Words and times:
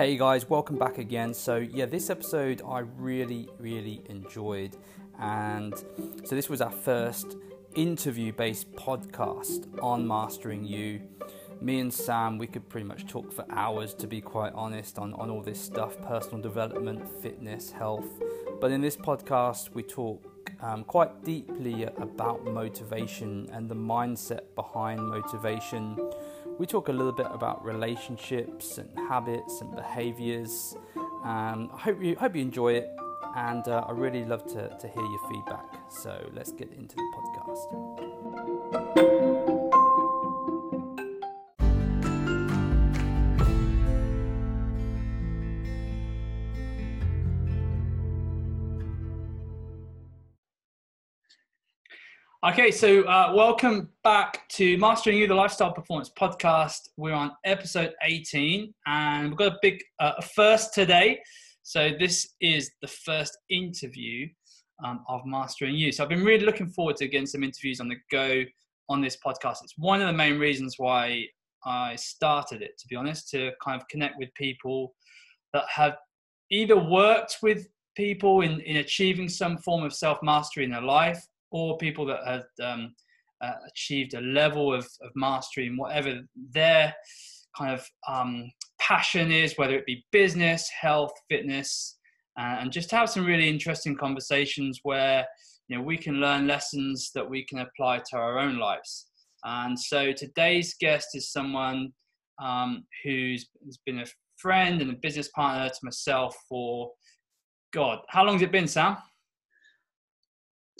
Hey 0.00 0.16
guys, 0.16 0.48
welcome 0.48 0.78
back 0.78 0.96
again. 0.96 1.34
So, 1.34 1.56
yeah, 1.56 1.84
this 1.84 2.08
episode 2.08 2.62
I 2.66 2.78
really, 2.78 3.50
really 3.58 4.02
enjoyed. 4.08 4.74
And 5.18 5.74
so, 6.24 6.34
this 6.34 6.48
was 6.48 6.62
our 6.62 6.70
first 6.70 7.36
interview 7.74 8.32
based 8.32 8.72
podcast 8.72 9.68
on 9.82 10.08
Mastering 10.08 10.64
You. 10.64 11.02
Me 11.60 11.80
and 11.80 11.92
Sam, 11.92 12.38
we 12.38 12.46
could 12.46 12.66
pretty 12.70 12.86
much 12.86 13.08
talk 13.08 13.30
for 13.30 13.44
hours, 13.50 13.92
to 13.96 14.06
be 14.06 14.22
quite 14.22 14.54
honest, 14.54 14.98
on, 14.98 15.12
on 15.12 15.28
all 15.28 15.42
this 15.42 15.60
stuff 15.60 16.00
personal 16.00 16.40
development, 16.40 17.06
fitness, 17.20 17.70
health. 17.70 18.08
But 18.58 18.70
in 18.70 18.80
this 18.80 18.96
podcast, 18.96 19.74
we 19.74 19.82
talk 19.82 20.24
um, 20.62 20.82
quite 20.84 21.24
deeply 21.24 21.82
about 21.82 22.46
motivation 22.46 23.50
and 23.52 23.68
the 23.68 23.76
mindset 23.76 24.54
behind 24.54 25.06
motivation 25.06 25.98
we 26.60 26.66
talk 26.66 26.88
a 26.88 26.92
little 26.92 27.10
bit 27.10 27.26
about 27.30 27.64
relationships 27.64 28.76
and 28.76 28.90
habits 29.08 29.62
and 29.62 29.74
behaviors. 29.74 30.76
Um, 31.24 31.70
I 31.72 31.78
hope 31.80 32.02
you 32.02 32.14
hope 32.16 32.36
you 32.36 32.42
enjoy 32.42 32.74
it, 32.74 32.90
and 33.34 33.66
uh, 33.66 33.86
I 33.88 33.92
really 33.92 34.26
love 34.26 34.46
to, 34.48 34.68
to 34.68 34.88
hear 34.88 35.02
your 35.02 35.30
feedback. 35.30 35.64
So 35.88 36.30
let's 36.34 36.52
get 36.52 36.70
into 36.76 36.96
the 36.96 37.12
podcast. 37.16 38.19
Okay, 52.50 52.72
so 52.72 53.02
uh, 53.04 53.32
welcome 53.32 53.90
back 54.02 54.48
to 54.48 54.76
Mastering 54.78 55.16
You, 55.16 55.28
the 55.28 55.34
Lifestyle 55.36 55.72
Performance 55.72 56.10
Podcast. 56.18 56.88
We're 56.96 57.14
on 57.14 57.30
episode 57.44 57.92
18, 58.02 58.74
and 58.88 59.28
we've 59.28 59.38
got 59.38 59.52
a 59.52 59.58
big 59.62 59.80
uh, 60.00 60.20
first 60.34 60.74
today. 60.74 61.20
So, 61.62 61.90
this 61.96 62.34
is 62.40 62.72
the 62.82 62.88
first 62.88 63.38
interview 63.50 64.26
um, 64.84 65.04
of 65.08 65.20
Mastering 65.26 65.76
You. 65.76 65.92
So, 65.92 66.02
I've 66.02 66.08
been 66.08 66.24
really 66.24 66.44
looking 66.44 66.66
forward 66.66 66.96
to 66.96 67.06
getting 67.06 67.28
some 67.28 67.44
interviews 67.44 67.78
on 67.78 67.88
the 67.88 67.94
go 68.10 68.42
on 68.88 69.00
this 69.00 69.16
podcast. 69.24 69.58
It's 69.62 69.74
one 69.78 70.00
of 70.00 70.08
the 70.08 70.12
main 70.12 70.36
reasons 70.36 70.74
why 70.76 71.26
I 71.64 71.94
started 71.94 72.62
it, 72.62 72.76
to 72.78 72.88
be 72.88 72.96
honest, 72.96 73.30
to 73.30 73.52
kind 73.62 73.80
of 73.80 73.86
connect 73.86 74.16
with 74.18 74.28
people 74.34 74.92
that 75.52 75.66
have 75.72 75.94
either 76.50 76.76
worked 76.76 77.36
with 77.44 77.68
people 77.96 78.40
in, 78.40 78.58
in 78.62 78.78
achieving 78.78 79.28
some 79.28 79.56
form 79.58 79.84
of 79.84 79.94
self 79.94 80.18
mastery 80.20 80.64
in 80.64 80.72
their 80.72 80.82
life 80.82 81.24
or 81.50 81.78
people 81.78 82.06
that 82.06 82.20
have 82.26 82.44
um, 82.62 82.94
uh, 83.40 83.54
achieved 83.68 84.14
a 84.14 84.20
level 84.20 84.72
of, 84.72 84.84
of 85.02 85.10
mastery 85.14 85.66
in 85.66 85.76
whatever 85.76 86.20
their 86.52 86.94
kind 87.56 87.72
of 87.72 87.86
um, 88.08 88.50
passion 88.78 89.32
is, 89.32 89.54
whether 89.56 89.76
it 89.76 89.86
be 89.86 90.04
business, 90.12 90.68
health, 90.68 91.12
fitness, 91.28 91.98
uh, 92.38 92.58
and 92.60 92.72
just 92.72 92.90
have 92.90 93.10
some 93.10 93.26
really 93.26 93.48
interesting 93.48 93.96
conversations 93.96 94.80
where 94.82 95.26
you 95.68 95.76
know 95.76 95.82
we 95.82 95.96
can 95.96 96.14
learn 96.14 96.46
lessons 96.46 97.10
that 97.14 97.28
we 97.28 97.44
can 97.44 97.58
apply 97.58 97.98
to 97.98 98.16
our 98.16 98.38
own 98.38 98.58
lives. 98.58 99.06
And 99.44 99.78
so 99.78 100.12
today's 100.12 100.74
guest 100.78 101.08
is 101.14 101.32
someone 101.32 101.92
um, 102.42 102.84
who's 103.04 103.48
has 103.64 103.78
been 103.84 104.00
a 104.00 104.06
friend 104.36 104.80
and 104.80 104.90
a 104.90 104.96
business 105.02 105.28
partner 105.28 105.68
to 105.68 105.78
myself 105.82 106.36
for 106.48 106.90
God, 107.72 108.00
how 108.08 108.24
long 108.24 108.34
has 108.34 108.42
it 108.42 108.52
been, 108.52 108.66
Sam? 108.66 108.96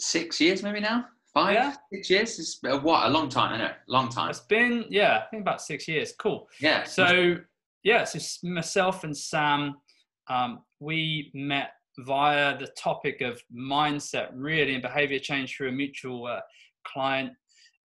Six 0.01 0.41
years 0.41 0.63
maybe 0.63 0.79
now. 0.79 1.05
Five, 1.33 1.53
yeah. 1.53 1.73
six 1.93 2.09
years 2.09 2.39
is 2.39 2.59
uh, 2.69 2.77
what 2.79 3.05
a 3.05 3.09
long 3.09 3.29
time, 3.29 3.53
I 3.53 3.57
know, 3.57 3.71
long 3.87 4.09
time. 4.09 4.29
It's 4.31 4.41
been 4.41 4.83
yeah, 4.89 5.19
I 5.19 5.29
think 5.29 5.41
about 5.41 5.61
six 5.61 5.87
years. 5.87 6.13
Cool. 6.19 6.47
Yeah. 6.59 6.83
So 6.83 7.37
yeah, 7.83 8.03
so 8.03 8.19
myself 8.47 9.03
and 9.05 9.15
Sam, 9.15 9.75
um, 10.29 10.59
we 10.79 11.31
met 11.33 11.69
via 11.99 12.57
the 12.57 12.67
topic 12.77 13.21
of 13.21 13.41
mindset, 13.55 14.29
really, 14.33 14.73
and 14.73 14.81
behavior 14.81 15.19
change 15.19 15.55
through 15.55 15.69
a 15.69 15.71
mutual 15.71 16.27
uh, 16.27 16.41
client 16.85 17.31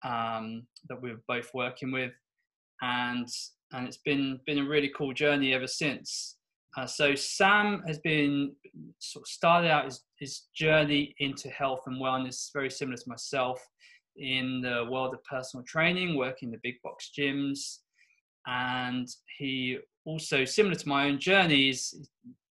um, 0.04 0.66
that 0.88 1.00
we 1.00 1.10
are 1.10 1.20
both 1.28 1.50
working 1.54 1.92
with, 1.92 2.12
and 2.82 3.28
and 3.72 3.86
it's 3.86 3.98
been 3.98 4.40
been 4.46 4.58
a 4.58 4.68
really 4.68 4.90
cool 4.96 5.12
journey 5.12 5.54
ever 5.54 5.66
since. 5.66 6.37
Uh, 6.76 6.86
so 6.86 7.14
Sam 7.14 7.82
has 7.86 7.98
been 7.98 8.52
sort 8.98 9.24
of 9.24 9.28
started 9.28 9.70
out 9.70 9.86
his, 9.86 10.02
his 10.18 10.42
journey 10.54 11.14
into 11.18 11.48
health 11.48 11.82
and 11.86 12.00
wellness 12.00 12.50
very 12.52 12.70
similar 12.70 12.96
to 12.96 13.08
myself 13.08 13.60
in 14.16 14.60
the 14.60 14.86
world 14.90 15.14
of 15.14 15.24
personal 15.24 15.64
training, 15.64 16.16
working 16.16 16.48
in 16.48 16.52
the 16.52 16.60
big 16.62 16.74
box 16.82 17.10
gyms, 17.16 17.78
and 18.46 19.08
he 19.38 19.78
also 20.04 20.44
similar 20.44 20.74
to 20.74 20.88
my 20.88 21.06
own 21.06 21.18
journeys 21.18 21.94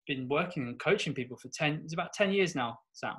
been 0.06 0.28
working 0.28 0.66
and 0.66 0.78
coaching 0.78 1.12
people 1.12 1.36
for 1.36 1.48
10 1.48 1.82
it's 1.84 1.92
about 1.92 2.12
10 2.14 2.32
years 2.32 2.54
now 2.54 2.78
sam. 2.92 3.14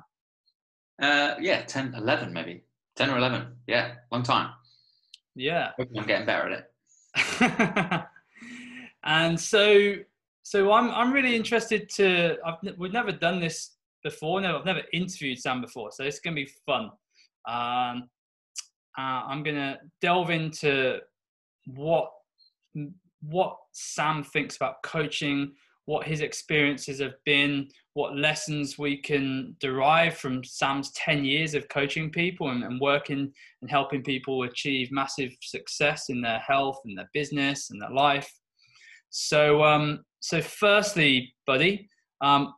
Uh, 1.00 1.34
yeah 1.40 1.62
10 1.62 1.94
11 1.94 2.32
maybe. 2.32 2.62
10 2.96 3.10
or 3.10 3.18
11 3.18 3.46
yeah 3.66 3.94
long 4.12 4.22
time. 4.22 4.50
Yeah. 5.36 5.70
I'm 5.78 6.06
getting 6.06 6.26
better 6.26 6.52
at 6.52 6.66
it. 7.16 8.02
And 9.02 9.40
so 9.40 9.94
so 10.50 10.72
I'm 10.72 10.90
I'm 10.90 11.12
really 11.12 11.36
interested 11.36 11.88
to. 11.90 12.36
I've 12.44 12.56
we've 12.76 12.92
never 12.92 13.12
done 13.12 13.38
this 13.38 13.76
before. 14.02 14.40
No, 14.40 14.58
I've 14.58 14.64
never 14.64 14.82
interviewed 14.92 15.38
Sam 15.38 15.60
before, 15.60 15.92
so 15.92 16.02
it's 16.02 16.18
gonna 16.18 16.34
be 16.34 16.50
fun. 16.66 16.90
Um, 17.46 18.10
uh, 18.98 19.22
I'm 19.28 19.44
gonna 19.44 19.78
delve 20.00 20.30
into 20.30 20.98
what 21.66 22.10
what 23.22 23.58
Sam 23.70 24.24
thinks 24.24 24.56
about 24.56 24.82
coaching, 24.82 25.52
what 25.84 26.04
his 26.04 26.20
experiences 26.20 26.98
have 26.98 27.14
been, 27.24 27.68
what 27.94 28.16
lessons 28.16 28.76
we 28.76 28.96
can 28.96 29.54
derive 29.60 30.16
from 30.16 30.42
Sam's 30.42 30.90
10 30.92 31.24
years 31.24 31.54
of 31.54 31.68
coaching 31.68 32.10
people 32.10 32.48
and, 32.48 32.64
and, 32.64 32.80
working 32.80 33.32
and 33.62 33.70
helping 33.70 34.02
people 34.02 34.42
achieve 34.42 34.90
massive 34.90 35.30
success 35.42 36.08
in 36.08 36.20
their 36.20 36.40
health 36.40 36.80
and 36.86 36.98
their 36.98 37.10
business 37.12 37.70
and 37.70 37.80
their 37.80 37.90
life. 37.90 38.32
So, 39.10 39.62
um, 39.62 40.04
so 40.20 40.40
firstly, 40.40 41.34
buddy, 41.46 41.88
um, 42.20 42.54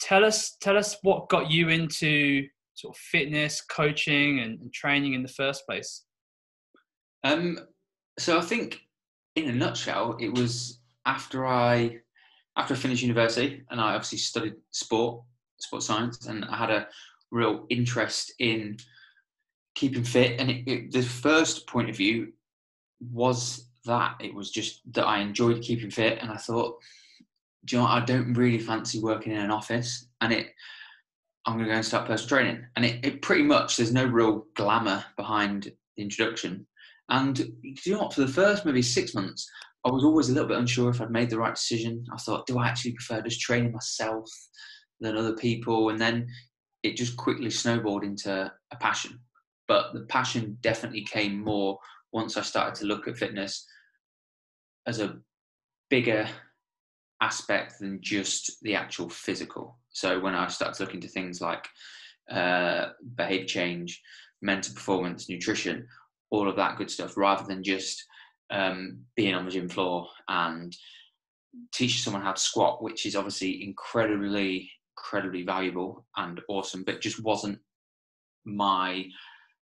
tell 0.00 0.24
us 0.24 0.56
tell 0.60 0.76
us 0.76 0.96
what 1.02 1.28
got 1.28 1.50
you 1.50 1.68
into 1.68 2.46
sort 2.74 2.94
of 2.94 3.00
fitness, 3.00 3.62
coaching, 3.62 4.40
and, 4.40 4.60
and 4.60 4.72
training 4.72 5.14
in 5.14 5.22
the 5.22 5.28
first 5.28 5.64
place. 5.66 6.02
Um, 7.22 7.58
so 8.18 8.38
I 8.38 8.42
think, 8.42 8.80
in 9.36 9.48
a 9.48 9.52
nutshell, 9.52 10.16
it 10.20 10.36
was 10.36 10.80
after 11.06 11.46
I 11.46 11.98
after 12.56 12.74
I 12.74 12.76
finished 12.76 13.02
university, 13.02 13.62
and 13.70 13.80
I 13.80 13.94
obviously 13.94 14.18
studied 14.18 14.54
sport, 14.70 15.22
sports 15.60 15.86
science, 15.86 16.26
and 16.26 16.44
I 16.44 16.56
had 16.56 16.70
a 16.70 16.88
real 17.30 17.66
interest 17.70 18.32
in 18.38 18.76
keeping 19.74 20.04
fit. 20.04 20.38
And 20.40 20.50
it, 20.50 20.68
it, 20.68 20.92
the 20.92 21.02
first 21.02 21.66
point 21.66 21.90
of 21.90 21.96
view 21.96 22.32
was 23.00 23.68
that 23.86 24.16
it 24.20 24.32
was 24.32 24.50
just 24.50 24.80
that 24.92 25.04
I 25.04 25.18
enjoyed 25.20 25.62
keeping 25.62 25.90
fit, 25.90 26.18
and 26.20 26.30
I 26.30 26.36
thought 26.36 26.78
do 27.64 27.76
you 27.76 27.82
know 27.82 27.88
what? 27.88 28.02
I 28.02 28.04
don't 28.04 28.34
really 28.34 28.58
fancy 28.58 29.00
working 29.00 29.32
in 29.32 29.40
an 29.40 29.50
office 29.50 30.06
and 30.20 30.32
it 30.32 30.48
I'm 31.46 31.54
going 31.54 31.66
to 31.66 31.72
go 31.72 31.76
and 31.76 31.84
start 31.84 32.06
personal 32.06 32.28
training. 32.28 32.66
And 32.76 32.84
it, 32.84 33.04
it 33.04 33.22
pretty 33.22 33.42
much, 33.42 33.76
there's 33.76 33.92
no 33.92 34.06
real 34.06 34.46
glamour 34.54 35.04
behind 35.16 35.70
the 35.96 36.02
introduction. 36.02 36.66
And 37.10 37.36
do 37.36 37.50
you 37.84 37.92
know 37.92 38.02
what? 38.04 38.14
For 38.14 38.22
the 38.22 38.28
first 38.28 38.64
maybe 38.64 38.80
six 38.80 39.14
months, 39.14 39.46
I 39.84 39.90
was 39.90 40.04
always 40.04 40.30
a 40.30 40.32
little 40.32 40.48
bit 40.48 40.58
unsure 40.58 40.88
if 40.88 41.02
I'd 41.02 41.10
made 41.10 41.28
the 41.28 41.38
right 41.38 41.54
decision. 41.54 42.06
I 42.12 42.16
thought, 42.16 42.46
do 42.46 42.58
I 42.58 42.68
actually 42.68 42.92
prefer 42.92 43.20
just 43.20 43.42
training 43.42 43.72
myself 43.72 44.26
than 45.00 45.16
other 45.18 45.34
people? 45.34 45.90
And 45.90 46.00
then 46.00 46.26
it 46.82 46.96
just 46.96 47.16
quickly 47.18 47.50
snowballed 47.50 48.04
into 48.04 48.50
a 48.72 48.76
passion. 48.76 49.20
But 49.68 49.92
the 49.92 50.00
passion 50.02 50.56
definitely 50.62 51.02
came 51.02 51.40
more 51.40 51.78
once 52.12 52.38
I 52.38 52.42
started 52.42 52.74
to 52.76 52.86
look 52.86 53.06
at 53.06 53.18
fitness 53.18 53.66
as 54.86 55.00
a 55.00 55.16
bigger 55.90 56.26
aspect 57.20 57.78
than 57.80 58.00
just 58.02 58.60
the 58.62 58.74
actual 58.74 59.08
physical. 59.08 59.78
So 59.90 60.20
when 60.20 60.34
I 60.34 60.48
started 60.48 60.76
to 60.76 60.84
look 60.84 60.94
into 60.94 61.08
things 61.08 61.40
like 61.40 61.66
uh, 62.30 62.88
behavior 63.16 63.46
change, 63.46 64.02
mental 64.42 64.74
performance, 64.74 65.28
nutrition, 65.28 65.86
all 66.30 66.48
of 66.48 66.56
that 66.56 66.76
good 66.76 66.90
stuff, 66.90 67.16
rather 67.16 67.46
than 67.46 67.62
just 67.62 68.04
um, 68.50 68.98
being 69.16 69.34
on 69.34 69.44
the 69.44 69.50
gym 69.50 69.68
floor 69.68 70.08
and 70.28 70.76
teaching 71.72 71.98
someone 71.98 72.22
how 72.22 72.32
to 72.32 72.40
squat, 72.40 72.82
which 72.82 73.06
is 73.06 73.16
obviously 73.16 73.64
incredibly, 73.64 74.70
incredibly 74.96 75.42
valuable 75.42 76.04
and 76.16 76.40
awesome, 76.48 76.82
but 76.82 77.00
just 77.00 77.22
wasn't 77.22 77.58
my 78.44 79.04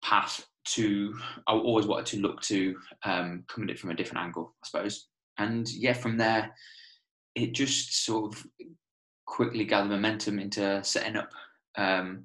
path 0.03 0.47
to. 0.65 1.15
I 1.47 1.53
always 1.53 1.87
wanted 1.87 2.07
to 2.07 2.21
look 2.21 2.41
to 2.43 2.77
um, 3.05 3.45
come 3.49 3.65
at 3.65 3.71
it 3.71 3.79
from 3.79 3.91
a 3.91 3.95
different 3.95 4.25
angle, 4.25 4.55
I 4.63 4.67
suppose. 4.67 5.09
And 5.39 5.69
yeah, 5.71 5.95
from 5.95 6.19
there, 6.19 6.55
it 7.35 7.53
just 7.53 8.05
sort 8.05 8.33
of 8.33 8.47
quickly 9.27 9.65
gathered 9.65 9.91
momentum 9.91 10.39
into 10.39 10.83
setting 10.83 11.17
up 11.17 11.31
um, 11.77 12.25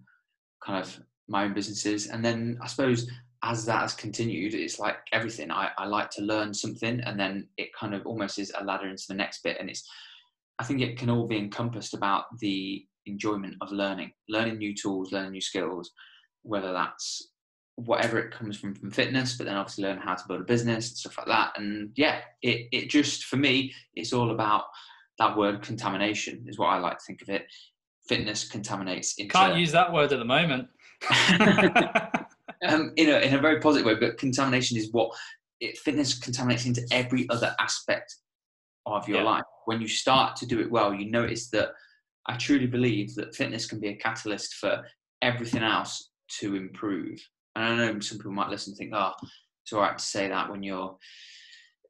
kind 0.64 0.84
of 0.84 1.00
my 1.28 1.46
own 1.46 1.54
businesses. 1.54 2.08
And 2.08 2.24
then 2.24 2.58
I 2.62 2.68
suppose 2.68 3.10
as 3.44 3.66
that 3.66 3.82
has 3.82 3.94
continued, 3.94 4.56
it's 4.56 4.80
like 4.80 4.98
everything. 5.14 5.52
I, 5.52 5.70
I 5.78 5.86
like 5.86 6.10
to 6.12 6.24
learn 6.24 6.54
something 6.54 7.00
and 7.02 7.20
then 7.20 7.48
it 7.58 7.70
kind 7.80 7.94
of 7.94 8.06
almost 8.06 8.40
is 8.40 8.52
a 8.58 8.64
ladder 8.64 8.88
into 8.88 9.06
the 9.08 9.14
next 9.14 9.44
bit. 9.44 9.58
And 9.60 9.70
it's 9.70 9.88
I 10.58 10.64
think 10.64 10.82
it 10.82 10.98
can 10.98 11.10
all 11.10 11.28
be 11.28 11.38
encompassed 11.38 11.94
about 11.94 12.26
the 12.40 12.86
enjoyment 13.06 13.56
of 13.62 13.72
learning, 13.72 14.12
learning 14.30 14.58
new 14.58 14.74
tools, 14.74 15.12
learning 15.12 15.34
new 15.34 15.42
skills, 15.42 15.92
whether 16.44 16.72
that's 16.72 17.30
whatever 17.76 18.18
it 18.18 18.32
comes 18.32 18.58
from 18.58 18.74
from 18.74 18.90
fitness, 18.90 19.36
but 19.38 19.46
then 19.46 19.58
obviously 19.58 19.84
learn 19.84 19.98
how 19.98 20.16
to 20.16 20.28
build 20.28 20.42
a 20.42 20.46
business 20.46 20.90
and 20.90 20.98
stuff 20.98 21.18
like 21.18 21.28
that. 21.28 21.52
And 21.58 21.92
yeah, 21.96 22.22
it 22.42 22.68
it 22.72 22.90
just 22.90 23.26
for 23.26 23.36
me, 23.38 23.74
it's 23.96 24.14
all 24.14 24.32
about 24.32 24.66
that 25.20 25.38
word 25.38 25.62
contamination 25.62 26.46
is 26.48 26.58
what 26.58 26.68
I 26.68 26.80
like 26.80 26.98
to 26.98 27.04
think 27.06 27.22
of 27.22 27.30
it. 27.30 27.46
Fitness 28.08 28.48
contaminates 28.48 29.16
into 29.18 29.34
Can't 29.34 29.58
use 29.58 29.72
that 29.72 29.92
word 29.92 30.12
at 30.14 30.20
the 30.20 30.26
moment. 30.26 30.68
um, 32.68 32.92
in 32.96 33.10
a 33.10 33.20
in 33.20 33.34
a 33.34 33.40
very 33.40 33.60
positive 33.60 33.86
way, 33.86 33.96
but 33.96 34.18
contamination 34.18 34.78
is 34.78 34.92
what 34.92 35.12
it, 35.60 35.78
fitness 35.80 36.18
contaminates 36.18 36.66
into 36.66 36.86
every 36.92 37.28
other 37.30 37.56
aspect 37.60 38.16
of 38.86 39.08
your 39.08 39.20
Yeah. 39.20 39.24
life. 39.24 39.44
When 39.66 39.82
you 39.82 39.88
start 39.88 40.36
to 40.38 40.46
do 40.46 40.60
it 40.60 40.70
well, 40.70 40.94
you 40.94 41.10
notice 41.10 41.50
that 41.50 41.70
I 42.28 42.38
truly 42.38 42.68
believe 42.68 43.16
that 43.16 43.36
fitness 43.36 43.66
can 43.68 43.80
be 43.80 43.90
a 43.90 43.96
catalyst 43.96 44.56
for 44.56 44.84
everything 45.22 45.64
else 45.64 46.12
to 46.40 46.56
improve. 46.56 47.20
And 47.56 47.64
I 47.66 47.76
know 47.76 48.00
some 48.00 48.18
people 48.18 48.32
might 48.32 48.50
listen 48.50 48.72
and 48.72 48.78
think, 48.78 48.92
"Oh, 48.94 49.14
it's 49.64 49.74
all 49.74 49.82
right 49.82 49.98
to 49.98 50.04
say 50.04 50.28
that 50.28 50.50
when 50.50 50.62
you're 50.62 50.98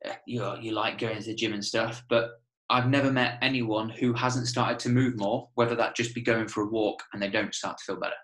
uh, 0.06 0.14
you're 0.26 0.58
you 0.60 0.72
like 0.72 0.98
going 1.00 1.18
to 1.18 1.24
the 1.24 1.36
gym 1.36 1.54
and 1.54 1.66
stuff," 1.66 2.04
but 2.10 2.32
I've 2.70 2.90
never 2.90 3.12
met 3.12 3.38
anyone 3.42 3.90
who 3.90 4.14
hasn't 4.14 4.48
started 4.48 4.80
to 4.80 4.90
move 4.90 5.18
more, 5.18 5.50
whether 5.56 5.76
that 5.76 5.96
just 5.96 6.16
be 6.16 6.22
going 6.22 6.48
for 6.48 6.64
a 6.64 6.68
walk 6.68 7.04
and 7.14 7.22
they 7.22 7.30
don't 7.30 7.54
start 7.54 7.78
to 7.78 7.84
feel 7.84 8.00
better. 8.00 8.16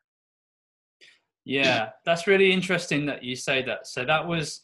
Yeah, 1.45 1.89
that's 2.05 2.27
really 2.27 2.51
interesting 2.51 3.05
that 3.07 3.23
you 3.23 3.35
say 3.35 3.63
that. 3.63 3.87
So 3.87 4.05
that 4.05 4.27
was 4.27 4.61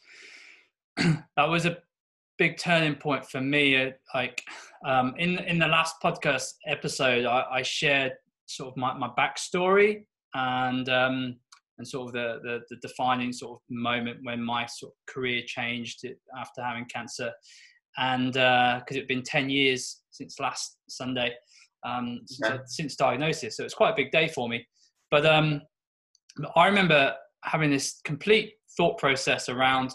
that 0.97 1.49
was 1.49 1.65
a 1.65 1.77
big 2.37 2.57
turning 2.57 2.95
point 2.95 3.25
for 3.25 3.41
me. 3.41 3.75
Uh, 3.75 3.91
Like 4.13 4.43
um, 4.85 5.13
in 5.17 5.39
in 5.39 5.59
the 5.59 5.67
last 5.67 5.95
podcast 6.03 6.53
episode, 6.67 7.25
I, 7.25 7.45
I 7.51 7.61
shared 7.63 8.13
sort 8.45 8.69
of 8.69 8.77
my, 8.77 8.93
my 8.93 9.09
backstory 9.17 10.05
and 10.33 10.87
um, 10.89 11.37
and 11.77 11.87
sort 11.87 12.07
of 12.07 12.13
the, 12.13 12.39
the 12.43 12.59
the 12.69 12.77
defining 12.87 13.33
sort 13.33 13.53
of 13.53 13.61
moment 13.69 14.19
when 14.23 14.41
my 14.41 14.65
sort 14.65 14.93
of 14.93 15.13
career 15.13 15.41
changed 15.45 16.05
after 16.37 16.63
having 16.63 16.85
cancer, 16.85 17.31
and 17.97 18.33
because 18.33 18.95
it'd 18.95 19.07
been 19.07 19.23
ten 19.23 19.49
years 19.49 20.01
since 20.11 20.39
last 20.39 20.77
Sunday, 20.89 21.33
um, 21.85 22.21
since, 22.25 22.39
Yeah. 22.49 22.57
since 22.65 22.95
diagnosis, 22.95 23.57
so 23.57 23.63
it's 23.63 23.73
quite 23.73 23.91
a 23.91 23.95
big 23.95 24.11
day 24.11 24.27
for 24.27 24.47
me. 24.49 24.65
But 25.11 25.25
um, 25.25 25.61
I 26.55 26.67
remember 26.67 27.15
having 27.43 27.69
this 27.69 28.01
complete 28.03 28.53
thought 28.75 28.97
process 28.97 29.49
around 29.49 29.93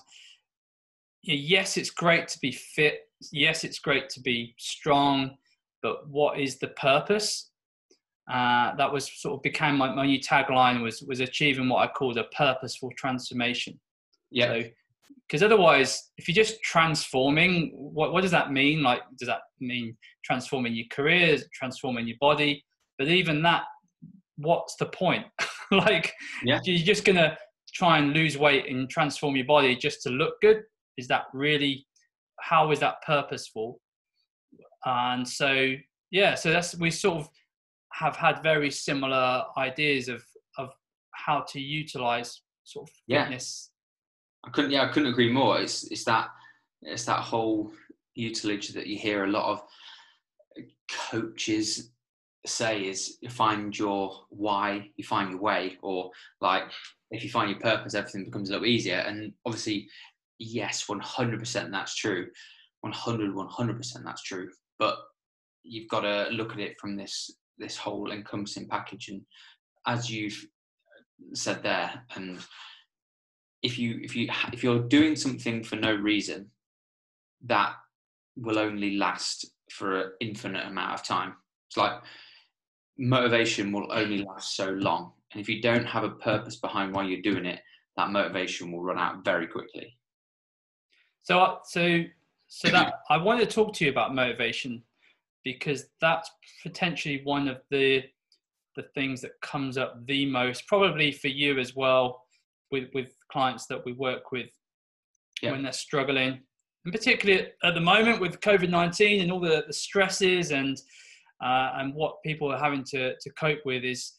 yes, 1.22 1.76
it's 1.76 1.90
great 1.90 2.28
to 2.28 2.38
be 2.40 2.52
fit. 2.52 3.00
Yes, 3.31 3.64
it's 3.64 3.78
great 3.78 4.08
to 4.10 4.20
be 4.20 4.54
strong, 4.58 5.37
but 5.82 6.08
what 6.08 6.40
is 6.40 6.58
the 6.58 6.69
purpose? 6.69 7.50
Uh, 8.31 8.75
that 8.76 8.93
was 8.93 9.10
sort 9.20 9.34
of 9.34 9.43
became 9.43 9.76
my, 9.76 9.93
my 9.94 10.06
new 10.06 10.19
tagline 10.19 10.82
was 10.82 11.02
was 11.02 11.20
achieving 11.20 11.69
what 11.69 11.88
I 11.88 11.93
called 11.93 12.19
a 12.19 12.25
purposeful 12.25 12.90
transformation. 12.96 13.78
Yeah. 14.31 14.46
So, 14.46 14.69
because 15.32 15.43
otherwise, 15.43 16.10
if 16.19 16.28
you're 16.28 16.34
just 16.34 16.60
transforming, 16.62 17.70
what, 17.75 18.12
what 18.12 18.20
does 18.20 18.31
that 18.32 18.52
mean? 18.52 18.82
Like, 18.82 19.00
does 19.19 19.28
that 19.28 19.40
mean 19.60 19.96
transforming 20.25 20.75
your 20.75 20.84
career, 20.90 21.38
transforming 21.54 22.06
your 22.06 22.19
body? 22.20 22.62
But 22.99 23.08
even 23.08 23.40
that, 23.43 23.62
what's 24.37 24.76
the 24.76 24.87
point? 24.87 25.25
like, 25.70 26.12
Yeah. 26.44 26.60
you're 26.64 26.84
just 26.84 27.04
gonna 27.04 27.37
try 27.75 27.99
and 27.99 28.12
lose 28.12 28.37
weight 28.37 28.69
and 28.69 28.90
transform 28.90 29.34
your 29.37 29.46
body 29.46 29.75
just 29.75 30.02
to 30.02 30.10
look 30.10 30.34
good. 30.43 30.62
Is 30.99 31.08
that 31.08 31.25
really? 31.32 31.87
How 32.40 32.70
is 32.70 32.81
that 32.81 32.96
purposeful? 33.06 33.81
And 34.84 35.26
so, 35.26 35.75
yeah, 36.10 36.34
so 36.34 36.50
that's 36.50 36.76
we 36.76 36.90
sort 36.90 37.20
of 37.20 37.28
have 37.93 38.16
had 38.16 38.43
very 38.43 38.70
similar 38.70 39.44
ideas 39.56 40.08
of 40.08 40.22
of 40.58 40.70
how 41.14 41.40
to 41.52 41.60
utilize 41.60 42.43
sort 42.64 42.88
of 42.88 42.94
Yeah. 43.06 43.25
fitness 43.25 43.72
I 44.44 44.50
couldn't. 44.50 44.71
Yeah, 44.71 44.83
I 44.85 44.89
couldn't 44.89 45.12
agree 45.12 45.33
more. 45.33 45.61
It's 45.61 45.85
it's 45.85 46.05
that 46.05 46.29
it's 46.83 47.05
that 47.05 47.21
whole 47.21 47.73
utilage 48.17 48.69
that 48.75 48.87
you 48.87 48.99
hear 48.99 49.25
a 49.25 49.31
lot 49.31 49.50
of 49.50 49.62
coaches 51.11 51.91
say 52.44 52.87
is 52.87 53.19
you 53.21 53.31
find 53.31 53.79
your 53.79 54.25
why, 54.31 54.91
you 54.97 55.05
find 55.05 55.31
your 55.31 55.41
way, 55.41 55.79
or 55.83 56.11
like 56.41 56.65
if 57.11 57.23
you 57.23 57.31
find 57.31 57.50
your 57.50 57.61
purpose, 57.61 57.94
everything 57.94 58.25
becomes 58.25 58.50
a 58.50 58.53
little 58.53 58.67
easier. 58.67 58.99
And 58.99 59.33
obviously, 59.47 59.89
yes, 60.39 60.88
one 60.88 61.00
hundred 61.00 61.38
percent 61.38 61.71
that's 61.71 61.95
true. 61.95 62.27
100 62.83 63.33
100% 63.33 64.05
that's 64.05 64.23
true 64.23 64.49
but 64.79 64.99
you've 65.62 65.88
got 65.88 66.00
to 66.00 66.29
look 66.33 66.53
at 66.53 66.61
it 66.61 66.79
from 66.81 66.97
this 66.97 67.31
this 67.59 67.77
whole 67.77 68.11
encompassing 68.11 68.69
package 68.69 69.09
and 69.09 69.23
as 69.87 70.11
you've 70.11 70.47
said 71.33 71.62
there 71.62 72.03
and 72.17 72.41
if 73.62 73.79
you 73.79 74.00
if 74.03 74.17
you 74.17 74.29
if 74.53 74.62
you're 74.62 74.81
doing 74.81 75.17
something 75.17 75.62
for 75.62 75.76
no 75.76 75.94
reason 75.94 76.50
that 77.44 77.75
will 78.37 78.59
only 78.59 78.97
last 78.97 79.47
for 79.70 80.00
an 80.00 80.12
infinite 80.20 80.67
amount 80.67 80.94
of 80.94 81.05
time. 81.05 81.35
It's 81.69 81.76
like 81.76 82.00
motivation 82.99 83.73
will 83.73 83.93
only 83.93 84.23
last 84.23 84.56
so 84.56 84.70
long. 84.70 85.12
And 85.32 85.41
if 85.41 85.49
you 85.49 85.62
don't 85.62 85.87
have 85.87 86.05
a 86.05 86.11
purpose 86.11 86.56
behind 86.56 86.94
why 86.94 87.05
you're 87.05 87.23
doing 87.23 87.47
it 87.47 87.61
that 87.97 88.11
motivation 88.11 88.73
will 88.73 88.82
run 88.82 88.99
out 88.99 89.25
very 89.25 89.47
quickly. 89.47 89.97
So, 91.23 91.41
uh, 91.41 91.56
so, 91.64 92.03
so 92.49 92.69
that 92.69 92.94
I 93.11 93.17
wanted 93.17 93.49
to 93.49 93.55
talk 93.55 93.75
to 93.75 93.85
you 93.85 93.91
about 93.91 94.14
motivation 94.14 94.82
because 95.44 95.87
that's 96.00 96.31
potentially 96.62 97.20
one 97.25 97.49
of 97.49 97.61
the 97.70 98.03
the 98.75 98.85
things 98.94 99.20
that 99.20 99.38
comes 99.43 99.76
up 99.76 100.06
the 100.06 100.25
most, 100.25 100.67
probably 100.67 101.12
for 101.12 101.29
you 101.29 101.59
as 101.59 101.76
well, 101.76 102.23
with 102.70 102.88
with 102.94 103.14
clients 103.32 103.67
that 103.67 103.84
we 103.84 103.93
work 103.93 104.25
with 104.32 104.50
Yeah. 105.43 105.52
when 105.52 105.62
they're 105.62 105.73
struggling, 105.88 106.32
and 106.84 106.93
particularly 106.93 107.49
at 107.69 107.75
the 107.75 107.81
moment 107.81 108.20
with 108.20 108.40
COVID 108.40 108.70
nineteen 108.70 109.20
and 109.23 109.32
all 109.32 109.40
the, 109.40 109.64
the 109.67 109.73
stresses 109.87 110.50
and 110.50 110.76
uh, 111.43 111.70
and 111.79 111.94
what 111.94 112.23
people 112.23 112.52
are 112.52 112.58
having 112.67 112.84
to 112.93 113.14
to 113.19 113.31
cope 113.44 113.62
with 113.64 113.82
is 113.84 114.12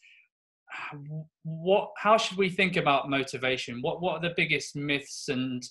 what 1.44 1.92
how 1.98 2.18
should 2.18 2.38
we 2.38 2.50
think 2.50 2.76
about 2.78 3.10
motivation? 3.10 3.82
What 3.82 4.02
what 4.02 4.14
are 4.16 4.22
the 4.28 4.34
biggest 4.36 4.76
myths 4.76 5.30
and 5.30 5.62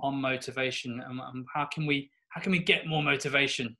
on 0.00 0.14
motivation? 0.20 1.00
And, 1.06 1.20
and 1.20 1.46
how 1.54 1.66
can 1.72 1.86
we 1.86 2.10
how 2.30 2.40
can 2.40 2.52
we 2.52 2.58
get 2.58 2.86
more 2.86 3.02
motivation? 3.02 3.76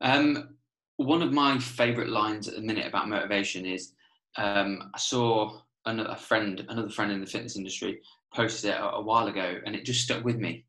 Um, 0.00 0.56
one 0.96 1.22
of 1.22 1.32
my 1.32 1.58
favourite 1.58 2.10
lines 2.10 2.48
at 2.48 2.54
the 2.54 2.60
minute 2.60 2.86
about 2.86 3.08
motivation 3.08 3.66
is 3.66 3.92
um, 4.36 4.90
I 4.94 4.98
saw 4.98 5.60
another 5.86 6.16
friend, 6.16 6.64
another 6.68 6.90
friend 6.90 7.12
in 7.12 7.20
the 7.20 7.26
fitness 7.26 7.56
industry, 7.56 8.00
posted 8.32 8.70
it 8.70 8.80
a, 8.80 8.92
a 8.92 9.02
while 9.02 9.26
ago, 9.26 9.58
and 9.64 9.74
it 9.74 9.84
just 9.84 10.02
stuck 10.02 10.24
with 10.24 10.36
me. 10.36 10.64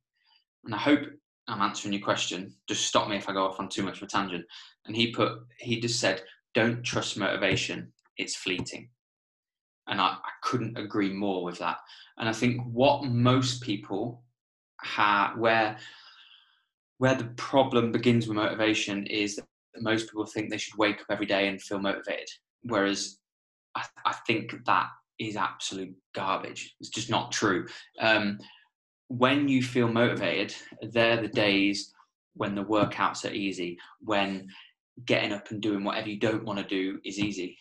And 0.66 0.74
I 0.74 0.78
hope 0.78 1.02
I'm 1.48 1.62
answering 1.62 1.94
your 1.94 2.04
question. 2.04 2.54
Just 2.68 2.86
stop 2.86 3.08
me 3.08 3.18
if 3.18 3.30
I 3.30 3.34
go 3.34 3.46
off 3.46 3.60
on 3.60 3.70
too 3.70 3.84
much 3.84 3.98
of 3.98 4.04
a 4.04 4.08
tangent. 4.08 4.46
And 4.86 4.96
he 4.96 5.12
put, 5.12 5.40
he 5.60 5.80
just 5.80 6.00
said, 6.00 6.24
"Don't 6.54 6.84
trust 6.84 7.18
motivation; 7.18 7.92
it's 8.18 8.36
fleeting." 8.36 8.90
And 9.88 10.02
I, 10.02 10.06
I 10.06 10.32
couldn't 10.42 10.78
agree 10.78 11.14
more 11.14 11.44
with 11.44 11.60
that. 11.60 11.78
And 12.18 12.28
I 12.28 12.34
think 12.34 12.62
what 12.72 13.04
most 13.04 13.62
people 13.62 14.24
have, 14.82 15.38
where 15.38 15.78
where 16.98 17.16
the 17.16 17.26
problem 17.36 17.92
begins 17.92 18.28
with 18.28 18.38
motivation 18.38 19.06
is 19.08 19.36
that 19.36 19.46
most 19.78 20.08
people 20.08 20.26
think 20.26 20.50
they 20.50 20.58
should 20.58 20.78
wake 20.78 21.02
up 21.02 21.08
every 21.10 21.26
day 21.26 21.48
and 21.48 21.62
feel 21.62 21.80
motivated, 21.80 22.30
whereas 22.64 23.20
I, 23.76 23.84
I 24.06 24.14
think 24.26 24.56
that 24.66 24.88
is 25.20 25.36
absolute 25.36 25.96
garbage. 26.14 26.76
It's 26.80 26.90
just 26.90 27.10
not 27.10 27.32
true. 27.32 27.68
Um, 28.00 28.40
when 29.08 29.48
you 29.48 29.62
feel 29.62 29.88
motivated, 29.88 30.56
they're 30.82 31.22
the 31.22 31.28
days 31.28 31.94
when 32.34 32.56
the 32.56 32.64
workouts 32.64 33.30
are 33.30 33.34
easy, 33.34 33.78
when 34.02 34.48
getting 35.06 35.32
up 35.32 35.52
and 35.52 35.62
doing 35.62 35.84
whatever 35.84 36.10
you 36.10 36.20
don't 36.20 36.46
want 36.46 36.60
to 36.60 36.66
do 36.66 37.00
is 37.06 37.20
easy. 37.20 37.58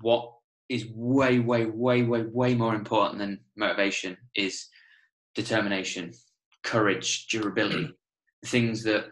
What 0.00 0.32
is 0.68 0.86
way, 0.94 1.38
way, 1.38 1.66
way, 1.66 2.02
way, 2.02 2.22
way 2.22 2.54
more 2.54 2.74
important 2.74 3.18
than 3.18 3.40
motivation 3.56 4.16
is 4.34 4.66
determination, 5.34 6.12
courage, 6.62 7.26
durability 7.28 7.92
things 8.44 8.82
that 8.84 9.06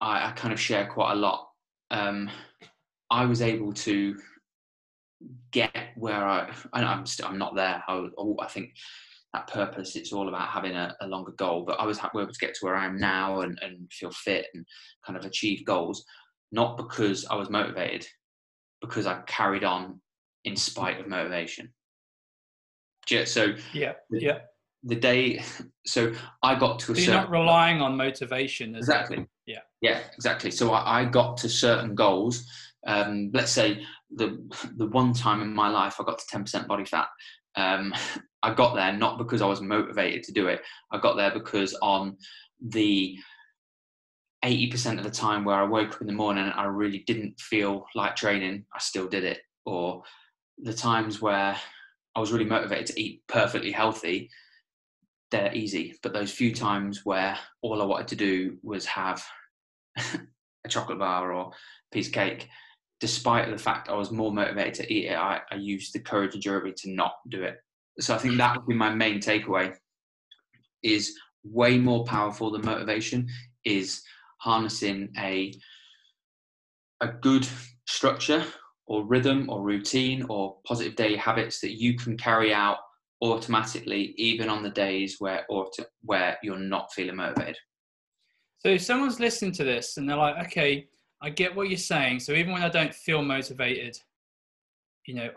I, 0.00 0.28
I 0.28 0.32
kind 0.32 0.52
of 0.52 0.60
share 0.60 0.86
quite 0.86 1.12
a 1.12 1.16
lot. 1.16 1.48
Um, 1.90 2.30
I 3.10 3.26
was 3.26 3.42
able 3.42 3.72
to 3.72 4.16
get 5.50 5.90
where 5.96 6.26
I, 6.26 6.52
and 6.74 6.84
I'm 6.84 7.06
still, 7.06 7.26
I'm 7.26 7.38
not 7.38 7.54
there. 7.54 7.82
I, 7.86 8.06
I 8.40 8.46
think 8.48 8.74
that 9.32 9.46
purpose, 9.48 9.96
it's 9.96 10.12
all 10.12 10.28
about 10.28 10.48
having 10.48 10.74
a, 10.74 10.94
a 11.00 11.06
longer 11.06 11.32
goal, 11.32 11.64
but 11.66 11.80
I 11.80 11.86
was 11.86 11.98
able 11.98 12.26
to 12.26 12.38
get 12.38 12.54
to 12.54 12.64
where 12.64 12.76
I 12.76 12.84
am 12.84 12.98
now 12.98 13.40
and, 13.40 13.58
and 13.62 13.90
feel 13.92 14.10
fit 14.10 14.46
and 14.54 14.66
kind 15.06 15.18
of 15.18 15.24
achieve 15.24 15.64
goals, 15.64 16.04
not 16.50 16.76
because 16.76 17.24
I 17.26 17.36
was 17.36 17.50
motivated, 17.50 18.06
because 18.80 19.06
I 19.06 19.20
carried 19.26 19.64
on 19.64 20.00
in 20.44 20.56
spite 20.56 21.00
of 21.00 21.08
motivation. 21.08 21.72
So 23.24 23.54
yeah 23.74 23.94
yeah 24.10 24.38
the 24.84 24.96
day, 24.96 25.42
so 25.86 26.12
I 26.42 26.54
got 26.54 26.78
to 26.80 26.92
a 26.92 26.94
so 26.94 27.00
you're 27.00 27.06
certain 27.06 27.20
not 27.22 27.30
relying 27.30 27.80
on 27.80 27.96
motivation 27.96 28.74
Exactly. 28.74 29.26
Yeah. 29.46 29.60
Yeah, 29.80 30.00
exactly. 30.14 30.50
So 30.50 30.72
I, 30.72 31.00
I 31.00 31.04
got 31.04 31.36
to 31.38 31.48
certain 31.48 31.94
goals. 31.94 32.46
Um, 32.86 33.30
let's 33.32 33.52
say 33.52 33.84
the 34.14 34.38
the 34.76 34.86
one 34.86 35.12
time 35.12 35.42
in 35.42 35.54
my 35.54 35.68
life 35.68 35.96
I 35.98 36.04
got 36.04 36.18
to 36.18 36.26
ten 36.28 36.42
percent 36.42 36.68
body 36.68 36.84
fat. 36.84 37.08
Um, 37.56 37.94
I 38.42 38.54
got 38.54 38.74
there 38.74 38.92
not 38.92 39.18
because 39.18 39.40
I 39.40 39.46
was 39.46 39.60
motivated 39.60 40.24
to 40.24 40.32
do 40.32 40.48
it. 40.48 40.62
I 40.90 40.98
got 40.98 41.16
there 41.16 41.30
because 41.30 41.74
on 41.80 42.16
the 42.60 43.16
80% 44.44 44.98
of 44.98 45.04
the 45.04 45.10
time 45.10 45.44
where 45.44 45.56
I 45.56 45.64
woke 45.64 45.94
up 45.94 46.00
in 46.00 46.08
the 46.08 46.12
morning 46.12 46.44
I 46.44 46.64
really 46.64 47.04
didn't 47.06 47.38
feel 47.38 47.86
like 47.94 48.16
training, 48.16 48.64
I 48.74 48.80
still 48.80 49.06
did 49.06 49.22
it. 49.22 49.38
Or 49.64 50.02
the 50.58 50.74
times 50.74 51.22
where 51.22 51.56
I 52.14 52.20
was 52.20 52.32
really 52.32 52.44
motivated 52.44 52.86
to 52.86 53.00
eat 53.00 53.22
perfectly 53.28 53.70
healthy, 53.70 54.28
they're 55.30 55.54
easy. 55.54 55.94
But 56.02 56.12
those 56.12 56.32
few 56.32 56.52
times 56.52 57.02
where 57.04 57.38
all 57.62 57.80
I 57.80 57.86
wanted 57.86 58.08
to 58.08 58.16
do 58.16 58.58
was 58.62 58.84
have 58.86 59.24
a 59.96 60.68
chocolate 60.68 60.98
bar 60.98 61.32
or 61.32 61.50
a 61.50 61.94
piece 61.94 62.08
of 62.08 62.14
cake, 62.14 62.48
despite 63.02 63.50
the 63.50 63.58
fact 63.58 63.88
I 63.88 63.94
was 63.94 64.12
more 64.12 64.32
motivated 64.32 64.74
to 64.74 64.94
eat 64.94 65.06
it, 65.06 65.18
I, 65.18 65.40
I 65.50 65.56
used 65.56 65.92
the 65.92 65.98
courage 65.98 66.34
and 66.34 66.42
durability 66.42 66.88
to 66.88 66.94
not 66.94 67.14
do 67.30 67.42
it. 67.42 67.56
So 67.98 68.14
I 68.14 68.18
think 68.18 68.36
that 68.36 68.56
would 68.56 68.68
be 68.68 68.76
my 68.76 68.94
main 68.94 69.18
takeaway 69.18 69.74
is 70.84 71.12
way 71.42 71.78
more 71.78 72.04
powerful 72.04 72.52
than 72.52 72.64
motivation 72.64 73.28
is 73.64 74.02
harnessing 74.38 75.08
a 75.18 75.52
a 77.00 77.08
good 77.08 77.44
structure 77.88 78.44
or 78.86 79.04
rhythm 79.04 79.50
or 79.50 79.62
routine 79.62 80.24
or 80.28 80.58
positive 80.64 80.94
daily 80.94 81.16
habits 81.16 81.60
that 81.60 81.80
you 81.80 81.96
can 81.96 82.16
carry 82.16 82.54
out 82.54 82.76
automatically 83.20 84.14
even 84.16 84.48
on 84.48 84.62
the 84.62 84.70
days 84.70 85.16
where 85.18 85.44
or 85.48 85.68
where 86.02 86.38
you're 86.44 86.56
not 86.56 86.92
feeling 86.92 87.16
motivated 87.16 87.56
so 88.60 88.68
if 88.68 88.82
someone's 88.82 89.18
listening 89.18 89.50
to 89.50 89.64
this 89.64 89.96
and 89.96 90.08
they're 90.08 90.16
like 90.16 90.46
okay 90.46 90.86
i 91.22 91.30
get 91.30 91.54
what 91.54 91.68
you're 91.68 91.78
saying 91.78 92.20
so 92.20 92.32
even 92.32 92.52
when 92.52 92.62
i 92.62 92.68
don't 92.68 92.94
feel 92.94 93.22
motivated 93.22 93.96
you 95.06 95.14
know 95.14 95.30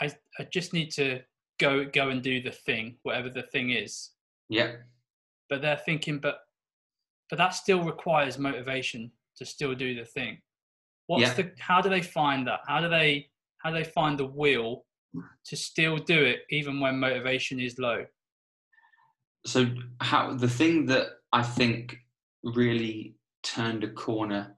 i 0.00 0.10
i 0.38 0.44
just 0.52 0.72
need 0.72 0.90
to 0.90 1.20
go 1.60 1.84
go 1.84 2.08
and 2.08 2.22
do 2.22 2.42
the 2.42 2.50
thing 2.50 2.96
whatever 3.02 3.28
the 3.28 3.42
thing 3.42 3.70
is 3.70 4.10
yeah 4.48 4.72
but 5.48 5.60
they're 5.60 5.76
thinking 5.76 6.18
but 6.18 6.40
but 7.32 7.38
that 7.38 7.54
still 7.54 7.82
requires 7.82 8.38
motivation 8.38 9.10
to 9.38 9.46
still 9.46 9.74
do 9.74 9.94
the 9.94 10.04
thing. 10.04 10.38
What's 11.06 11.22
yeah. 11.22 11.34
the 11.34 11.52
how 11.58 11.80
do 11.80 11.88
they 11.88 12.02
find 12.02 12.46
that? 12.46 12.60
How 12.66 12.80
do 12.80 12.90
they 12.90 13.30
how 13.62 13.70
do 13.70 13.76
they 13.76 13.84
find 13.84 14.18
the 14.18 14.26
will 14.26 14.84
to 15.46 15.56
still 15.56 15.96
do 15.96 16.24
it 16.24 16.40
even 16.50 16.78
when 16.78 16.98
motivation 16.98 17.58
is 17.58 17.78
low? 17.78 18.04
So 19.46 19.66
how 20.00 20.34
the 20.34 20.48
thing 20.48 20.84
that 20.86 21.06
I 21.32 21.42
think 21.42 21.96
really 22.44 23.16
turned 23.42 23.82
a 23.82 23.90
corner 23.90 24.56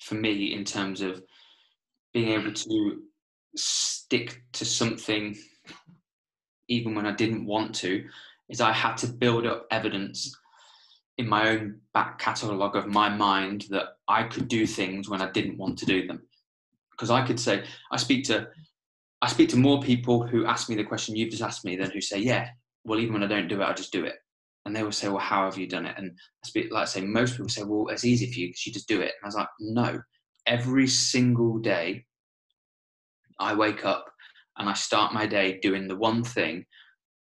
for 0.00 0.14
me 0.14 0.54
in 0.54 0.64
terms 0.64 1.00
of 1.00 1.22
being 2.12 2.28
able 2.28 2.52
to 2.52 3.02
stick 3.56 4.42
to 4.52 4.64
something 4.64 5.36
even 6.68 6.94
when 6.94 7.06
I 7.06 7.12
didn't 7.12 7.46
want 7.46 7.74
to 7.76 8.04
is 8.48 8.60
I 8.60 8.72
had 8.72 8.96
to 8.98 9.06
build 9.06 9.46
up 9.46 9.66
evidence 9.70 10.34
in 11.18 11.28
my 11.28 11.48
own 11.48 11.80
back 11.92 12.18
catalogue 12.18 12.76
of 12.76 12.86
my 12.86 13.08
mind 13.08 13.66
that 13.70 13.96
I 14.06 14.22
could 14.24 14.48
do 14.48 14.66
things 14.66 15.08
when 15.08 15.20
I 15.20 15.30
didn't 15.30 15.58
want 15.58 15.78
to 15.78 15.86
do 15.86 16.06
them. 16.06 16.22
Because 16.92 17.10
I 17.10 17.26
could 17.26 17.40
say, 17.40 17.64
I 17.90 17.96
speak 17.96 18.24
to 18.26 18.48
I 19.20 19.26
speak 19.28 19.48
to 19.48 19.56
more 19.56 19.82
people 19.82 20.24
who 20.24 20.46
ask 20.46 20.68
me 20.68 20.76
the 20.76 20.84
question 20.84 21.16
you've 21.16 21.30
just 21.30 21.42
asked 21.42 21.64
me 21.64 21.74
than 21.74 21.90
who 21.90 22.00
say, 22.00 22.18
Yeah, 22.18 22.50
well, 22.84 23.00
even 23.00 23.14
when 23.14 23.24
I 23.24 23.26
don't 23.26 23.48
do 23.48 23.60
it, 23.60 23.64
I 23.64 23.72
just 23.72 23.92
do 23.92 24.04
it. 24.04 24.14
And 24.68 24.76
they 24.76 24.82
will 24.82 24.92
say, 24.92 25.08
Well, 25.08 25.16
how 25.16 25.46
have 25.46 25.56
you 25.56 25.66
done 25.66 25.86
it? 25.86 25.94
And 25.96 26.12
I 26.44 26.68
like 26.70 26.82
I 26.82 26.84
say, 26.84 27.00
most 27.00 27.32
people 27.32 27.48
say, 27.48 27.62
Well, 27.64 27.88
it's 27.88 28.04
easy 28.04 28.30
for 28.30 28.38
you 28.38 28.48
because 28.48 28.66
you 28.66 28.72
just 28.74 28.86
do 28.86 29.00
it. 29.00 29.14
And 29.16 29.24
I 29.24 29.26
was 29.26 29.34
like, 29.34 29.48
No. 29.58 30.02
Every 30.46 30.86
single 30.86 31.58
day 31.58 32.04
I 33.40 33.54
wake 33.54 33.86
up 33.86 34.04
and 34.58 34.68
I 34.68 34.74
start 34.74 35.14
my 35.14 35.26
day 35.26 35.58
doing 35.62 35.88
the 35.88 35.96
one 35.96 36.22
thing 36.22 36.66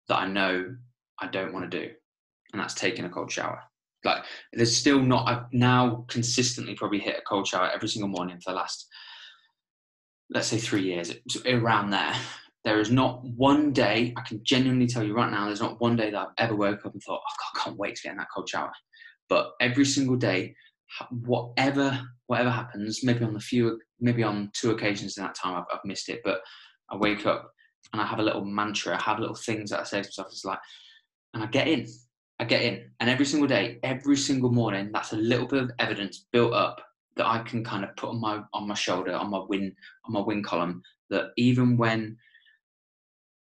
that 0.07 0.19
I 0.19 0.25
know 0.25 0.73
I 1.19 1.27
don't 1.27 1.51
want 1.51 1.69
to 1.69 1.79
do, 1.79 1.91
and 2.53 2.62
that's 2.62 2.75
taking 2.75 3.03
a 3.03 3.09
cold 3.09 3.29
shower. 3.29 3.62
Like 4.05 4.23
there's 4.53 4.73
still 4.73 5.01
not. 5.01 5.27
I've 5.27 5.51
now 5.51 6.05
consistently 6.07 6.75
probably 6.75 7.00
hit 7.00 7.17
a 7.17 7.27
cold 7.27 7.45
shower 7.45 7.69
every 7.69 7.89
single 7.89 8.09
morning 8.09 8.39
for 8.41 8.51
the 8.51 8.57
last, 8.57 8.88
let's 10.29 10.47
say, 10.47 10.59
three 10.59 10.83
years, 10.83 11.13
around 11.45 11.89
there. 11.89 12.15
There 12.65 12.79
is 12.79 12.91
not 12.91 13.24
one 13.24 13.74
day 13.74 14.13
I 14.15 14.22
can 14.22 14.41
genuinely 14.43 14.88
tell 14.88 15.03
you 15.03 15.13
right 15.13 15.29
now. 15.29 15.46
There's 15.46 15.62
not 15.62 15.82
one 15.82 15.96
day 15.96 16.12
that 16.12 16.17
I've 16.17 16.34
ever 16.38 16.55
woke 16.55 16.86
up 16.86 16.93
and 16.93 17.03
thought, 17.03 17.22
oh, 17.22 17.36
God, 17.39 17.60
I 17.60 17.63
can't 17.63 17.77
wait 17.77 17.96
to 17.96 18.03
get 18.03 18.12
in 18.12 18.17
that 18.17 18.27
cold 18.34 18.48
shower. 18.48 18.72
But 19.27 19.51
every 19.60 19.86
single 19.86 20.15
day, 20.15 20.55
whatever 21.10 22.00
whatever 22.27 22.50
happens, 22.50 23.03
maybe 23.03 23.24
on 23.24 23.34
the 23.34 23.39
few, 23.39 23.79
maybe 24.00 24.24
on 24.24 24.50
two 24.53 24.72
occasions 24.72 25.17
in 25.17 25.24
that 25.24 25.36
time 25.36 25.55
I've, 25.55 25.65
I've 25.72 25.86
missed 25.86 26.10
it, 26.10 26.22
but 26.24 26.41
I 26.89 26.96
wake 26.96 27.25
up 27.25 27.51
and 27.91 28.01
I 28.01 28.05
have 28.05 28.20
a 28.20 28.24
little 28.24 28.46
mantra. 28.46 28.96
I 28.96 29.01
have 29.01 29.20
little 29.20 29.36
things 29.36 29.70
that 29.70 29.82
I 29.82 29.84
say 29.84 30.01
to 30.01 30.08
myself. 30.08 30.27
It's 30.32 30.46
like, 30.46 30.60
and 31.34 31.43
I 31.43 31.48
get 31.48 31.67
in. 31.67 31.88
I 32.39 32.46
get 32.46 32.63
in, 32.63 32.89
and 33.00 33.10
every 33.10 33.25
single 33.25 33.48
day, 33.48 33.79
every 33.84 34.17
single 34.17 34.51
morning, 34.51 34.89
that's 34.91 35.13
a 35.13 35.17
little 35.17 35.46
bit 35.46 35.62
of 35.62 35.72
evidence 35.77 36.25
built 36.34 36.53
up 36.53 36.82
that 37.15 37.27
I 37.27 37.39
can 37.39 37.63
kind 37.63 37.84
of 37.84 37.96
put 37.96 38.10
on 38.10 38.20
my 38.20 38.41
on 38.53 38.67
my 38.67 38.74
shoulder, 38.74 39.13
on 39.13 39.29
my 39.29 39.43
win 39.48 39.74
on 40.05 40.13
my 40.13 40.20
win 40.20 40.41
column. 40.41 40.82
That 41.12 41.27
even 41.38 41.77
when 41.77 42.17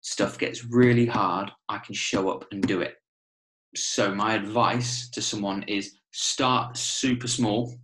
stuff 0.09 0.39
gets 0.39 0.65
really 0.65 1.05
hard, 1.05 1.51
I 1.69 1.77
can 1.77 1.93
show 1.93 2.29
up 2.29 2.45
and 2.51 2.63
do 2.63 2.81
it. 2.81 2.95
So 3.75 4.13
my 4.15 4.33
advice 4.33 5.07
to 5.11 5.21
someone 5.21 5.61
is 5.67 5.97
start 6.11 6.75
super 6.75 7.27
small 7.27 7.75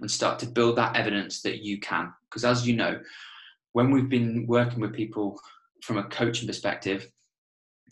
and 0.00 0.10
start 0.10 0.38
to 0.38 0.46
build 0.46 0.76
that 0.76 0.96
evidence 0.96 1.42
that 1.42 1.62
you 1.62 1.78
can. 1.78 2.10
Because 2.24 2.46
as 2.46 2.66
you 2.66 2.74
know, 2.74 2.98
when 3.72 3.90
we've 3.90 4.08
been 4.08 4.46
working 4.46 4.80
with 4.80 4.94
people 4.94 5.38
from 5.82 5.98
a 5.98 6.04
coaching 6.04 6.46
perspective, 6.46 7.06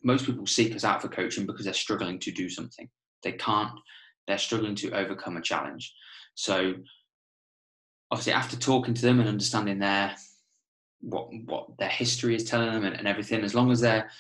most 0.03 0.25
people 0.25 0.47
seek 0.47 0.75
us 0.75 0.85
out 0.85 1.03
for 1.03 1.09
coaching 1.09 1.45
because 1.45 1.67
they're 1.67 1.75
struggling 1.75 2.19
to 2.21 2.33
do 2.33 2.49
something. 2.49 2.89
They 3.23 3.33
can't, 3.33 3.79
they're 4.27 4.39
struggling 4.39 4.75
to 4.77 4.93
overcome 4.93 5.37
a 5.37 5.43
challenge. 5.43 5.95
So 6.35 6.77
obviously 8.11 8.33
after 8.33 8.57
talking 8.57 8.95
to 8.95 9.03
them 9.03 9.21
and 9.21 9.29
understanding 9.29 9.81
their 9.81 10.17
what 11.07 11.29
what 11.45 11.67
their 11.79 11.89
history 11.89 12.35
is 12.35 12.45
telling 12.45 12.73
them 12.73 12.85
and, 12.85 12.97
and 12.97 13.09
everything, 13.09 13.45
as 13.45 13.55
long 13.55 13.71
as 13.71 13.81
their 13.81 14.11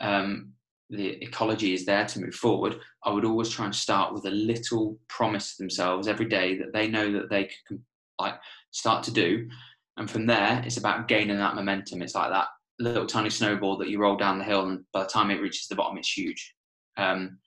um, 0.00 0.52
the 0.90 1.22
ecology 1.22 1.74
is 1.74 1.84
there 1.84 2.06
to 2.06 2.20
move 2.20 2.34
forward, 2.34 2.78
I 3.04 3.10
would 3.10 3.24
always 3.24 3.50
try 3.50 3.66
and 3.66 3.74
start 3.74 4.14
with 4.14 4.24
a 4.24 4.30
little 4.30 4.98
promise 5.08 5.56
to 5.56 5.62
themselves 5.62 6.08
every 6.08 6.26
day 6.26 6.56
that 6.58 6.72
they 6.72 6.88
know 6.88 7.12
that 7.12 7.28
they 7.28 7.50
can 7.66 7.84
like 8.18 8.34
start 8.70 9.02
to 9.04 9.12
do. 9.12 9.48
And 9.96 10.10
from 10.10 10.26
there, 10.26 10.62
it's 10.64 10.76
about 10.76 11.08
gaining 11.08 11.36
that 11.38 11.56
momentum. 11.56 12.02
It's 12.02 12.14
like 12.14 12.30
that 12.30 12.46
little 12.78 13.06
tiny 13.06 13.30
snowball 13.30 13.76
that 13.78 13.88
you 13.88 13.98
roll 13.98 14.16
down 14.16 14.38
the 14.38 14.44
hill, 14.44 14.68
and 14.68 14.84
by 14.92 15.02
the 15.02 15.08
time 15.08 15.30
it 15.30 15.40
reaches 15.40 15.66
the 15.66 15.74
bottom, 15.74 15.98
it's 15.98 16.16
huge. 16.16 16.54
Um, 16.96 17.38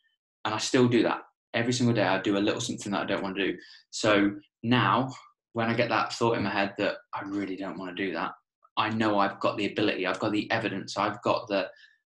and 0.44 0.54
I 0.54 0.58
still 0.58 0.88
do 0.88 1.04
that 1.04 1.22
every 1.54 1.74
single 1.74 1.96
day. 1.96 2.04
I 2.04 2.22
do 2.22 2.38
a 2.38 2.40
little 2.40 2.62
something 2.62 2.92
that 2.92 3.04
I 3.04 3.06
don't 3.06 3.24
want 3.24 3.38
to 3.38 3.52
do. 3.52 3.58
So 3.90 4.32
now, 4.64 5.14
when 5.54 5.70
I 5.70 5.74
get 5.74 5.90
that 5.90 6.14
thought 6.14 6.38
in 6.38 6.44
my 6.44 6.50
head 6.50 6.74
that 6.78 6.96
I 7.14 7.24
really 7.26 7.56
don't 7.56 7.78
want 7.78 7.96
to 7.96 8.06
do 8.06 8.14
that, 8.14 8.32
I 8.78 8.90
know 8.90 9.20
I've 9.20 9.40
got 9.40 9.58
the 9.58 9.72
ability, 9.72 10.08
I've 10.08 10.20
got 10.20 10.32
the 10.32 10.50
evidence, 10.52 10.98
I've 10.98 11.22
got 11.22 11.48
the 11.48 11.70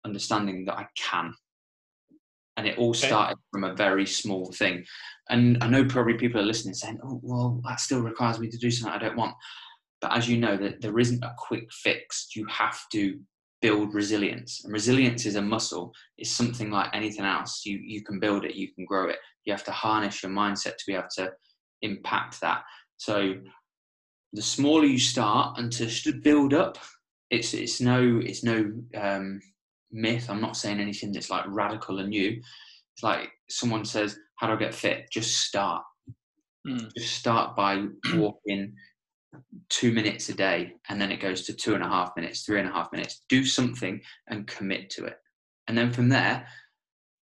understanding 0.05 0.65
that 0.65 0.77
I 0.77 0.87
can. 0.97 1.33
And 2.57 2.67
it 2.67 2.77
all 2.77 2.91
okay. 2.91 3.07
started 3.07 3.37
from 3.51 3.65
a 3.65 3.75
very 3.75 4.05
small 4.05 4.51
thing. 4.53 4.85
And 5.29 5.61
I 5.61 5.67
know 5.67 5.83
probably 5.83 6.13
people 6.13 6.39
are 6.39 6.45
listening 6.45 6.73
saying, 6.73 6.99
oh, 7.03 7.19
well, 7.21 7.61
that 7.67 7.81
still 7.81 8.01
requires 8.01 8.39
me 8.39 8.47
to 8.49 8.57
do 8.57 8.71
something 8.71 8.95
I 8.95 9.03
don't 9.03 9.17
want. 9.17 9.35
But 9.99 10.13
as 10.15 10.29
you 10.29 10.37
know, 10.37 10.55
that 10.57 10.81
there 10.81 10.97
isn't 10.97 11.23
a 11.23 11.35
quick 11.37 11.67
fix. 11.71 12.29
You 12.35 12.45
have 12.47 12.79
to 12.93 13.19
build 13.61 13.93
resilience. 13.93 14.61
And 14.63 14.71
resilience 14.71 15.25
is 15.25 15.35
a 15.35 15.41
muscle. 15.41 15.91
It's 16.17 16.29
something 16.29 16.69
like 16.69 16.89
anything 16.93 17.25
else. 17.25 17.65
You 17.65 17.79
you 17.83 18.03
can 18.03 18.19
build 18.19 18.45
it, 18.45 18.55
you 18.55 18.71
can 18.73 18.85
grow 18.85 19.09
it. 19.09 19.17
You 19.45 19.53
have 19.53 19.63
to 19.65 19.71
harness 19.71 20.21
your 20.21 20.31
mindset 20.31 20.77
to 20.77 20.83
be 20.87 20.93
able 20.93 21.07
to 21.17 21.31
impact 21.81 22.39
that. 22.41 22.63
So 22.97 23.35
the 24.35 24.41
smaller 24.41 24.85
you 24.85 24.99
start 24.99 25.57
and 25.57 25.71
to 25.71 26.13
build 26.13 26.53
up, 26.53 26.77
it's 27.29 27.53
it's 27.53 27.81
no 27.81 28.19
it's 28.23 28.43
no 28.43 28.71
um, 28.95 29.41
myth. 29.91 30.29
I'm 30.29 30.41
not 30.41 30.57
saying 30.57 30.79
anything 30.79 31.11
that's 31.11 31.29
like 31.29 31.45
radical 31.47 31.99
and 31.99 32.09
new. 32.09 32.41
It's 32.93 33.03
like 33.03 33.29
someone 33.49 33.85
says, 33.85 34.19
"How 34.35 34.47
do 34.47 34.53
I 34.53 34.57
get 34.57 34.75
fit?" 34.75 35.07
Just 35.11 35.39
start. 35.41 35.83
Mm. 36.67 36.91
Just 36.97 37.15
start 37.15 37.55
by 37.55 37.85
walking 38.15 38.73
two 39.69 39.91
minutes 39.91 40.29
a 40.29 40.33
day 40.33 40.73
and 40.89 40.99
then 40.99 41.11
it 41.11 41.19
goes 41.19 41.45
to 41.45 41.53
two 41.53 41.75
and 41.75 41.83
a 41.83 41.87
half 41.87 42.11
minutes, 42.15 42.43
three 42.43 42.59
and 42.59 42.69
a 42.69 42.71
half 42.71 42.91
minutes. 42.91 43.23
Do 43.27 43.43
something 43.45 44.01
and 44.27 44.47
commit 44.47 44.89
to 44.91 45.05
it. 45.05 45.17
And 45.67 45.77
then 45.77 45.91
from 45.91 46.09
there, 46.09 46.47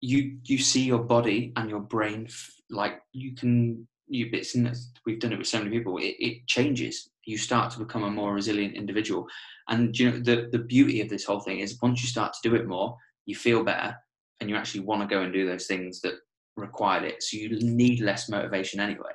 you 0.01 0.39
you 0.45 0.59
see 0.59 0.83
your 0.83 1.03
body 1.03 1.53
and 1.57 1.71
your 1.71 1.81
brain 1.81 2.29
like 2.71 3.01
you 3.13 3.35
can 3.35 3.87
you 4.09 4.31
bits 4.31 4.55
in 4.55 4.73
we've 5.05 5.21
done 5.21 5.33
it 5.33 5.39
with 5.39 5.49
so 5.49 5.59
many 5.59 5.71
people 5.71 5.99
it, 5.99 6.15
it 6.19 6.47
changes. 6.47 7.11
You 7.25 7.39
start 7.39 7.73
to 7.73 7.81
become 7.81 8.05
a 8.05 8.11
more 8.11 8.35
resilient 8.35 8.75
individual. 8.75 9.27
And 9.69 9.99
you 9.99 10.11
know 10.11 10.19
the 10.19 10.49
the 10.53 10.59
beauty 10.59 11.01
of 11.01 11.09
this 11.09 11.25
whole 11.25 11.41
thing 11.41 11.61
is 11.61 11.79
once 11.83 12.03
you 12.03 12.09
start 12.09 12.33
to 12.35 12.49
do 12.49 12.55
it 12.55 12.67
more 12.67 12.97
you 13.27 13.35
feel 13.35 13.63
better 13.63 13.97
and 14.41 14.49
you 14.49 14.57
actually 14.57 14.81
want 14.81 15.03
to 15.03 15.15
go 15.15 15.23
and 15.23 15.33
do 15.33 15.47
those 15.47 15.67
things 15.67 16.01
that 16.01 16.15
required 16.57 17.05
it. 17.05 17.23
So 17.23 17.37
you 17.37 17.59
need 17.61 18.01
less 18.01 18.29
motivation 18.29 18.81
anyway. 18.81 19.11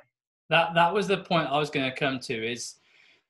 That 0.50 0.74
that 0.74 0.92
was 0.92 1.08
the 1.08 1.18
point 1.18 1.48
I 1.48 1.58
was 1.58 1.70
going 1.70 1.90
to 1.90 1.96
come 1.96 2.18
to. 2.20 2.52
Is 2.52 2.74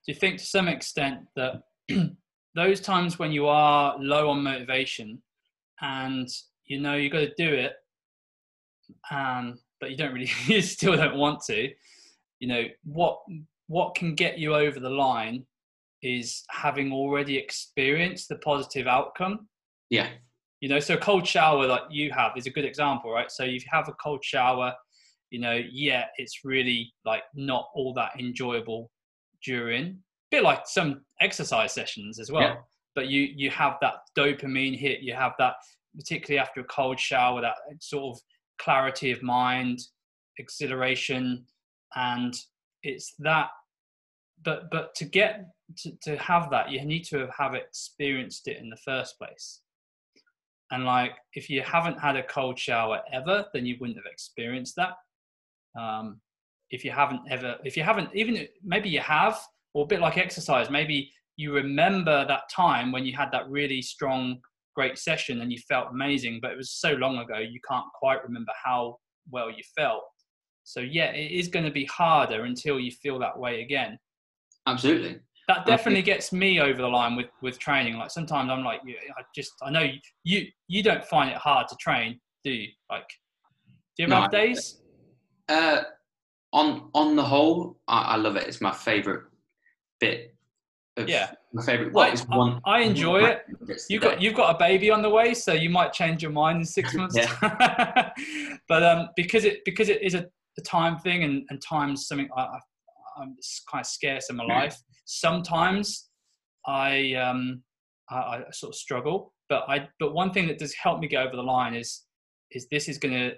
do 0.07 0.13
you 0.13 0.19
think 0.19 0.39
to 0.39 0.45
some 0.45 0.69
extent 0.69 1.21
that 1.37 1.63
those 2.55 2.81
times 2.81 3.19
when 3.19 3.33
you 3.33 3.47
are 3.47 3.97
low 3.99 4.29
on 4.31 4.43
motivation 4.43 5.23
and 5.81 6.29
you 6.67 6.81
know 6.81 6.95
you've 6.95 7.13
got 7.13 7.21
to 7.21 7.35
do 7.37 7.49
it, 7.55 7.73
um, 9.11 9.59
but 9.83 9.91
you 9.91 9.97
don't 9.97 10.15
really, 10.15 10.31
you 10.47 10.63
still 10.63 10.97
don't 10.97 11.19
want 11.19 11.43
to. 11.49 11.69
You 12.39 12.49
know 12.49 12.65
what 12.85 13.19
what 13.67 13.95
can 13.95 14.15
get 14.15 14.39
you 14.39 14.55
over 14.55 14.81
the 14.81 14.91
line 14.91 15.45
is 16.03 16.43
having 16.51 16.93
already 16.93 17.37
experienced 17.37 18.29
the 18.29 18.37
positive 18.37 18.87
outcome. 18.87 19.49
Yeah. 19.91 20.09
You 20.61 20.69
know, 20.69 20.81
so 20.81 20.95
a 20.95 20.99
cold 20.99 21.27
shower 21.27 21.67
like 21.67 21.83
you 21.91 22.11
have 22.13 22.33
is 22.37 22.47
a 22.47 22.51
good 22.51 22.65
example, 22.65 23.13
right? 23.13 23.31
So 23.31 23.45
if 23.45 23.65
you 23.65 23.71
have 23.71 23.89
a 23.89 23.95
cold 24.03 24.25
shower, 24.25 24.73
you 25.31 25.41
know, 25.41 25.61
yeah, 25.71 26.07
it's 26.17 26.41
really 26.45 26.93
like 27.05 27.23
not 27.35 27.69
all 27.75 27.93
that 27.95 28.13
enjoyable 28.19 28.91
during. 29.45 29.87
A 29.87 30.37
bit 30.37 30.43
like 30.43 30.67
some 30.67 31.03
exercise 31.21 31.73
sessions 31.73 32.19
as 32.19 32.31
well. 32.31 32.43
Yeah. 32.43 32.55
But 32.95 33.09
you 33.09 33.29
you 33.35 33.51
have 33.51 33.77
that 33.81 33.95
dopamine 34.17 34.79
hit, 34.79 35.01
you 35.01 35.15
have 35.15 35.33
that 35.39 35.55
particularly 35.97 36.41
after 36.41 36.61
a 36.61 36.65
cold 36.65 36.99
shower, 36.99 37.41
that 37.41 37.57
sort 37.81 38.17
of 38.17 38.23
clarity 38.63 39.11
of 39.11 39.23
mind, 39.23 39.81
exhilaration, 40.39 41.45
and 41.95 42.35
it's 42.83 43.15
that 43.19 43.49
but 44.45 44.71
but 44.71 44.95
to 44.97 45.05
get 45.05 45.47
to, 45.79 45.93
to 46.03 46.17
have 46.17 46.51
that 46.51 46.71
you 46.71 46.85
need 46.85 47.05
to 47.05 47.29
have, 47.37 47.55
experienced 47.55 48.49
it 48.49 48.59
in 48.59 48.69
the 48.69 48.77
first 48.77 49.19
place. 49.19 49.61
And 50.71 50.85
like 50.85 51.13
if 51.35 51.51
you 51.51 51.63
haven't 51.63 52.01
had 52.01 52.17
a 52.17 52.23
cold 52.23 52.59
shower 52.59 53.01
ever 53.13 53.47
then 53.53 53.67
you 53.67 53.77
wouldn't 53.81 53.99
have 53.99 54.11
experienced 54.11 54.77
that. 54.77 54.95
Um, 55.79 56.21
if 56.71 56.85
you 56.85 56.91
haven't 56.91 57.21
ever 57.31 57.57
if 57.65 57.77
you 57.77 57.83
haven't 57.83 58.09
even 58.15 58.47
maybe 58.65 58.89
you 58.89 59.01
have 59.01 59.39
or 59.75 59.85
a 59.85 59.87
bit 59.87 60.01
like 60.01 60.19
exercise 60.19 60.71
maybe 60.71 61.11
you 61.37 61.53
remember 61.53 62.27
that 62.27 62.49
time 62.51 62.93
when 62.93 63.05
you 63.05 63.17
had 63.17 63.31
that 63.33 63.49
really 63.49 63.81
strong 63.81 64.41
great 64.75 64.99
session 64.99 65.41
and 65.41 65.53
you 65.53 65.59
felt 65.69 65.89
amazing 65.91 66.39
but 66.41 66.51
it 66.51 66.57
was 66.57 66.71
so 66.73 66.93
long 66.93 67.19
ago 67.19 67.39
you 67.39 67.61
can't 67.69 67.87
quite 67.95 68.23
remember 68.25 68.53
how 68.63 68.97
well 69.31 69.51
you 69.51 69.63
felt. 69.77 70.03
So 70.65 70.81
yeah 70.81 71.13
it 71.13 71.31
is 71.31 71.49
going 71.49 71.65
to 71.65 71.71
be 71.71 71.85
harder 71.87 72.45
until 72.45 72.79
you 72.79 72.91
feel 72.91 73.19
that 73.21 73.39
way 73.39 73.63
again. 73.63 73.99
Absolutely. 74.67 75.21
That 75.49 75.67
definitely 75.67 76.03
gets 76.03 76.33
me 76.33 76.61
over 76.61 76.81
the 76.81 76.89
line 76.89 77.17
with 77.17 77.27
with 77.43 77.59
training. 77.59 77.97
Like 77.97 78.11
sometimes 78.11 78.51
i'm 78.51 78.65
like 78.65 78.81
i 78.87 79.23
just 79.35 79.53
i 79.63 79.71
know 79.71 79.87
you 80.25 80.47
you 80.69 80.83
don't 80.83 81.05
find 81.05 81.31
it 81.31 81.37
hard 81.37 81.69
to 81.69 81.77
train 81.81 82.21
do 82.45 82.51
you? 82.51 82.69
Like 82.91 83.09
do 83.97 84.05
you 84.05 84.07
no, 84.09 84.23
have 84.23 84.31
days? 84.31 84.81
Uh 85.49 85.83
on 86.53 86.91
on 86.95 87.17
the 87.17 87.23
whole 87.23 87.79
I, 87.89 88.03
I 88.03 88.17
love 88.17 88.37
it. 88.37 88.47
It's 88.47 88.61
my 88.61 88.73
favorite 88.73 89.25
bit 90.01 90.32
yeah. 90.97 91.33
my 91.53 91.65
favorite 91.65 91.93
well, 91.93 92.15
I, 92.31 92.37
one, 92.37 92.61
I 92.65 92.81
enjoy 92.81 93.25
it. 93.25 93.45
You've 93.89 94.03
got 94.03 94.21
you've 94.21 94.35
got 94.35 94.55
a 94.55 94.59
baby 94.59 94.91
on 94.91 95.03
the 95.03 95.09
way 95.09 95.33
so 95.35 95.53
you 95.53 95.71
might 95.71 95.93
change 95.93 96.23
your 96.23 96.33
mind 96.33 96.59
in 96.59 96.65
six 96.65 96.95
months. 96.95 97.17
But 98.69 98.83
um 98.83 99.09
because 99.17 99.45
it 99.45 99.65
because 99.65 99.89
it 99.89 100.03
is 100.03 100.15
a, 100.15 100.27
a 100.59 100.63
time 100.63 100.99
thing 100.99 101.25
and, 101.25 101.45
and 101.51 101.61
time's 101.61 102.07
something 102.07 102.29
I, 102.37 102.59
I'm 103.17 103.37
kind 103.71 103.81
of 103.81 103.87
scarce 103.87 104.31
in 104.31 104.37
my 104.37 104.45
life. 104.45 104.77
Sometimes 105.05 106.09
I, 106.67 107.15
um, 107.15 107.63
I, 108.11 108.17
I 108.17 108.45
sort 108.53 108.71
of 108.71 108.77
struggle, 108.77 109.33
but 109.49 109.65
I 109.69 109.89
but 109.99 110.15
one 110.15 110.33
thing 110.33 110.47
that 110.49 110.59
does 110.59 110.75
help 110.75 111.01
me 111.01 111.09
get 111.09 111.27
over 111.27 111.37
the 111.37 111.43
line 111.43 111.75
is 111.75 112.05
is 112.53 112.69
this 112.71 112.89
is 112.89 112.99
gonna 112.99 113.33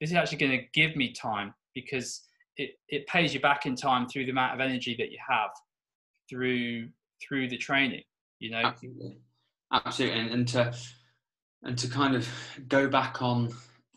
this 0.00 0.10
is 0.10 0.16
actually 0.16 0.38
gonna 0.38 0.62
give 0.74 0.96
me 0.96 1.12
time 1.12 1.54
because 1.74 2.22
it, 2.56 2.72
it 2.88 3.06
pays 3.06 3.34
you 3.34 3.40
back 3.40 3.66
in 3.66 3.76
time 3.76 4.08
through 4.08 4.24
the 4.24 4.30
amount 4.30 4.54
of 4.54 4.60
energy 4.60 4.94
that 4.98 5.10
you 5.10 5.18
have 5.28 5.50
through 6.28 6.88
through 7.26 7.48
the 7.48 7.56
training 7.56 8.02
you 8.38 8.50
know 8.50 8.62
absolutely 8.64 9.18
absolutely 9.72 10.20
and, 10.20 10.30
and 10.30 10.48
to 10.48 10.74
and 11.62 11.78
to 11.78 11.88
kind 11.88 12.14
of 12.14 12.28
go 12.68 12.88
back 12.88 13.22
on 13.22 13.52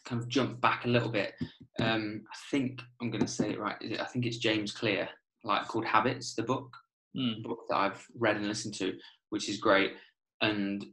kind 0.05 0.21
of 0.21 0.27
jump 0.27 0.59
back 0.61 0.85
a 0.85 0.87
little 0.87 1.09
bit 1.09 1.33
um 1.81 2.21
i 2.31 2.37
think 2.49 2.81
i'm 3.01 3.09
going 3.09 3.21
to 3.21 3.27
say 3.27 3.51
it 3.51 3.59
right 3.59 3.75
i 3.99 4.05
think 4.05 4.25
it's 4.25 4.37
james 4.37 4.71
clear 4.71 5.07
like 5.43 5.67
called 5.67 5.85
Habits, 5.85 6.35
the 6.35 6.43
book, 6.43 6.75
mm. 7.17 7.43
book 7.43 7.65
that 7.69 7.77
I've 7.77 8.05
read 8.17 8.37
and 8.37 8.47
listened 8.47 8.73
to, 8.75 8.93
which 9.29 9.49
is 9.49 9.57
great. 9.57 9.93
And 10.41 10.85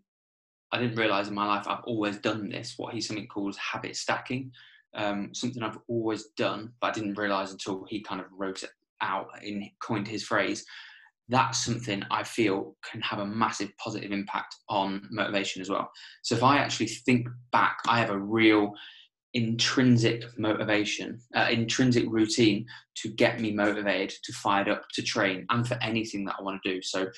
I 0.73 0.79
didn't 0.79 0.99
realize 0.99 1.29
in 1.29 1.35
my 1.35 1.47
life 1.47 1.67
I've 1.69 1.85
always 1.85 2.19
done 2.19 2.49
this, 2.49 2.75
what 2.77 2.95
he 2.95 3.01
something 3.01 3.27
calls 3.27 3.57
habit 3.57 3.97
stacking. 3.97 4.53
Um, 4.95 5.35
something 5.35 5.63
I've 5.63 5.79
always 5.89 6.29
done, 6.37 6.73
but 6.81 6.89
I 6.89 6.93
didn't 6.93 7.19
realize 7.19 7.53
until 7.53 7.85
he 7.89 8.01
kind 8.03 8.21
of 8.21 8.29
wrote 8.33 8.63
it 8.63 8.71
out 9.03 9.29
and 9.43 9.63
coined 9.83 10.09
his 10.09 10.25
phrase. 10.25 10.65
That's 11.29 11.65
something 11.65 12.03
I 12.11 12.23
feel 12.23 12.77
can 12.89 13.01
have 13.01 13.19
a 13.19 13.27
massive 13.27 13.71
positive 13.79 14.13
impact 14.13 14.55
on 14.69 15.09
motivation 15.11 15.61
as 15.61 15.69
well. 15.69 15.91
So 16.23 16.37
if 16.37 16.43
I 16.43 16.59
actually 16.59 16.87
think 16.87 17.29
back, 17.53 17.79
I 17.89 17.99
have 17.99 18.11
a 18.11 18.19
real 18.19 18.73
intrinsic 19.35 20.25
motivation, 20.39 21.21
uh, 21.35 21.49
intrinsic 21.51 22.05
routine 22.09 22.65
to 23.03 23.09
get 23.09 23.41
me 23.41 23.53
motivated, 23.53 24.17
to 24.25 24.33
fired 24.33 24.69
up, 24.69 24.83
to 24.95 25.03
train, 25.03 25.45
and 25.51 25.67
for 25.67 25.77
anything 25.83 26.25
that 26.25 26.37
I 26.39 26.43
want 26.43 26.63
to 26.63 26.75
do. 26.75 26.83
So, 26.83 27.09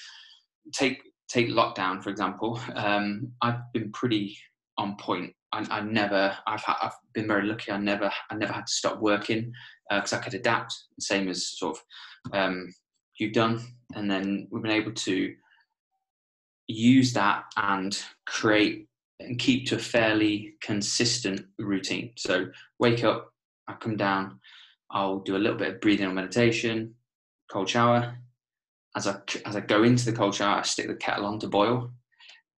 take 0.73 1.03
take 1.29 1.49
lockdown 1.49 2.03
for 2.03 2.11
example. 2.11 2.61
Um, 2.75 3.33
I've 3.43 3.61
been 3.73 3.93
pretty 3.93 4.37
on 4.79 4.97
point. 4.97 5.33
I, 5.53 5.67
I 5.71 5.81
never, 5.81 6.37
I've, 6.47 6.63
had, 6.63 6.77
I've 6.83 6.97
been 7.15 7.27
very 7.27 7.47
lucky. 7.47 7.71
I 7.71 7.79
never, 7.79 8.11
I 8.31 8.35
never 8.35 8.53
had 8.53 8.67
to 8.67 8.73
stop 8.73 9.01
working 9.01 9.53
because 9.91 10.13
uh, 10.13 10.17
I 10.17 10.21
could 10.21 10.35
adapt. 10.35 10.75
Same 11.01 11.29
as 11.29 11.49
sort 11.59 11.77
of 11.77 12.33
um, 12.33 12.73
you've 13.19 13.33
done, 13.33 13.61
and 13.95 14.11
then 14.11 14.49
we've 14.51 14.63
been 14.63 14.73
able 14.73 14.93
to 14.93 15.35
use 16.67 17.13
that 17.15 17.45
and 17.57 18.03
create 18.27 18.87
and 19.21 19.39
keep 19.39 19.67
to 19.67 19.77
a 19.77 19.79
fairly 19.79 20.55
consistent 20.61 21.45
routine. 21.59 22.13
So 22.17 22.47
wake 22.79 23.03
up, 23.03 23.33
I 23.67 23.75
come 23.75 23.97
down, 23.97 24.39
I'll 24.91 25.19
do 25.19 25.37
a 25.37 25.39
little 25.39 25.59
bit 25.59 25.75
of 25.75 25.81
breathing 25.81 26.07
or 26.07 26.13
meditation, 26.13 26.95
cold 27.51 27.69
shower. 27.69 28.17
As 28.97 29.07
I 29.07 29.17
as 29.45 29.57
I 29.57 29.61
go 29.61 29.83
into 29.83 30.05
the 30.05 30.17
cold 30.17 30.35
shower, 30.35 30.59
I 30.59 30.63
stick 30.63 30.87
the 30.87 30.95
kettle 30.95 31.27
on 31.27 31.39
to 31.41 31.49
boil, 31.49 31.91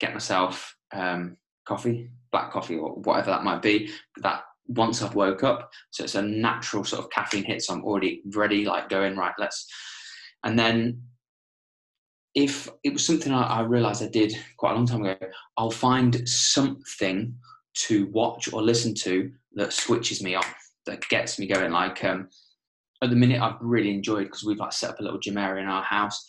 get 0.00 0.12
myself 0.12 0.76
um, 0.92 1.36
coffee, 1.66 2.10
black 2.32 2.52
coffee 2.52 2.76
or 2.76 2.90
whatever 2.90 3.30
that 3.30 3.44
might 3.44 3.62
be. 3.62 3.90
That 4.22 4.42
once 4.68 5.02
I've 5.02 5.14
woke 5.14 5.42
up, 5.42 5.70
so 5.90 6.04
it's 6.04 6.14
a 6.14 6.22
natural 6.22 6.84
sort 6.84 7.04
of 7.04 7.10
caffeine 7.10 7.44
hit. 7.44 7.62
So 7.62 7.74
I'm 7.74 7.84
already 7.84 8.22
ready, 8.34 8.64
like 8.64 8.88
going 8.88 9.16
right. 9.16 9.34
Let's, 9.38 9.66
and 10.44 10.58
then 10.58 11.02
if 12.34 12.68
it 12.84 12.92
was 12.92 13.04
something 13.04 13.32
I, 13.32 13.42
I, 13.42 13.60
realized 13.62 14.02
I 14.02 14.08
did 14.08 14.34
quite 14.56 14.72
a 14.72 14.74
long 14.74 14.86
time 14.86 15.04
ago, 15.04 15.16
I'll 15.56 15.70
find 15.70 16.28
something 16.28 17.34
to 17.74 18.06
watch 18.12 18.52
or 18.52 18.62
listen 18.62 18.94
to 18.94 19.30
that 19.54 19.72
switches 19.72 20.22
me 20.22 20.34
on, 20.34 20.44
that 20.86 21.02
gets 21.08 21.38
me 21.38 21.46
going. 21.46 21.72
Like 21.72 22.04
um, 22.04 22.28
at 23.02 23.10
the 23.10 23.16
minute, 23.16 23.40
I've 23.40 23.60
really 23.60 23.92
enjoyed 23.92 24.24
because 24.24 24.44
we've 24.44 24.58
like 24.58 24.72
set 24.72 24.90
up 24.90 25.00
a 25.00 25.02
little 25.02 25.18
gym 25.18 25.38
area 25.38 25.62
in 25.62 25.68
our 25.68 25.82
house 25.82 26.24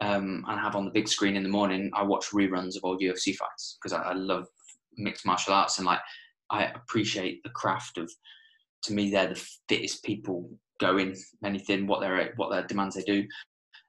um, 0.00 0.44
and 0.46 0.60
have 0.60 0.76
on 0.76 0.84
the 0.84 0.90
big 0.90 1.08
screen 1.08 1.36
in 1.36 1.42
the 1.42 1.48
morning. 1.48 1.90
I 1.94 2.02
watch 2.02 2.30
reruns 2.30 2.76
of 2.76 2.84
old 2.84 3.00
UFC 3.00 3.34
fights 3.34 3.78
because 3.80 3.92
I, 3.92 4.02
I 4.02 4.12
love 4.12 4.46
mixed 4.98 5.26
martial 5.26 5.54
arts 5.54 5.78
and 5.78 5.86
like 5.86 6.00
I 6.50 6.64
appreciate 6.64 7.42
the 7.42 7.50
craft 7.50 7.98
of. 7.98 8.10
To 8.82 8.92
me, 8.92 9.10
they're 9.10 9.28
the 9.28 9.48
fittest 9.68 10.04
people 10.04 10.48
going 10.78 11.16
anything 11.44 11.86
what 11.86 12.00
their 12.00 12.32
what 12.36 12.50
their 12.50 12.66
demands 12.66 12.94
they 12.94 13.02
do. 13.02 13.26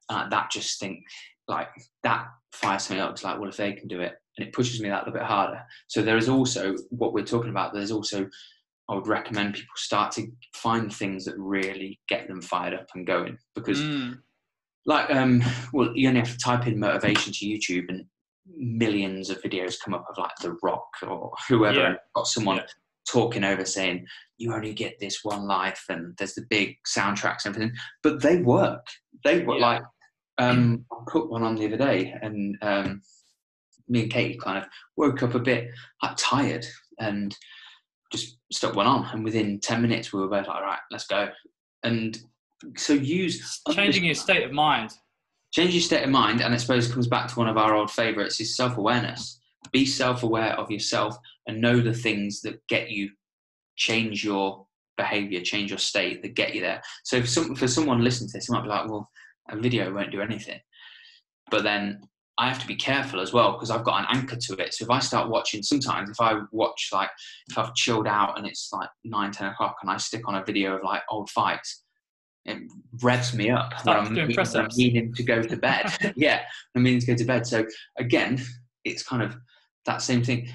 And 0.10 0.32
that 0.32 0.52
just 0.52 0.80
think 0.80 1.00
like 1.48 1.70
that 2.04 2.28
fires 2.52 2.90
me 2.90 3.00
up. 3.00 3.12
It's 3.12 3.24
like, 3.24 3.40
well, 3.40 3.50
if 3.50 3.58
they 3.58 3.74
can 3.74 3.88
do 3.88 4.02
it, 4.02 4.16
and 4.38 4.48
it 4.48 4.54
pushes 4.54 4.80
me 4.80 4.90
that 4.90 5.06
little 5.06 5.20
bit 5.20 5.28
harder. 5.28 5.62
So 5.88 6.02
there 6.02 6.18
is 6.18 6.30
also 6.30 6.76
what 6.90 7.14
we're 7.14 7.26
talking 7.26 7.50
about. 7.50 7.74
There's 7.74 7.92
also 7.92 8.30
I 8.90 8.96
would 8.96 9.08
recommend 9.08 9.56
people 9.56 9.68
start 9.76 10.14
to 10.14 10.28
find 10.56 10.94
things 10.94 11.26
that 11.26 11.38
really 11.38 12.00
get 12.08 12.28
them 12.28 12.42
fired 12.42 12.74
up 12.74 12.88
and 12.96 13.06
going 13.06 13.38
because. 13.56 13.80
Mm. 13.80 14.20
Like, 14.86 15.12
um, 15.12 15.44
well, 15.74 15.92
you 15.96 16.08
only 16.08 16.22
have 16.22 16.32
to 16.32 16.38
type 16.38 16.66
in 16.66 16.80
motivation 16.80 17.34
to 17.34 17.46
YouTube, 17.46 17.90
and 17.90 18.06
millions 18.56 19.30
of 19.30 19.42
videos 19.42 19.76
come 19.84 19.94
up 19.94 20.06
of 20.10 20.18
like 20.18 20.32
The 20.42 20.58
Rock 20.64 20.88
or 21.06 21.34
whoever 21.50 21.80
yeah. 21.80 21.94
got 22.16 22.28
someone 22.28 22.56
yeah. 22.56 22.64
talking 23.10 23.44
over 23.44 23.66
saying 23.66 24.06
you 24.38 24.54
only 24.54 24.74
get 24.74 24.98
this 25.02 25.24
one 25.24 25.46
life, 25.46 25.84
and 25.90 26.16
there's 26.18 26.36
the 26.36 26.46
big 26.50 26.78
soundtracks 26.88 27.46
and 27.46 27.56
everything. 27.56 27.76
But 28.02 28.22
they 28.22 28.38
work. 28.38 28.86
They 29.26 29.44
work. 29.44 29.60
Yeah. 29.60 29.66
Like 29.66 29.84
um, 30.38 30.86
I 30.92 30.96
put 31.08 31.30
one 31.30 31.44
on 31.44 31.56
the 31.56 31.66
other 31.66 31.78
day, 31.78 32.14
and 32.22 32.58
um, 32.62 33.02
me 33.88 34.04
and 34.04 34.12
Katie 34.12 34.38
kind 34.38 34.58
of 34.58 34.66
woke 34.96 35.24
up 35.24 35.36
a 35.36 35.40
bit 35.40 35.70
like 36.04 36.16
tired 36.18 36.66
and 37.00 37.36
just 38.12 38.38
stuck 38.52 38.76
one 38.76 38.88
on. 38.88 39.06
And 39.12 39.24
within 39.24 39.60
ten 39.60 39.82
minutes, 39.82 40.14
we 40.14 40.20
were 40.20 40.28
both 40.28 40.48
like, 40.48 40.62
"Right, 40.62 40.80
let's 40.92 41.08
go." 41.08 41.30
And 41.84 42.18
so 42.76 42.94
use 42.94 43.62
changing 43.72 44.04
your 44.04 44.16
state 44.16 44.44
of 44.44 44.52
mind. 44.52 44.92
Change 45.54 45.74
your 45.74 45.82
state 45.82 46.04
of 46.04 46.10
mind, 46.10 46.42
and 46.42 46.54
I 46.54 46.58
suppose 46.58 46.90
it 46.90 46.94
comes 46.94 47.08
back 47.08 47.28
to 47.30 47.36
one 47.36 47.48
of 47.48 47.58
our 47.58 47.76
old 47.76 47.92
favourites: 47.92 48.40
is 48.40 48.56
self-awareness. 48.56 49.40
Be 49.72 49.86
self-aware 49.86 50.54
of 50.54 50.72
yourself 50.72 51.18
and 51.48 51.62
know 51.62 51.82
the 51.82 51.94
things 51.94 52.42
that 52.42 52.66
get 52.68 52.90
you 52.90 53.10
change 53.76 54.24
your 54.24 54.66
behavior, 54.98 55.42
change 55.42 55.70
your 55.72 55.80
state 55.80 56.22
that 56.22 56.36
get 56.36 56.54
you 56.54 56.62
there. 56.62 56.82
So 57.04 57.22
for, 57.22 57.28
some, 57.28 57.56
for 57.56 57.68
someone 57.68 58.04
listening 58.04 58.30
to 58.30 58.38
this, 58.38 58.50
it 58.50 58.52
might 58.52 58.64
be 58.64 58.70
like, 58.70 58.90
well, 58.90 59.10
a 59.50 59.58
video 59.58 59.94
won't 59.94 60.12
do 60.12 60.22
anything. 60.22 60.60
But 61.50 61.64
then 61.64 62.02
I 62.38 62.48
have 62.48 62.60
to 62.60 62.68
be 62.68 62.76
careful 62.76 63.20
as 63.20 63.34
well 63.34 63.54
because 63.54 63.72
I've 63.72 63.84
got 63.84 64.02
an 64.02 64.18
anchor 64.18 64.36
to 64.36 64.54
it. 64.56 64.74
So 64.74 64.86
if 64.86 64.92
I 64.92 65.00
start 65.00 65.30
watching, 65.30 65.64
sometimes 65.64 66.10
if 66.10 66.22
I 66.22 66.40
watch 66.52 66.90
like 66.94 67.10
if 67.50 67.58
I've 67.58 67.74
chilled 67.74 68.08
out 68.08 68.38
and 68.38 68.46
it's 68.46 68.70
like 68.72 68.90
nine, 69.04 69.32
ten 69.32 69.48
o'clock, 69.48 69.78
and 69.82 69.90
I 69.90 69.98
stick 69.98 70.28
on 70.28 70.36
a 70.36 70.46
video 70.46 70.76
of 70.76 70.84
like 70.84 71.02
old 71.10 71.30
fights, 71.30 71.84
it 72.46 72.60
revs 73.02 73.34
me 73.34 73.50
up 73.50 73.74
I'm, 73.86 74.14
meaning, 74.14 74.38
I'm 74.40 74.70
meaning 74.78 75.14
to 75.14 75.24
go 75.24 75.42
to 75.42 75.58
bed. 75.70 76.14
yeah, 76.16 76.44
I'm 76.76 76.84
meaning 76.84 77.02
to 77.02 77.08
go 77.08 77.16
to 77.16 77.26
bed. 77.26 77.48
So 77.48 77.66
again, 77.98 78.42
it's 78.86 79.04
kind 79.04 79.24
of 79.24 79.36
that 79.86 80.02
same 80.02 80.24
thing. 80.24 80.50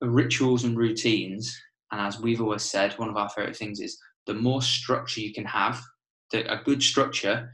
Rituals 0.00 0.64
and 0.64 0.76
routines, 0.76 1.58
and 1.90 2.00
as 2.00 2.20
we've 2.20 2.40
always 2.40 2.62
said, 2.62 2.92
one 2.94 3.08
of 3.08 3.16
our 3.16 3.28
favorite 3.28 3.56
things 3.56 3.80
is 3.80 3.98
the 4.26 4.34
more 4.34 4.62
structure 4.62 5.20
you 5.20 5.32
can 5.32 5.44
have, 5.44 5.82
the, 6.30 6.50
a 6.52 6.62
good 6.62 6.82
structure. 6.82 7.50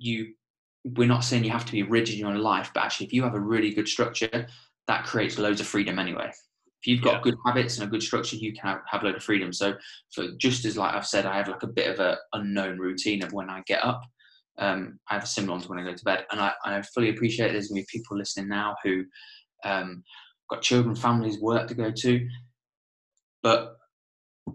You, 0.00 0.34
we're 0.84 1.06
not 1.06 1.24
saying 1.24 1.44
you 1.44 1.50
have 1.50 1.66
to 1.66 1.72
be 1.72 1.82
rigid 1.82 2.14
in 2.14 2.20
your 2.20 2.34
life, 2.36 2.70
but 2.74 2.82
actually, 2.82 3.06
if 3.06 3.12
you 3.12 3.22
have 3.22 3.34
a 3.34 3.40
really 3.40 3.72
good 3.72 3.86
structure, 3.86 4.46
that 4.88 5.04
creates 5.04 5.38
loads 5.38 5.60
of 5.60 5.66
freedom 5.66 5.98
anyway. 5.98 6.28
If 6.28 6.86
you've 6.86 7.02
got 7.02 7.16
Yeah. 7.16 7.20
good 7.20 7.36
habits 7.44 7.78
and 7.78 7.86
a 7.86 7.90
good 7.90 8.02
structure, 8.02 8.36
you 8.36 8.54
can 8.54 8.66
have, 8.68 8.80
have 8.86 9.02
a 9.02 9.06
load 9.06 9.16
of 9.16 9.22
freedom. 9.22 9.52
So, 9.52 9.74
for 10.14 10.28
just 10.38 10.64
as 10.64 10.76
like 10.78 10.94
I've 10.94 11.06
said, 11.06 11.26
I 11.26 11.36
have 11.36 11.48
like 11.48 11.62
a 11.62 11.68
bit 11.68 11.90
of 11.92 12.00
a 12.00 12.18
unknown 12.32 12.78
routine 12.78 13.22
of 13.22 13.32
when 13.32 13.50
I 13.50 13.62
get 13.66 13.84
up. 13.84 14.02
Um, 14.58 14.98
I 15.08 15.14
have 15.14 15.24
a 15.24 15.26
similar 15.26 15.52
one 15.54 15.62
to 15.62 15.68
when 15.68 15.78
I 15.78 15.84
go 15.84 15.94
to 15.94 16.04
bed, 16.04 16.26
and 16.32 16.40
I, 16.40 16.52
I 16.64 16.82
fully 16.82 17.10
appreciate 17.10 17.52
there's 17.52 17.68
going 17.68 17.82
to 17.82 17.86
be 17.86 17.98
people 17.98 18.16
listening 18.16 18.48
now 18.48 18.76
who 18.82 19.04
um, 19.64 20.02
got 20.48 20.62
children, 20.62 20.94
families, 20.96 21.38
work 21.40 21.68
to 21.68 21.74
go 21.74 21.90
to. 21.90 22.28
But 23.42 23.76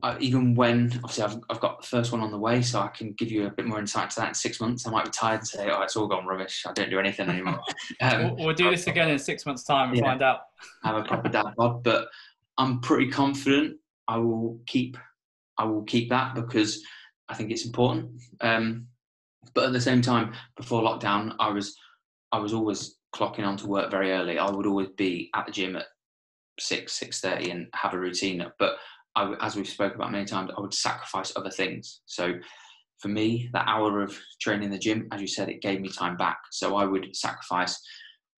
I, 0.04 0.17
even 0.19 0.56
when 0.56 0.91
obviously 1.04 1.24
I've, 1.24 1.38
I've 1.50 1.60
got 1.60 1.82
the 1.82 1.88
first 1.88 2.12
one 2.12 2.21
on 2.21 2.32
the 2.32 2.38
way, 2.38 2.62
so 2.62 2.82
I 2.82 2.88
can 2.88 3.13
give 3.13 3.32
you 3.32 3.48
a 3.48 3.52
bit 3.52 3.65
more 3.65 3.80
insight 3.80 4.10
to 4.12 4.19
that 4.21 4.30
in 4.30 4.34
six 4.34 4.60
months. 4.60 4.86
I 4.86 4.91
might 4.91 5.06
be 5.06 5.12
tired 5.12 5.39
and 5.39 5.48
say, 5.48 5.69
"Oh, 5.69 5.82
it's 5.82 5.95
all 5.95 6.08
gone 6.08 6.26
rubbish. 6.26 6.65
I 6.67 6.74
don't 6.74 6.89
do 6.89 7.00
anything 7.00 7.30
anymore." 7.30 7.60
um, 8.02 8.24
We'll, 8.24 8.48
we'll 8.48 8.56
do 8.56 8.69
this 8.69 8.88
again 8.88 9.10
in 9.10 9.19
six 9.19 9.45
months' 9.45 9.63
time 9.63 9.89
and 9.89 9.98
Yeah. 9.98 10.06
find 10.06 10.21
out. 10.21 10.41
have 10.84 10.98
a 10.98 11.04
proper 11.04 11.30
dad 11.30 11.45
bod, 11.56 11.84
but 11.84 12.08
I'm 12.58 12.82
pretty 12.82 13.10
confident 13.10 13.78
I 14.08 14.17
will 14.17 14.60
keep 14.65 14.98
I 15.58 15.63
will 15.65 15.84
keep 15.84 16.10
that 16.10 16.36
because 16.36 16.84
I 17.30 17.34
think 17.36 17.52
it's 17.52 17.65
important. 17.65 18.12
Um, 18.41 18.88
but 19.54 19.65
at 19.65 19.74
the 19.74 19.82
same 19.82 20.02
time, 20.02 20.34
before 20.58 20.82
lockdown, 20.82 21.36
I 21.39 21.50
was 21.50 21.78
I 22.32 22.39
was 22.39 22.54
always 22.54 22.98
clocking 23.15 23.45
on 23.45 23.56
to 23.58 23.67
work 23.67 23.89
very 23.91 24.12
early. 24.12 24.38
I 24.38 24.50
would 24.50 24.65
always 24.65 24.89
be 24.89 25.30
at 25.34 25.45
the 25.45 25.52
gym 25.52 25.76
at 25.76 25.86
six 26.60 26.93
six 26.93 27.21
thirty 27.21 27.52
and 27.52 27.67
have 27.74 27.93
a 27.93 28.00
routine. 28.00 28.45
But 28.60 28.76
I, 29.15 29.34
as 29.41 29.56
we've 29.56 29.67
spoken 29.67 29.95
about 29.95 30.12
many 30.12 30.25
times, 30.25 30.51
I 30.56 30.62
would 30.62 30.73
sacrifice 30.73 31.34
other 31.36 31.49
things. 31.49 32.01
So 32.06 32.34
for 32.99 33.08
me, 33.08 33.49
that 33.54 33.67
hour 33.67 34.01
of 34.01 34.17
training 34.41 34.65
in 34.65 34.71
the 34.71 34.80
gym, 34.80 35.08
as 35.12 35.21
you 35.21 35.28
said, 35.28 35.49
it 35.49 35.62
gave 35.62 35.82
me 35.82 35.89
time 35.89 36.17
back. 36.17 36.38
So 36.51 36.75
I 36.75 36.86
would 36.86 37.15
sacrifice 37.15 37.80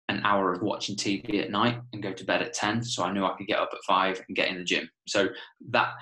an 0.09 0.21
hour 0.25 0.53
of 0.53 0.63
watching 0.63 0.97
TV 0.97 1.43
at 1.43 1.51
night 1.51 1.81
and 1.93 2.03
go 2.03 2.13
to 2.13 2.25
bed 2.25 2.43
at 2.43 2.53
10. 2.53 2.83
So 2.83 3.05
I 3.05 3.13
knew 3.13 3.25
I 3.25 3.35
could 3.37 3.47
get 3.47 3.59
up 3.59 3.71
at 3.73 3.85
five 3.87 4.23
and 4.29 4.37
get 4.37 4.49
in 4.49 4.59
the 4.59 4.65
gym. 4.65 4.89
So 5.07 5.29
that 5.71 5.95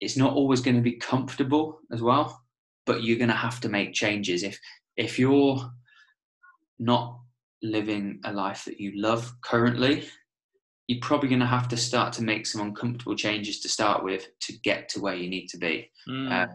it's 0.00 0.16
not 0.16 0.34
always 0.34 0.60
going 0.60 0.76
to 0.76 0.82
be 0.82 0.96
comfortable 0.96 1.78
as 1.92 2.02
well, 2.02 2.42
but 2.86 3.04
you're 3.04 3.18
going 3.18 3.28
to 3.28 3.34
have 3.34 3.60
to 3.60 3.68
make 3.68 3.92
changes. 3.92 4.42
If, 4.42 4.58
if 4.96 5.18
you're 5.18 5.60
not 6.78 7.18
living 7.62 8.20
a 8.24 8.32
life 8.32 8.64
that 8.64 8.80
you 8.80 8.92
love 8.96 9.32
currently, 9.42 10.08
you're 10.92 11.00
probably 11.00 11.28
going 11.28 11.40
to 11.40 11.46
have 11.46 11.68
to 11.68 11.76
start 11.76 12.12
to 12.14 12.22
make 12.22 12.46
some 12.46 12.60
uncomfortable 12.60 13.16
changes 13.16 13.60
to 13.60 13.68
start 13.68 14.04
with 14.04 14.26
to 14.40 14.52
get 14.62 14.88
to 14.90 15.00
where 15.00 15.14
you 15.14 15.28
need 15.28 15.46
to 15.48 15.56
be. 15.56 15.90
Mm. 16.08 16.30
Uh, 16.30 16.46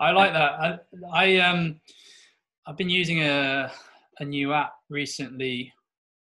I 0.00 0.10
like 0.10 0.32
that. 0.32 0.52
I, 0.52 0.78
I 1.12 1.36
um, 1.38 1.80
I've 2.66 2.76
been 2.76 2.90
using 2.90 3.22
a 3.22 3.70
a 4.20 4.24
new 4.24 4.52
app 4.52 4.72
recently, 4.88 5.72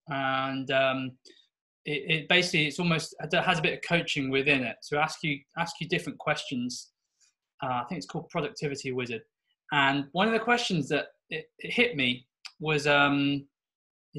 and 0.08 0.70
um, 0.70 1.12
it, 1.84 2.10
it 2.10 2.28
basically 2.28 2.66
it's 2.66 2.78
almost 2.78 3.14
it 3.20 3.34
has 3.34 3.58
a 3.58 3.62
bit 3.62 3.74
of 3.74 3.80
coaching 3.86 4.30
within 4.30 4.62
it. 4.62 4.76
So 4.82 4.98
ask 4.98 5.22
you 5.22 5.38
ask 5.58 5.74
you 5.80 5.88
different 5.88 6.18
questions. 6.18 6.90
Uh, 7.62 7.82
I 7.82 7.84
think 7.88 7.98
it's 7.98 8.06
called 8.06 8.30
Productivity 8.30 8.92
Wizard, 8.92 9.22
and 9.72 10.06
one 10.12 10.26
of 10.26 10.32
the 10.32 10.40
questions 10.40 10.88
that 10.88 11.06
it, 11.28 11.46
it 11.58 11.72
hit 11.72 11.94
me 11.94 12.26
was 12.60 12.86
um, 12.86 13.46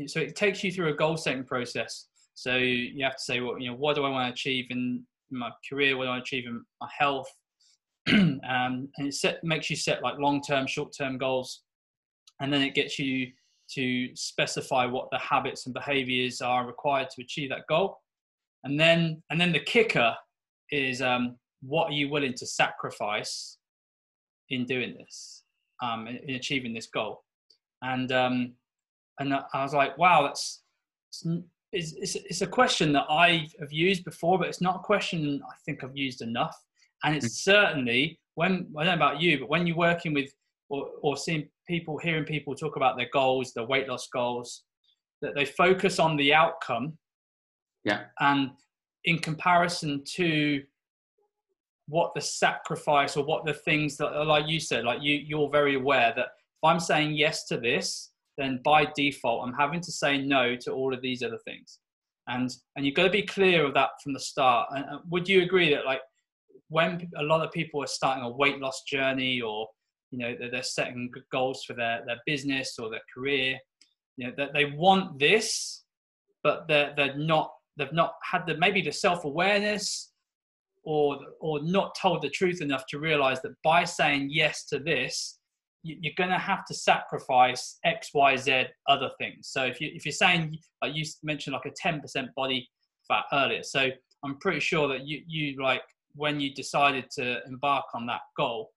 so 0.06 0.20
it 0.20 0.36
takes 0.36 0.64
you 0.64 0.72
through 0.72 0.90
a 0.90 0.96
goal 0.96 1.18
setting 1.18 1.44
process. 1.44 2.09
So 2.40 2.56
you 2.56 3.04
have 3.04 3.18
to 3.18 3.22
say, 3.22 3.42
well, 3.42 3.60
you 3.60 3.70
know, 3.70 3.76
what 3.76 3.98
do 3.98 4.06
I 4.06 4.10
want 4.10 4.28
to 4.28 4.32
achieve 4.32 4.68
in 4.70 5.04
my 5.30 5.52
career? 5.68 5.98
What 5.98 6.06
do 6.06 6.08
I 6.08 6.14
want 6.14 6.26
to 6.26 6.38
achieve 6.38 6.48
in 6.48 6.64
my 6.80 6.88
health? 6.98 7.28
um, 8.08 8.40
and 8.98 9.08
it 9.08 9.14
set, 9.14 9.44
makes 9.44 9.70
you 9.70 9.76
set 9.76 10.02
like 10.02 10.18
long-term, 10.20 10.66
short-term 10.66 11.18
goals, 11.18 11.64
and 12.40 12.54
then 12.54 12.62
it 12.62 12.76
gets 12.76 12.98
you 12.98 13.28
to 13.72 14.16
specify 14.16 14.86
what 14.86 15.10
the 15.12 15.20
habits 15.20 15.66
and 15.66 15.74
behaviors 15.74 16.40
are 16.40 16.66
required 16.66 17.10
to 17.10 17.22
achieve 17.22 17.50
that 17.50 17.68
goal, 17.68 17.98
and 18.64 18.80
then 18.80 19.22
and 19.30 19.40
then 19.40 19.52
the 19.52 19.60
kicker 19.60 20.16
is 20.72 21.02
um, 21.02 21.36
what 21.62 21.88
are 21.88 21.94
you 21.94 22.08
willing 22.08 22.34
to 22.36 22.46
sacrifice 22.46 23.58
in 24.50 24.66
doing 24.66 24.96
this, 24.98 25.44
um, 25.84 26.08
in, 26.08 26.16
in 26.26 26.36
achieving 26.36 26.74
this 26.74 26.88
goal, 26.88 27.22
and 27.82 28.14
um, 28.14 28.54
and 29.20 29.34
I 29.34 29.62
was 29.62 29.74
like, 29.74 29.98
wow, 29.98 30.22
that's 30.24 30.64
it's, 31.72 31.94
it's, 31.94 32.16
it's, 32.16 32.42
a 32.42 32.48
question 32.48 32.92
that 32.94 33.06
I 33.10 33.48
have 33.60 33.72
used 33.72 34.04
before, 34.04 34.40
but 34.40 34.48
it's 34.48 34.62
not 34.62 34.78
a 34.78 34.80
question 34.80 35.42
I 35.48 35.54
think 35.66 35.84
I've 35.84 35.96
used 35.96 36.22
enough. 36.22 36.56
And 37.04 37.16
it's 37.16 37.44
hmm. 37.44 37.52
certainly 37.52 38.20
when 38.36 38.68
I 38.78 38.84
don't 38.84 39.00
know 39.00 39.06
about 39.06 39.22
you, 39.22 39.40
but 39.40 39.50
when 39.50 39.68
you're 39.68 39.78
working 39.78 40.14
with 40.14 40.32
or, 40.70 40.90
or 41.02 41.18
seeing 41.18 41.48
people, 41.68 41.98
hearing 41.98 42.26
people 42.26 42.56
talk 42.56 42.76
about 42.76 42.98
their 42.98 43.10
goals, 43.12 43.54
their 43.54 43.66
weight 43.66 43.88
loss 43.88 44.08
goals, 44.12 44.64
that 45.22 45.36
they 45.36 45.46
focus 45.46 46.00
on 46.00 46.16
the 46.16 46.34
outcome. 46.34 46.98
Yeah. 47.84 48.04
And 48.20 48.52
in 49.06 49.20
comparison 49.20 50.04
to 50.16 50.64
what 51.88 52.14
the 52.14 52.22
sacrifice 52.22 53.18
or 53.18 53.26
what 53.26 53.46
the 53.46 53.54
things 53.54 53.98
that, 53.98 54.12
like 54.26 54.48
you 54.48 54.60
said, 54.60 54.86
like 54.86 55.02
you, 55.02 55.16
you're 55.16 55.50
very 55.50 55.76
aware 55.76 56.14
that 56.16 56.28
if 56.28 56.64
I'm 56.64 56.80
saying 56.80 57.16
yes 57.16 57.46
to 57.48 57.58
this, 57.58 58.12
then 58.40 58.62
by 58.64 58.88
default 58.96 59.46
I'm 59.46 59.54
having 59.54 59.82
to 59.82 59.92
say 59.92 60.18
no 60.18 60.56
to 60.56 60.72
all 60.72 60.94
of 60.94 61.02
these 61.02 61.22
other 61.24 61.40
things. 61.46 61.80
And 62.28 62.50
and 62.76 62.86
you've 62.86 62.96
got 62.96 63.04
to 63.04 63.10
be 63.10 63.24
clear 63.24 63.66
of 63.66 63.74
that 63.74 63.90
from 64.04 64.14
the 64.14 64.20
start. 64.20 64.68
And 64.72 64.86
would 65.10 65.28
you 65.28 65.42
agree 65.42 65.74
that 65.74 65.86
like 65.86 66.02
when 66.70 67.10
a 67.18 67.24
lot 67.24 67.46
of 67.46 67.52
people 67.52 67.84
are 67.84 67.88
starting 67.88 68.24
a 68.24 68.30
weight 68.30 68.60
loss 68.60 68.84
journey 68.84 69.42
or 69.42 69.68
you 70.12 70.18
know 70.18 70.36
they're, 70.52 70.64
setting 70.64 71.12
goals 71.32 71.64
for 71.66 71.74
their, 71.74 72.02
their 72.06 72.20
business 72.26 72.76
or 72.80 72.90
their 72.90 73.02
career 73.14 73.58
you 74.18 74.28
know 74.28 74.34
that 74.38 74.54
they 74.54 74.66
want 74.66 75.20
this 75.20 75.84
but 76.44 76.68
they're, 76.68 76.94
they're 76.96 77.18
not 77.18 77.52
they've 77.78 77.94
not 77.94 78.14
had 78.24 78.46
the 78.48 78.56
maybe 78.58 78.82
the 78.82 78.92
self-awareness 78.92 80.12
or 80.84 81.20
or 81.42 81.62
not 81.64 81.96
told 82.00 82.22
the 82.22 82.30
truth 82.30 82.62
enough 82.62 82.84
to 82.88 83.00
realize 83.00 83.42
that 83.42 83.54
by 83.64 83.84
saying 83.84 84.30
yes 84.32 84.66
to 84.66 84.80
this 84.80 85.39
you're 85.84 86.14
going 86.18 86.30
to 86.30 86.38
have 86.38 86.66
to 86.66 86.74
sacrifice 86.74 87.80
x 87.86 88.10
y 88.14 88.36
z 88.36 88.64
other 88.88 89.10
things 89.18 89.48
so 89.50 89.64
if 89.66 89.80
you 89.80 89.90
if 89.94 90.06
you're 90.06 90.12
saying 90.12 90.58
like 90.84 90.94
you 90.96 91.06
mentioned 91.24 91.54
like 91.54 91.72
a 91.72 91.88
10% 91.88 92.28
body 92.36 92.68
fat 93.08 93.24
earlier 93.34 93.64
so 93.64 93.88
i'm 94.24 94.38
pretty 94.40 94.60
sure 94.60 94.88
that 94.88 95.08
you 95.08 95.22
you 95.28 95.62
like 95.62 95.82
when 96.16 96.40
you 96.40 96.54
decided 96.54 97.06
to 97.10 97.40
embark 97.48 97.86
on 97.94 98.06
that 98.06 98.22
goal 98.36 98.72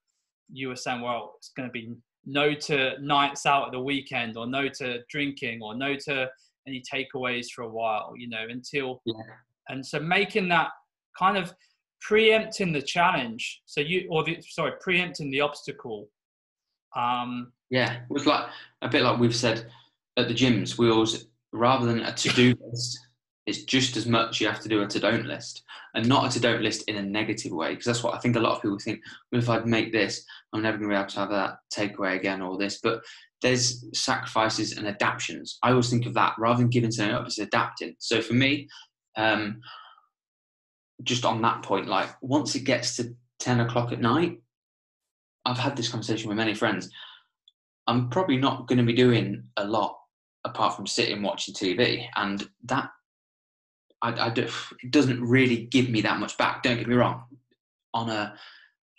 you 0.52 0.68
were 0.68 0.76
saying 0.76 1.00
well 1.00 1.34
it's 1.38 1.50
going 1.56 1.68
to 1.68 1.72
be 1.72 1.92
no 2.24 2.54
to 2.54 2.94
nights 3.00 3.46
out 3.46 3.66
at 3.66 3.72
the 3.72 3.80
weekend 3.80 4.36
or 4.36 4.46
no 4.46 4.68
to 4.68 5.00
drinking 5.10 5.60
or 5.62 5.74
no 5.74 5.96
to 5.96 6.28
any 6.68 6.80
takeaways 6.92 7.46
for 7.52 7.62
a 7.62 7.68
while 7.68 8.12
you 8.16 8.28
know 8.28 8.46
until 8.48 9.02
Yeah. 9.04 9.14
and 9.70 9.84
so 9.84 9.98
making 9.98 10.48
that 10.50 10.68
kind 11.18 11.36
of 11.36 11.52
preempting 12.00 12.72
the 12.72 12.82
challenge 12.82 13.62
so 13.66 13.80
you 13.80 14.06
or 14.10 14.24
the 14.24 14.40
sorry 14.48 14.72
preempting 14.80 15.30
the 15.30 15.40
obstacle 15.40 16.08
um 16.96 17.52
Yeah, 17.70 17.94
it 17.94 18.10
was 18.10 18.26
like 18.26 18.46
a 18.82 18.88
bit 18.88 19.02
like 19.02 19.18
we've 19.18 19.34
said 19.34 19.66
at 20.16 20.28
the 20.28 20.34
gyms. 20.34 20.78
We 20.78 20.90
always, 20.90 21.26
rather 21.52 21.86
than 21.86 22.00
a 22.00 22.12
to-do 22.12 22.54
list, 22.70 22.98
it's 23.46 23.64
just 23.64 23.96
as 23.96 24.06
much 24.06 24.40
you 24.40 24.46
have 24.46 24.60
to 24.60 24.68
do 24.68 24.82
a 24.82 24.86
to-don't 24.86 25.26
list, 25.26 25.62
and 25.94 26.08
not 26.08 26.26
a 26.26 26.32
to-don't 26.32 26.62
list 26.62 26.84
in 26.88 26.96
a 26.96 27.02
negative 27.02 27.52
way. 27.52 27.70
Because 27.70 27.86
that's 27.86 28.02
what 28.02 28.14
I 28.14 28.18
think 28.18 28.36
a 28.36 28.40
lot 28.40 28.56
of 28.56 28.62
people 28.62 28.78
think. 28.78 29.00
Well, 29.30 29.40
if 29.40 29.48
I 29.48 29.58
make 29.60 29.92
this, 29.92 30.24
I'm 30.52 30.62
never 30.62 30.78
going 30.78 30.90
to 30.90 30.94
be 30.94 30.98
able 30.98 31.08
to 31.08 31.20
have 31.20 31.30
that 31.30 31.56
takeaway 31.74 32.16
again 32.16 32.42
or 32.42 32.56
this. 32.56 32.78
But 32.82 33.02
there's 33.40 33.84
sacrifices 33.92 34.76
and 34.76 34.86
adaptations. 34.86 35.58
I 35.62 35.70
always 35.70 35.90
think 35.90 36.06
of 36.06 36.14
that 36.14 36.34
rather 36.38 36.58
than 36.58 36.70
giving 36.70 36.92
something 36.92 37.14
up, 37.14 37.26
it's 37.26 37.38
adapting. 37.38 37.96
So 37.98 38.22
for 38.22 38.34
me, 38.34 38.68
um, 39.16 39.60
just 41.02 41.24
on 41.24 41.42
that 41.42 41.62
point, 41.62 41.88
like 41.88 42.08
once 42.22 42.54
it 42.54 42.64
gets 42.64 42.96
to 42.96 43.14
ten 43.40 43.60
o'clock 43.60 43.92
at 43.92 44.00
night, 44.00 44.38
I've 45.44 45.58
had 45.58 45.76
this 45.76 45.88
conversation 45.88 46.28
with 46.28 46.38
many 46.38 46.54
friends. 46.54 46.90
I'm 47.86 48.10
probably 48.10 48.36
not 48.36 48.68
going 48.68 48.78
to 48.78 48.84
be 48.84 48.92
doing 48.92 49.44
a 49.56 49.64
lot 49.64 49.98
apart 50.44 50.76
from 50.76 50.86
sitting 50.86 51.22
watching 51.22 51.54
TV, 51.54 52.06
and 52.16 52.48
that 52.64 52.90
I, 54.02 54.26
I 54.26 54.30
do, 54.30 54.48
it 54.82 54.90
doesn't 54.90 55.22
really 55.22 55.64
give 55.66 55.88
me 55.88 56.00
that 56.02 56.18
much 56.18 56.36
back. 56.36 56.62
Don't 56.62 56.78
get 56.78 56.88
me 56.88 56.94
wrong. 56.94 57.22
on 57.94 58.10
a 58.10 58.34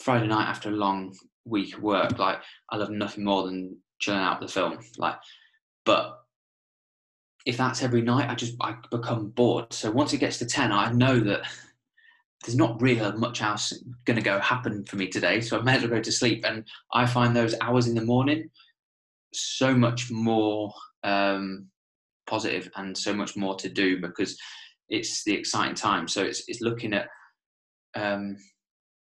Friday 0.02 0.28
night 0.28 0.48
after 0.48 0.70
a 0.70 0.74
long 0.74 1.16
week 1.46 1.76
of 1.76 1.84
work, 1.84 2.18
like 2.18 2.40
I 2.70 2.78
love 2.78 2.90
nothing 2.90 3.24
more 3.24 3.44
than 3.44 3.78
chilling 4.00 4.22
out 4.22 4.40
with 4.40 4.50
the 4.50 4.54
film. 4.54 4.80
Like, 4.98 5.16
but 5.86 6.20
if 7.46 7.58
that's 7.58 7.84
every 7.84 8.02
night, 8.02 8.30
I 8.30 8.36
just 8.36 8.56
I 8.62 8.76
become 8.92 9.30
bored. 9.30 9.72
So 9.74 9.92
once 9.92 10.14
it 10.14 10.20
gets 10.20 10.40
to 10.40 10.46
ten, 10.46 10.72
I 10.72 10.92
know 10.92 11.20
that 11.20 11.42
there's 12.44 12.58
not 12.58 12.82
really 12.82 13.18
much 13.18 13.42
else 13.42 13.74
going 14.06 14.18
to 14.18 14.24
go 14.24 14.40
happen 14.40 14.84
for 14.86 14.98
me 14.98 15.08
today. 15.08 15.40
So 15.42 15.60
I 15.60 15.62
may 15.62 15.76
as 15.76 15.82
well 15.82 15.92
go 15.92 16.02
to 16.02 16.12
sleep. 16.12 16.44
And 16.46 16.66
I 16.94 17.06
find 17.06 17.36
those 17.36 17.56
hours 17.62 17.88
in 17.88 17.96
the 17.96 18.04
morning 18.06 18.50
so 19.34 19.74
much 19.74 20.12
more 20.12 20.74
um, 21.04 21.68
positive 22.28 22.70
and 22.76 22.98
so 22.98 23.14
much 23.14 23.36
more 23.36 23.56
to 23.56 23.70
do 23.70 24.00
because 24.02 24.38
it's 24.90 25.24
the 25.24 25.34
exciting 25.34 25.76
time. 25.76 26.08
So 26.08 26.24
it's 26.24 26.44
it's 26.48 26.62
looking 26.62 26.94
at 26.94 27.08
um, 27.96 28.38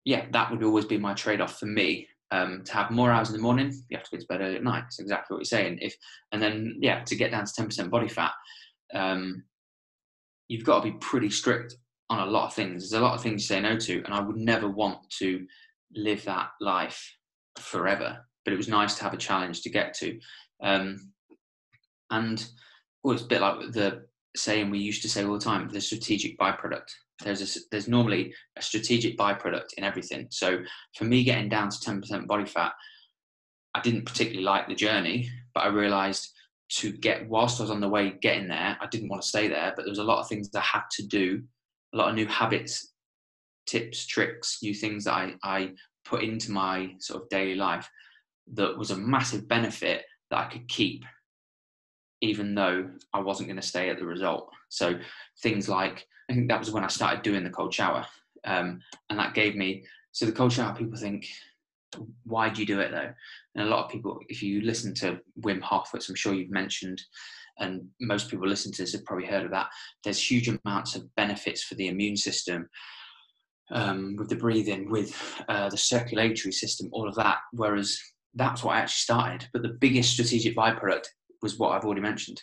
yeah, 0.06 0.26
that 0.32 0.52
would 0.52 0.63
always 0.63 0.86
be 0.86 0.98
my 0.98 1.13
trade 1.13 1.41
off 1.41 1.60
for 1.60 1.65
me. 1.65 2.08
Um, 2.32 2.63
to 2.65 2.74
have 2.74 2.91
more 2.91 3.12
hours 3.12 3.30
in 3.30 3.36
the 3.36 3.41
morning, 3.41 3.71
you 3.89 3.98
have 3.98 4.04
to 4.06 4.12
get 4.12 4.21
to 4.21 4.28
bed 4.28 4.41
early 4.41 4.56
at 4.56 4.63
night. 4.63 4.84
It's 4.88 5.00
exactly 5.00 5.36
what 5.36 5.39
you're 5.39 5.45
saying. 5.45 5.78
If 5.82 5.95
and 6.32 6.41
then 6.41 6.78
yeah, 6.82 7.04
to 7.04 7.15
get 7.15 7.32
down 7.32 7.45
to 7.45 7.54
ten 7.54 7.65
percent 7.65 7.91
body 7.91 8.08
fat, 8.08 8.32
um, 8.93 9.43
you've 10.48 10.63
got 10.63 10.84
to 10.84 10.91
be 10.91 10.98
pretty 10.98 11.30
strict 11.30 11.76
on 12.10 12.28
a 12.28 12.32
lot 12.32 12.48
of 12.48 12.54
things. 12.54 12.89
There's 12.89 13.02
a 13.02 13.04
lot 13.04 13.15
of 13.15 13.22
things 13.22 13.44
you 13.44 13.56
say 13.56 13.62
no 13.62 13.78
to, 13.78 14.04
and 14.04 14.13
I 14.13 14.20
would 14.20 14.38
never 14.38 14.70
want 14.70 15.00
to 15.20 15.46
live 15.96 16.24
that 16.26 16.50
life 16.62 17.15
forever. 17.60 18.26
But 18.44 18.54
it 18.54 18.58
was 18.58 18.68
nice 18.68 18.96
to 18.96 19.04
have 19.04 19.13
a 19.13 19.18
challenge 19.18 19.62
to 19.62 19.70
get 19.70 19.94
to, 19.96 20.20
um, 20.62 21.12
and 22.12 22.46
well, 23.04 23.15
it's 23.15 23.24
a 23.24 23.28
bit 23.28 23.41
like 23.41 23.72
the 23.72 24.06
saying 24.36 24.70
we 24.70 24.80
used 24.80 25.02
to 25.02 25.10
say 25.10 25.24
all 25.24 25.34
the 25.34 25.39
time: 25.39 25.70
the 25.70 25.82
strategic 25.82 26.38
byproduct. 26.38 26.91
There's 27.24 27.56
a, 27.56 27.60
there's 27.72 27.88
normally 27.88 28.34
a 28.58 28.62
strategic 28.62 29.18
byproduct 29.18 29.74
in 29.78 29.84
everything. 29.84 30.28
So 30.32 30.60
for 30.98 31.06
me, 31.06 31.24
getting 31.24 31.48
down 31.48 31.70
to 31.70 31.78
10% 31.78 32.28
body 32.28 32.46
fat, 32.46 32.74
I 33.74 33.82
didn't 33.82 34.06
particularly 34.06 34.44
like 34.44 34.68
the 34.68 34.76
journey, 34.76 35.30
but 35.54 35.62
I 35.63 35.68
realised 35.68 36.32
to 36.68 36.91
get 36.91 37.30
whilst 37.30 37.60
I 37.60 37.63
was 37.63 37.72
on 37.72 37.80
the 37.80 37.89
way 37.89 38.15
getting 38.22 38.48
there, 38.48 38.78
I 38.82 38.88
didn't 38.88 39.10
want 39.10 39.22
to 39.22 39.28
stay 39.28 39.48
there. 39.48 39.74
But 39.76 39.84
there 39.84 39.91
was 39.91 40.00
a 40.00 40.04
lot 40.04 40.20
of 40.20 40.28
things 40.28 40.50
I 40.54 40.60
had 40.60 40.84
to 40.98 41.08
do, 41.08 41.44
a 41.96 41.98
lot 41.98 42.10
of 42.10 42.16
new 42.16 42.28
habits, 42.28 42.94
tips, 43.66 44.06
tricks, 44.06 44.60
new 44.62 44.74
things 44.74 45.06
that 45.06 45.14
I, 45.14 45.34
I 45.44 45.72
put 46.04 46.22
into 46.22 46.52
my 46.52 46.92
sort 47.00 47.24
of 47.24 47.30
daily 47.30 47.56
life 47.56 47.90
that 48.54 48.78
was 48.78 48.92
a 48.92 48.98
massive 48.98 49.48
benefit 49.48 50.04
that 50.30 50.38
I 50.38 50.46
could 50.46 50.68
keep 50.68 51.04
even 52.22 52.56
though 52.56 52.90
I 53.14 53.20
wasn't 53.20 53.50
going 53.50 53.60
to 53.60 53.68
stay 53.68 53.90
at 53.90 54.00
the 54.00 54.06
result. 54.06 54.50
So 54.70 54.98
things 55.42 55.70
like 55.70 56.08
I 56.30 56.34
think 56.34 56.50
that 56.50 56.60
was 56.60 56.72
when 56.72 56.84
I 56.84 56.88
started 56.88 57.22
doing 57.22 57.44
the 57.44 57.50
cold 57.50 57.74
shower, 57.74 58.06
um, 58.46 58.82
and 59.10 59.20
that 59.20 59.36
gave 59.36 59.56
me. 59.56 59.86
So 60.12 60.26
the 60.26 60.32
cold 60.32 60.54
shower, 60.54 60.76
people 60.76 60.98
think, 60.98 61.28
why 62.24 62.50
do 62.50 62.62
you 62.62 62.66
do 62.66 62.80
it 62.80 62.92
though? 62.92 63.14
And 63.54 63.68
a 63.68 63.70
lot 63.70 63.86
of 63.86 63.92
people, 63.92 64.20
if 64.28 64.42
you 64.42 64.62
listen 64.62 64.94
to 64.96 65.20
Wim 65.42 65.62
Hof, 65.62 65.94
which 65.94 66.10
I'm 66.10 66.16
sure 66.16 66.34
you've 66.34 66.50
mentioned, 66.50 67.02
and 67.60 67.88
most 68.02 68.30
people 68.30 68.48
listen 68.48 68.72
to 68.74 68.84
this 68.84 68.94
have 68.94 69.06
probably 69.06 69.28
heard 69.28 69.46
of 69.46 69.52
that. 69.52 69.68
There's 70.04 70.32
huge 70.32 70.50
amounts 70.50 70.96
of 70.96 71.13
benefits 71.15 71.63
for 71.63 71.76
the 71.76 71.88
immune 71.88 72.18
system. 72.18 72.70
Um, 73.72 74.15
with 74.15 74.30
the 74.30 74.36
breathing, 74.36 74.91
with 74.91 75.20
uh, 75.50 75.70
the 75.70 75.78
circulatory 75.78 76.52
system, 76.52 76.88
all 76.91 77.10
of 77.10 77.15
that. 77.15 77.39
Whereas 77.52 78.00
that's 78.36 78.63
what 78.63 78.76
I 78.76 78.80
actually 78.80 79.00
started. 79.00 79.50
But 79.54 79.63
the 79.63 79.78
biggest 79.80 80.12
strategic 80.12 80.56
byproduct 80.56 81.06
was 81.41 81.58
what 81.58 81.72
I've 81.72 81.86
already 81.86 82.02
mentioned. 82.02 82.41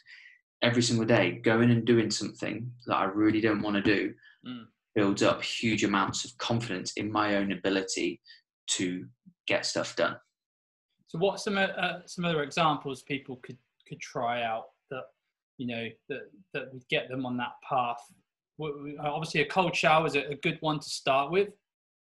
Every 0.62 0.82
single 0.82 1.06
day, 1.06 1.40
going 1.44 1.70
and 1.70 1.84
doing 1.84 2.10
something 2.10 2.70
that 2.86 2.96
I 2.96 3.04
really 3.04 3.40
don't 3.40 3.62
want 3.62 3.76
to 3.76 3.82
do 3.82 4.14
mm. 4.46 4.64
builds 4.94 5.22
up 5.22 5.42
huge 5.42 5.84
amounts 5.84 6.24
of 6.24 6.36
confidence 6.38 6.92
in 6.96 7.10
my 7.10 7.36
own 7.36 7.52
ability 7.52 8.20
to 8.68 9.06
get 9.46 9.66
stuff 9.66 9.96
done. 9.96 10.16
So, 11.08 11.18
what 11.18 11.40
some 11.40 11.58
uh, 11.58 11.98
some 12.06 12.24
other 12.24 12.42
examples 12.42 13.02
people 13.02 13.36
could 13.42 13.58
could 13.86 14.00
try 14.00 14.42
out 14.42 14.66
that 14.92 15.04
you 15.58 15.66
know 15.66 15.88
that 16.08 16.20
that 16.54 16.72
would 16.72 16.86
get 16.88 17.08
them 17.08 17.26
on 17.26 17.36
that 17.38 17.52
path? 17.68 17.98
Obviously, 19.00 19.40
a 19.40 19.46
cold 19.46 19.74
shower 19.74 20.06
is 20.06 20.14
a 20.14 20.38
good 20.42 20.58
one 20.60 20.78
to 20.78 20.88
start 20.88 21.32
with. 21.32 21.48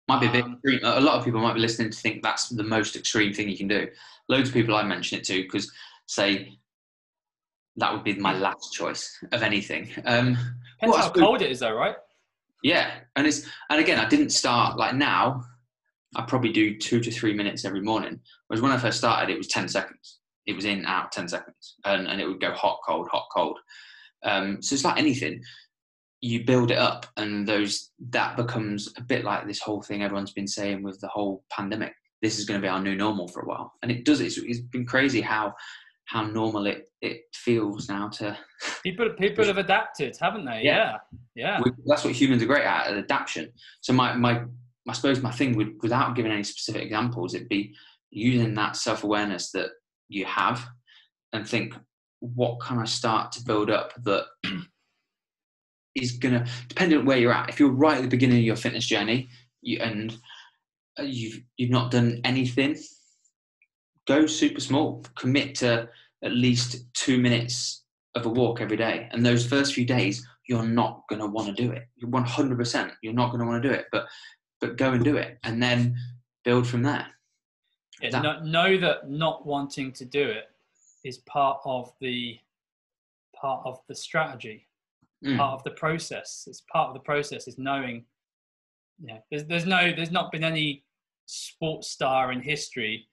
Might 0.09 0.21
be 0.21 0.27
a 0.27 0.33
bit 0.33 0.45
um, 0.45 0.53
extreme. 0.55 0.81
A 0.85 1.01
lot 1.01 1.19
of 1.19 1.25
people 1.25 1.41
might 1.41 1.55
be 1.55 1.61
listening 1.61 1.91
to 1.91 1.99
think 1.99 2.23
that's 2.23 2.49
the 2.49 2.63
most 2.63 2.95
extreme 2.95 3.33
thing 3.33 3.49
you 3.49 3.57
can 3.57 3.67
do. 3.67 3.89
Loads 4.29 4.49
of 4.49 4.55
people 4.55 4.77
I 4.77 4.85
mention 4.85 5.19
it 5.19 5.25
to 5.25 5.43
because 5.43 5.73
say 6.07 6.59
that 7.77 7.93
would 7.93 8.05
be 8.05 8.15
my 8.15 8.37
last 8.39 8.73
choice 8.73 9.19
of 9.33 9.43
anything. 9.43 9.91
Um, 10.05 10.39
Depends 10.81 10.97
how 10.97 11.11
cold 11.11 11.43
it 11.43 11.51
is, 11.51 11.61
though, 11.61 11.75
right? 11.75 11.97
Yeah, 12.63 12.91
and 13.17 13.27
it's 13.27 13.49
and 13.71 13.81
again, 13.81 13.99
I 13.99 14.09
didn't 14.09 14.31
start 14.31 14.79
like 14.79 14.95
now. 14.95 15.45
I 16.15 16.23
probably 16.23 16.53
do 16.53 16.79
two 16.79 17.01
to 17.01 17.11
three 17.11 17.35
minutes 17.35 17.65
every 17.65 17.83
morning. 17.83 18.21
Whereas 18.47 18.63
when 18.63 18.73
I 18.73 18.79
first 18.79 18.99
started, 18.99 19.33
it 19.33 19.39
was 19.39 19.49
ten 19.49 19.69
seconds. 19.69 20.21
It 20.47 20.55
was 20.55 20.65
in 20.65 20.85
out 20.87 21.13
ten 21.13 21.29
seconds, 21.29 21.77
and 21.85 22.07
and 22.07 22.21
it 22.21 22.27
would 22.27 22.41
go 22.41 22.53
hot, 22.53 22.81
cold, 22.87 23.09
hot, 23.11 23.27
cold. 23.35 23.59
Um, 24.25 24.63
so 24.63 24.75
it's 24.75 24.85
like 24.85 24.99
anything. 24.99 25.43
You 26.21 26.45
build 26.45 26.71
it 26.71 26.79
up, 26.79 27.07
and 27.17 27.47
those 27.47 27.91
that 28.11 28.37
becomes 28.37 28.93
a 28.97 29.03
bit 29.03 29.25
like 29.25 29.47
this 29.47 29.61
whole 29.61 29.83
thing 29.83 30.03
everyone's 30.03 30.33
been 30.33 30.49
saying 30.49 30.83
with 30.83 31.01
the 31.01 31.09
whole 31.09 31.45
pandemic. 31.51 31.93
This 32.23 32.39
is 32.39 32.47
going 32.47 32.61
to 32.61 32.65
be 32.65 32.69
our 32.69 32.81
new 32.81 32.97
normal 32.97 33.29
for 33.29 33.43
a 33.43 33.47
while, 33.47 33.73
and 33.83 33.91
it 33.91 34.05
does. 34.05 34.21
It's, 34.21 34.39
it's 34.39 34.61
been 34.61 34.87
crazy 34.87 35.21
how 35.21 35.55
how 36.07 36.25
normal 36.25 36.67
it, 36.67 36.89
it 37.03 37.23
feels 37.35 37.89
now 37.89 38.09
to 38.09 38.37
people 38.83 39.11
people 39.19 39.45
have 39.45 39.59
adapted 39.59 40.17
haven't 40.21 40.45
they 40.45 40.61
yeah 40.63 40.97
yeah, 41.35 41.59
yeah. 41.59 41.61
We, 41.63 41.73
that's 41.85 42.05
what 42.05 42.15
humans 42.15 42.43
are 42.43 42.47
great 42.47 42.65
at, 42.65 42.87
at 42.87 42.93
adaptation 42.97 43.53
so 43.81 43.93
my 43.93 44.15
my 44.15 44.43
i 44.89 44.93
suppose 44.93 45.21
my 45.21 45.33
thing 45.33 45.57
would 45.57 45.75
without 45.83 46.15
giving 46.15 46.33
any 46.33 46.45
specific 46.45 46.83
examples 46.83 47.35
it'd 47.35 47.49
be 47.49 47.75
using 48.11 48.55
that 48.55 48.77
self-awareness 48.77 49.51
that 49.51 49.71
you 50.09 50.25
have 50.25 50.67
and 51.33 51.49
think 51.49 51.75
what 52.21 52.61
can 52.61 52.79
i 52.79 52.85
start 52.85 53.33
to 53.33 53.45
build 53.45 53.71
up 53.71 53.93
that 54.03 54.25
is 55.95 56.13
gonna 56.13 56.47
depending 56.69 56.99
on 56.99 57.05
where 57.05 57.19
you're 57.19 57.33
at 57.33 57.49
if 57.49 57.59
you're 57.59 57.71
right 57.71 57.99
at 57.99 58.03
the 58.03 58.09
beginning 58.09 58.39
of 58.39 58.45
your 58.45 58.57
fitness 58.57 58.87
journey 58.87 59.29
you, 59.63 59.79
and 59.81 60.17
uh, 60.99 61.03
you've 61.03 61.41
you've 61.57 61.71
not 61.71 61.91
done 61.91 62.21
anything 62.25 62.77
go 64.07 64.27
super 64.27 64.61
small. 64.61 65.05
Commit 65.17 65.57
to 65.57 65.89
at 66.25 66.33
least 66.33 66.85
two 66.95 67.19
minutes 67.19 67.85
of 68.15 68.27
a 68.27 68.29
walk 68.29 68.61
every 68.61 68.77
day. 68.77 69.09
And 69.13 69.25
those 69.25 69.47
first 69.47 69.75
few 69.75 69.85
days, 69.85 70.27
you're 70.49 70.65
not 70.65 71.03
going 71.09 71.21
to 71.21 71.27
want 71.27 71.55
to 71.55 71.63
do 71.63 71.73
it. 71.73 71.87
You're 71.97 72.11
100%. 72.11 72.93
You're 73.03 73.13
not 73.13 73.31
going 73.31 73.41
to 73.41 73.47
want 73.47 73.63
to 73.63 73.69
do 73.69 73.75
it. 73.75 73.87
But 73.93 74.07
but 74.59 74.79
go 74.79 74.93
and 74.93 75.05
do 75.05 75.19
it, 75.19 75.39
and 75.45 75.63
then 75.63 75.95
build 76.43 76.67
from 76.67 76.83
there. 76.83 77.07
Yeah, 78.01 78.11
that, 78.11 78.23
know, 78.23 78.41
know 78.41 78.79
that 78.79 79.11
not 79.11 79.47
wanting 79.47 79.93
to 79.93 80.05
do 80.05 80.23
it 80.23 80.51
is 81.05 81.19
part 81.19 81.61
of 81.65 81.93
the 82.01 82.39
part 83.35 83.63
of 83.65 83.81
the 83.89 83.95
strategy, 83.95 84.67
mm. 85.25 85.37
part 85.37 85.55
of 85.55 85.65
the 85.65 85.71
process. 85.71 86.45
It's 86.47 86.63
part 86.73 86.89
of 86.89 86.95
the 86.95 87.01
process 87.01 87.49
is 87.49 87.59
knowing. 87.59 88.05
Yeah, 89.03 89.19
there's 89.31 89.45
there's 89.45 89.67
no 89.67 89.93
there's 89.95 90.11
not 90.11 90.33
been 90.33 90.45
any 90.45 90.85
sports 91.27 91.91
star 91.91 92.33
in 92.33 92.41
history 92.41 93.09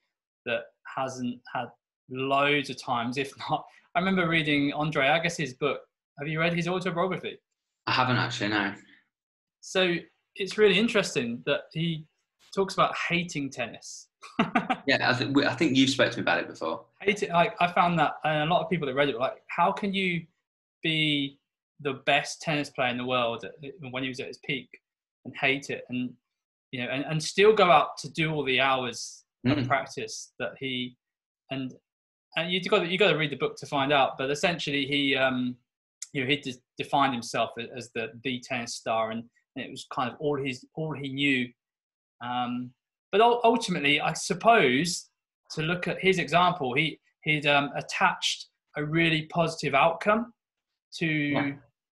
that 0.45 0.63
hasn't 0.95 1.39
had 1.53 1.67
loads 2.09 2.69
of 2.69 2.81
times, 2.81 3.17
if 3.17 3.31
not. 3.49 3.65
I 3.95 3.99
remember 3.99 4.27
reading 4.27 4.73
Andre 4.73 5.05
Agassi's 5.05 5.53
book. 5.53 5.81
Have 6.19 6.27
you 6.27 6.39
read 6.39 6.53
his 6.53 6.67
autobiography? 6.67 7.37
I 7.87 7.91
haven't 7.91 8.17
actually, 8.17 8.49
no. 8.49 8.73
So 9.61 9.95
it's 10.35 10.57
really 10.57 10.77
interesting 10.77 11.41
that 11.45 11.61
he 11.71 12.05
talks 12.53 12.73
about 12.73 12.95
hating 13.09 13.49
tennis. 13.49 14.07
yeah, 14.87 15.09
I, 15.09 15.13
th- 15.13 15.45
I 15.45 15.53
think 15.53 15.75
you've 15.75 15.89
spoken 15.89 16.13
to 16.13 16.17
me 16.19 16.21
about 16.21 16.39
it 16.39 16.47
before. 16.47 16.85
Hate 17.01 17.23
it, 17.23 17.29
like, 17.29 17.55
I 17.59 17.71
found 17.71 17.99
that, 17.99 18.15
and 18.23 18.49
a 18.49 18.53
lot 18.53 18.63
of 18.63 18.69
people 18.69 18.87
that 18.87 18.95
read 18.95 19.09
it 19.09 19.15
were 19.15 19.19
like, 19.19 19.41
how 19.47 19.71
can 19.71 19.93
you 19.93 20.25
be 20.81 21.39
the 21.79 21.93
best 22.05 22.41
tennis 22.41 22.69
player 22.69 22.89
in 22.89 22.97
the 22.97 23.05
world 23.05 23.45
when 23.91 24.03
he 24.03 24.09
was 24.09 24.19
at 24.19 24.27
his 24.27 24.39
peak 24.45 24.69
and 25.25 25.33
hate 25.35 25.69
it 25.69 25.83
and 25.89 26.11
you 26.71 26.81
know 26.81 26.89
and, 26.89 27.03
and 27.05 27.21
still 27.21 27.53
go 27.53 27.69
out 27.69 27.97
to 27.97 28.09
do 28.11 28.31
all 28.31 28.43
the 28.43 28.59
hours 28.59 29.23
mm. 29.45 29.67
practice 29.67 30.31
that 30.39 30.51
he 30.59 30.95
and 31.51 31.73
and 32.35 32.51
you 32.51 32.61
got 32.61 32.87
you 32.89 32.97
got 32.97 33.11
to 33.11 33.17
read 33.17 33.31
the 33.31 33.37
book 33.37 33.55
to 33.57 33.65
find 33.65 33.91
out. 33.93 34.17
But 34.17 34.31
essentially, 34.31 34.85
he 34.85 35.15
um, 35.15 35.55
you 36.13 36.23
know 36.23 36.29
he 36.29 36.37
de- 36.37 36.61
defined 36.77 37.13
himself 37.13 37.51
as 37.75 37.91
the 37.93 38.11
the 38.23 38.39
tennis 38.39 38.75
star, 38.75 39.11
and, 39.11 39.23
and, 39.55 39.65
it 39.65 39.71
was 39.71 39.85
kind 39.91 40.09
of 40.09 40.17
all 40.19 40.37
his 40.37 40.65
all 40.75 40.93
he 40.93 41.09
knew. 41.09 41.49
Um, 42.23 42.71
but 43.11 43.21
ultimately, 43.21 44.01
I 44.01 44.13
suppose 44.13 45.09
to 45.51 45.61
look 45.61 45.87
at 45.87 45.99
his 45.99 46.19
example, 46.19 46.73
he 46.73 46.99
he'd 47.23 47.45
um, 47.45 47.69
attached 47.75 48.47
a 48.75 48.83
really 48.83 49.23
positive 49.27 49.75
outcome 49.75 50.33
to, 50.95 51.05
yeah. 51.05 51.51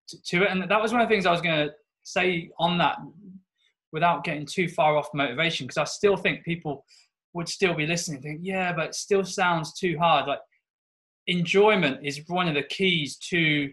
to, 0.09 0.21
to 0.23 0.43
it, 0.43 0.51
and 0.51 0.69
that 0.69 0.81
was 0.81 0.91
one 0.91 1.01
of 1.01 1.07
the 1.07 1.13
things 1.13 1.25
I 1.25 1.31
was 1.31 1.41
going 1.41 1.67
to 1.67 1.73
say 2.03 2.49
on 2.59 2.77
that, 2.79 2.97
without 3.91 4.23
getting 4.23 4.45
too 4.45 4.67
far 4.67 4.97
off 4.97 5.09
motivation, 5.13 5.67
because 5.67 5.77
I 5.77 5.83
still 5.83 6.17
think 6.17 6.43
people 6.43 6.85
would 7.33 7.47
still 7.47 7.73
be 7.73 7.85
listening 7.85 8.21
think 8.21 8.39
yeah 8.43 8.73
but 8.73 8.87
it 8.87 8.95
still 8.95 9.23
sounds 9.23 9.73
too 9.73 9.97
hard 9.97 10.27
like 10.27 10.39
enjoyment 11.27 11.99
is 12.03 12.21
one 12.27 12.47
of 12.47 12.55
the 12.55 12.63
keys 12.63 13.17
to 13.17 13.71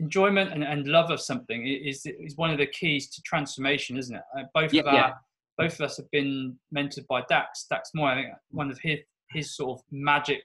enjoyment 0.00 0.52
and, 0.52 0.62
and 0.62 0.86
love 0.86 1.10
of 1.10 1.20
something 1.20 1.66
is 1.66 2.06
is 2.20 2.36
one 2.36 2.50
of 2.50 2.58
the 2.58 2.66
keys 2.66 3.08
to 3.08 3.22
transformation 3.22 3.96
isn't 3.96 4.16
it 4.16 4.22
uh, 4.38 4.42
both 4.54 4.72
yeah, 4.72 4.80
of 4.80 4.86
our 4.86 4.94
yeah. 4.94 5.12
Both 5.56 5.74
of 5.74 5.80
us 5.82 5.96
have 5.96 6.10
been 6.10 6.56
mentored 6.76 7.06
by 7.06 7.22
Dax. 7.28 7.66
Dax 7.68 7.90
Moy, 7.94 8.06
I 8.06 8.14
think 8.14 8.28
one 8.50 8.70
of 8.70 8.78
his 8.80 9.00
his 9.30 9.56
sort 9.56 9.78
of 9.78 9.84
magic 9.90 10.42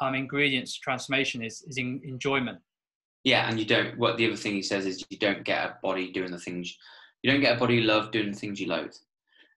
um, 0.00 0.14
ingredients 0.14 0.74
to 0.74 0.80
transformation 0.80 1.42
is 1.42 1.62
is 1.66 1.76
in, 1.76 2.00
enjoyment. 2.04 2.58
Yeah, 3.24 3.48
and 3.48 3.58
you 3.58 3.66
don't. 3.66 3.98
What 3.98 4.16
the 4.16 4.26
other 4.26 4.36
thing 4.36 4.54
he 4.54 4.62
says 4.62 4.86
is 4.86 5.04
you 5.10 5.18
don't 5.18 5.44
get 5.44 5.64
a 5.64 5.76
body 5.82 6.10
doing 6.10 6.30
the 6.30 6.38
things 6.38 6.76
you 7.22 7.30
don't 7.30 7.40
get 7.40 7.56
a 7.56 7.60
body 7.60 7.76
you 7.76 7.82
love 7.82 8.10
doing 8.10 8.30
the 8.30 8.36
things 8.36 8.60
you 8.60 8.68
loathe. 8.68 8.94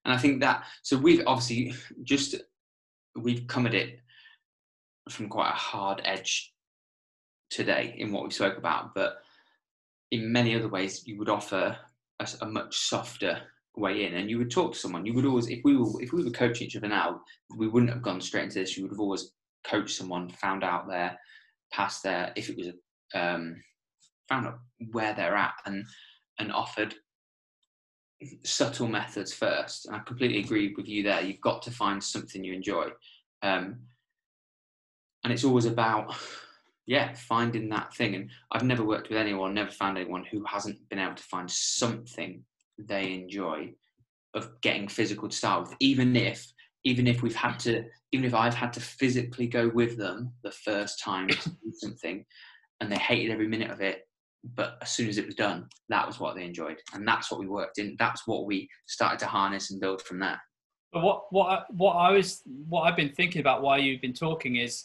And 0.04 0.12
I 0.12 0.18
think 0.18 0.40
that 0.40 0.64
so 0.82 0.96
we've 0.96 1.22
obviously 1.26 1.74
just 2.02 2.34
we've 3.16 3.46
come 3.46 3.66
at 3.66 3.74
it 3.74 4.00
from 5.08 5.28
quite 5.28 5.50
a 5.50 5.52
hard 5.52 6.02
edge 6.04 6.52
today 7.50 7.94
in 7.98 8.12
what 8.12 8.24
we 8.24 8.30
spoke 8.30 8.58
about, 8.58 8.94
but 8.94 9.18
in 10.10 10.32
many 10.32 10.54
other 10.54 10.68
ways 10.68 11.06
you 11.06 11.18
would 11.18 11.28
offer 11.28 11.76
a, 12.20 12.28
a 12.42 12.46
much 12.46 12.76
softer 12.76 13.40
way 13.76 14.04
in 14.04 14.14
and 14.14 14.30
you 14.30 14.38
would 14.38 14.50
talk 14.50 14.72
to 14.72 14.78
someone 14.78 15.04
you 15.04 15.12
would 15.12 15.24
always 15.24 15.48
if 15.48 15.60
we 15.64 15.76
were 15.76 16.00
if 16.00 16.12
we 16.12 16.22
were 16.22 16.30
coaching 16.30 16.66
each 16.66 16.76
other 16.76 16.88
now 16.88 17.20
we 17.56 17.66
wouldn't 17.66 17.92
have 17.92 18.02
gone 18.02 18.20
straight 18.20 18.44
into 18.44 18.60
this 18.60 18.76
you 18.76 18.84
would 18.84 18.92
have 18.92 19.00
always 19.00 19.32
coached 19.66 19.96
someone 19.96 20.28
found 20.28 20.62
out 20.62 20.86
their 20.86 21.18
past 21.72 22.02
their 22.02 22.32
if 22.36 22.48
it 22.48 22.56
was 22.56 22.68
um 23.14 23.56
found 24.28 24.46
out 24.46 24.58
where 24.92 25.12
they're 25.14 25.34
at 25.34 25.54
and 25.66 25.84
and 26.38 26.52
offered 26.52 26.94
subtle 28.44 28.88
methods 28.88 29.32
first. 29.32 29.86
And 29.86 29.96
I 29.96 30.00
completely 30.00 30.38
agree 30.40 30.74
with 30.76 30.88
you 30.88 31.02
there. 31.02 31.20
You've 31.20 31.40
got 31.40 31.62
to 31.62 31.70
find 31.70 32.02
something 32.02 32.44
you 32.44 32.52
enjoy. 32.52 32.88
Um, 33.42 33.80
and 35.22 35.32
it's 35.32 35.44
always 35.44 35.64
about, 35.64 36.14
yeah, 36.86 37.14
finding 37.14 37.68
that 37.70 37.94
thing. 37.94 38.14
And 38.14 38.30
I've 38.52 38.64
never 38.64 38.84
worked 38.84 39.08
with 39.08 39.18
anyone, 39.18 39.54
never 39.54 39.70
found 39.70 39.98
anyone 39.98 40.24
who 40.30 40.44
hasn't 40.44 40.88
been 40.88 40.98
able 40.98 41.14
to 41.14 41.22
find 41.22 41.50
something 41.50 42.44
they 42.78 43.14
enjoy 43.14 43.72
of 44.34 44.60
getting 44.60 44.88
physical 44.88 45.28
to 45.28 45.36
start 45.36 45.62
with, 45.62 45.76
even 45.80 46.16
if 46.16 46.52
even 46.86 47.06
if 47.06 47.22
we've 47.22 47.34
had 47.34 47.58
to 47.58 47.84
even 48.12 48.26
if 48.26 48.34
I've 48.34 48.54
had 48.54 48.72
to 48.74 48.80
physically 48.80 49.46
go 49.46 49.70
with 49.74 49.96
them 49.96 50.32
the 50.42 50.50
first 50.50 51.00
time 51.00 51.28
to 51.28 51.48
do 51.48 51.56
something 51.72 52.24
and 52.80 52.90
they 52.90 52.96
hated 52.96 53.32
every 53.32 53.48
minute 53.48 53.70
of 53.70 53.80
it 53.80 54.06
but 54.54 54.76
as 54.82 54.90
soon 54.90 55.08
as 55.08 55.18
it 55.18 55.26
was 55.26 55.34
done, 55.34 55.68
that 55.88 56.06
was 56.06 56.20
what 56.20 56.36
they 56.36 56.44
enjoyed, 56.44 56.76
and 56.92 57.06
that's 57.08 57.30
what 57.30 57.40
we 57.40 57.46
worked 57.46 57.78
in. 57.78 57.96
That's 57.98 58.26
what 58.26 58.46
we 58.46 58.68
started 58.86 59.18
to 59.20 59.26
harness 59.26 59.70
and 59.70 59.80
build 59.80 60.02
from 60.02 60.18
there. 60.18 60.40
But 60.92 61.02
what 61.02 61.24
what 61.30 61.66
what 61.74 61.94
I 61.94 62.10
was 62.10 62.42
what 62.68 62.82
I've 62.82 62.96
been 62.96 63.12
thinking 63.14 63.40
about 63.40 63.62
while 63.62 63.78
you've 63.78 64.02
been 64.02 64.12
talking 64.12 64.56
is 64.56 64.84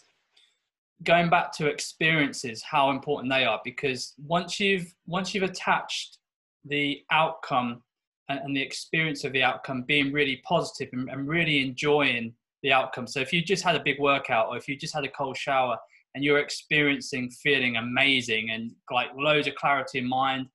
going 1.04 1.30
back 1.30 1.52
to 1.54 1.67
experiences, 1.67 2.63
how 2.63 2.89
important 2.89 3.32
they 3.32 3.45
are. 3.45 3.60
Because 3.63 4.13
once 4.17 4.60
you've 4.60 4.93
once 5.08 5.34
you've 5.34 5.43
attached 5.43 6.19
the 6.65 7.01
outcome 7.11 7.81
and, 8.29 8.39
and 8.39 8.55
the 8.55 8.61
experience 8.61 9.23
of 9.23 9.33
the 9.33 9.43
outcome 9.43 9.83
being 9.87 10.11
really 10.11 10.41
positive 10.47 10.89
and, 10.93 11.09
and 11.09 11.27
really 11.27 11.61
enjoying 11.61 12.33
the 12.63 12.71
outcome. 12.71 13.07
So 13.07 13.19
if 13.19 13.31
you 13.31 13.41
just 13.41 13.63
had 13.63 13.75
a 13.75 13.83
big 13.83 13.99
workout 13.99 14.49
or 14.49 14.57
if 14.57 14.67
you 14.67 14.75
just 14.75 14.93
had 14.93 15.05
a 15.05 15.09
cold 15.09 15.37
shower 15.37 15.77
and 16.15 16.23
you're 16.23 16.39
experiencing 16.39 17.29
feeling 17.29 17.77
amazing 17.77 18.49
and 18.51 18.71
like 18.91 19.07
loads 19.15 19.47
of 19.47 19.55
clarity 19.55 19.99
in 19.99 20.07
mind, 20.07 20.47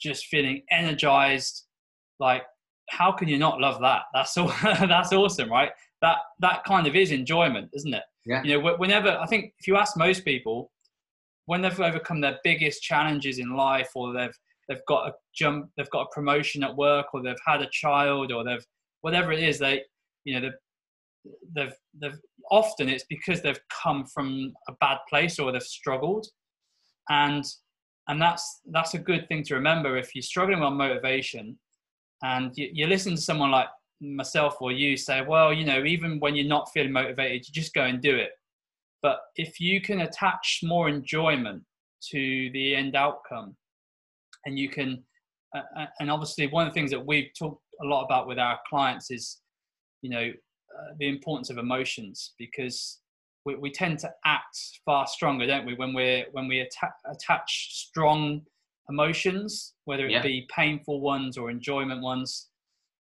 just 0.00 0.26
feeling 0.26 0.62
energized. 0.70 1.64
Like, 2.18 2.42
how 2.90 3.12
can 3.12 3.28
you 3.28 3.38
not 3.38 3.60
love 3.60 3.80
that? 3.80 4.02
That's 4.12 4.36
all. 4.36 4.52
that's 4.62 5.12
awesome, 5.12 5.50
right? 5.50 5.70
That 6.02 6.18
that 6.40 6.64
kind 6.64 6.86
of 6.86 6.96
is 6.96 7.10
enjoyment, 7.10 7.70
isn't 7.74 7.94
it? 7.94 8.02
Yeah. 8.26 8.42
You 8.42 8.60
know, 8.60 8.76
whenever 8.76 9.10
I 9.10 9.26
think 9.26 9.52
if 9.58 9.66
you 9.66 9.76
ask 9.76 9.96
most 9.96 10.24
people, 10.24 10.70
when 11.46 11.62
they've 11.62 11.80
overcome 11.80 12.20
their 12.20 12.38
biggest 12.44 12.82
challenges 12.82 13.38
in 13.38 13.54
life, 13.54 13.90
or 13.94 14.12
they've 14.12 14.38
they've 14.68 14.84
got 14.88 15.08
a 15.08 15.12
jump, 15.34 15.70
they've 15.76 15.90
got 15.90 16.02
a 16.02 16.14
promotion 16.14 16.62
at 16.62 16.76
work, 16.76 17.06
or 17.12 17.22
they've 17.22 17.36
had 17.46 17.62
a 17.62 17.68
child, 17.70 18.32
or 18.32 18.44
they've 18.44 18.64
whatever 19.02 19.32
it 19.32 19.42
is, 19.42 19.58
they 19.58 19.82
you 20.24 20.40
know 20.40 20.50
they've 21.54 21.74
they've 22.00 22.18
often 22.50 22.88
it's 22.88 23.04
because 23.08 23.42
they've 23.42 23.60
come 23.82 24.04
from 24.06 24.52
a 24.68 24.72
bad 24.80 24.98
place 25.08 25.38
or 25.38 25.52
they've 25.52 25.62
struggled. 25.62 26.26
And 27.08 27.44
and 28.08 28.20
that's 28.20 28.60
that's 28.70 28.94
a 28.94 28.98
good 28.98 29.28
thing 29.28 29.42
to 29.44 29.54
remember 29.54 29.96
if 29.96 30.14
you're 30.14 30.22
struggling 30.22 30.60
with 30.60 30.72
motivation 30.72 31.58
and 32.22 32.52
you, 32.56 32.70
you 32.72 32.86
listen 32.86 33.14
to 33.14 33.20
someone 33.20 33.50
like 33.50 33.68
myself 34.00 34.56
or 34.60 34.72
you 34.72 34.96
say 34.96 35.22
well 35.26 35.52
you 35.52 35.64
know 35.64 35.84
even 35.84 36.20
when 36.20 36.34
you're 36.34 36.46
not 36.46 36.70
feeling 36.74 36.92
motivated 36.92 37.46
you 37.46 37.52
just 37.52 37.74
go 37.74 37.84
and 37.84 38.02
do 38.02 38.16
it. 38.16 38.30
But 39.02 39.18
if 39.36 39.60
you 39.60 39.80
can 39.80 40.00
attach 40.00 40.60
more 40.62 40.88
enjoyment 40.88 41.62
to 42.10 42.50
the 42.52 42.74
end 42.74 42.96
outcome 42.96 43.56
and 44.46 44.58
you 44.58 44.68
can 44.68 45.02
uh, 45.54 45.86
and 46.00 46.10
obviously 46.10 46.46
one 46.48 46.66
of 46.66 46.72
the 46.72 46.78
things 46.78 46.90
that 46.90 47.04
we've 47.04 47.30
talked 47.38 47.62
a 47.82 47.86
lot 47.86 48.04
about 48.04 48.26
with 48.26 48.38
our 48.38 48.58
clients 48.68 49.10
is 49.10 49.40
you 50.02 50.10
know 50.10 50.30
uh, 50.76 50.94
the 50.98 51.08
importance 51.08 51.50
of 51.50 51.58
emotions 51.58 52.34
because 52.38 53.00
we, 53.44 53.54
we 53.56 53.70
tend 53.70 53.98
to 54.00 54.10
act 54.24 54.58
far 54.84 55.06
stronger, 55.06 55.46
don't 55.46 55.66
we, 55.66 55.74
when 55.74 55.92
we're 55.92 56.26
when 56.32 56.48
we 56.48 56.60
atta- 56.60 56.94
attach 57.10 57.68
strong 57.72 58.42
emotions, 58.88 59.74
whether 59.84 60.06
it 60.06 60.12
yeah. 60.12 60.22
be 60.22 60.48
painful 60.54 61.00
ones 61.00 61.36
or 61.38 61.50
enjoyment 61.50 62.02
ones. 62.02 62.48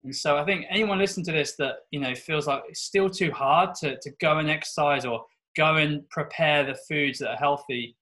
And 0.05 0.15
so 0.15 0.37
I 0.37 0.45
think 0.45 0.67
anyone 0.69 0.99
listening 0.99 1.27
to 1.27 1.33
this 1.33 1.55
that 1.57 1.77
you 1.91 2.01
know 2.01 2.15
feels 2.15 2.47
like 2.47 2.63
it's 2.69 2.83
still 2.83 3.09
too 3.09 3.31
hard 3.31 3.75
to, 3.77 3.99
to 3.99 4.11
go 4.21 4.39
and 4.39 4.51
exercise 4.51 5.05
or 5.05 5.25
go 5.57 5.77
and 5.77 6.09
prepare 6.11 6.65
the 6.65 6.75
foods 6.89 7.19
that 7.19 7.31
are 7.31 7.37
healthy. 7.37 7.97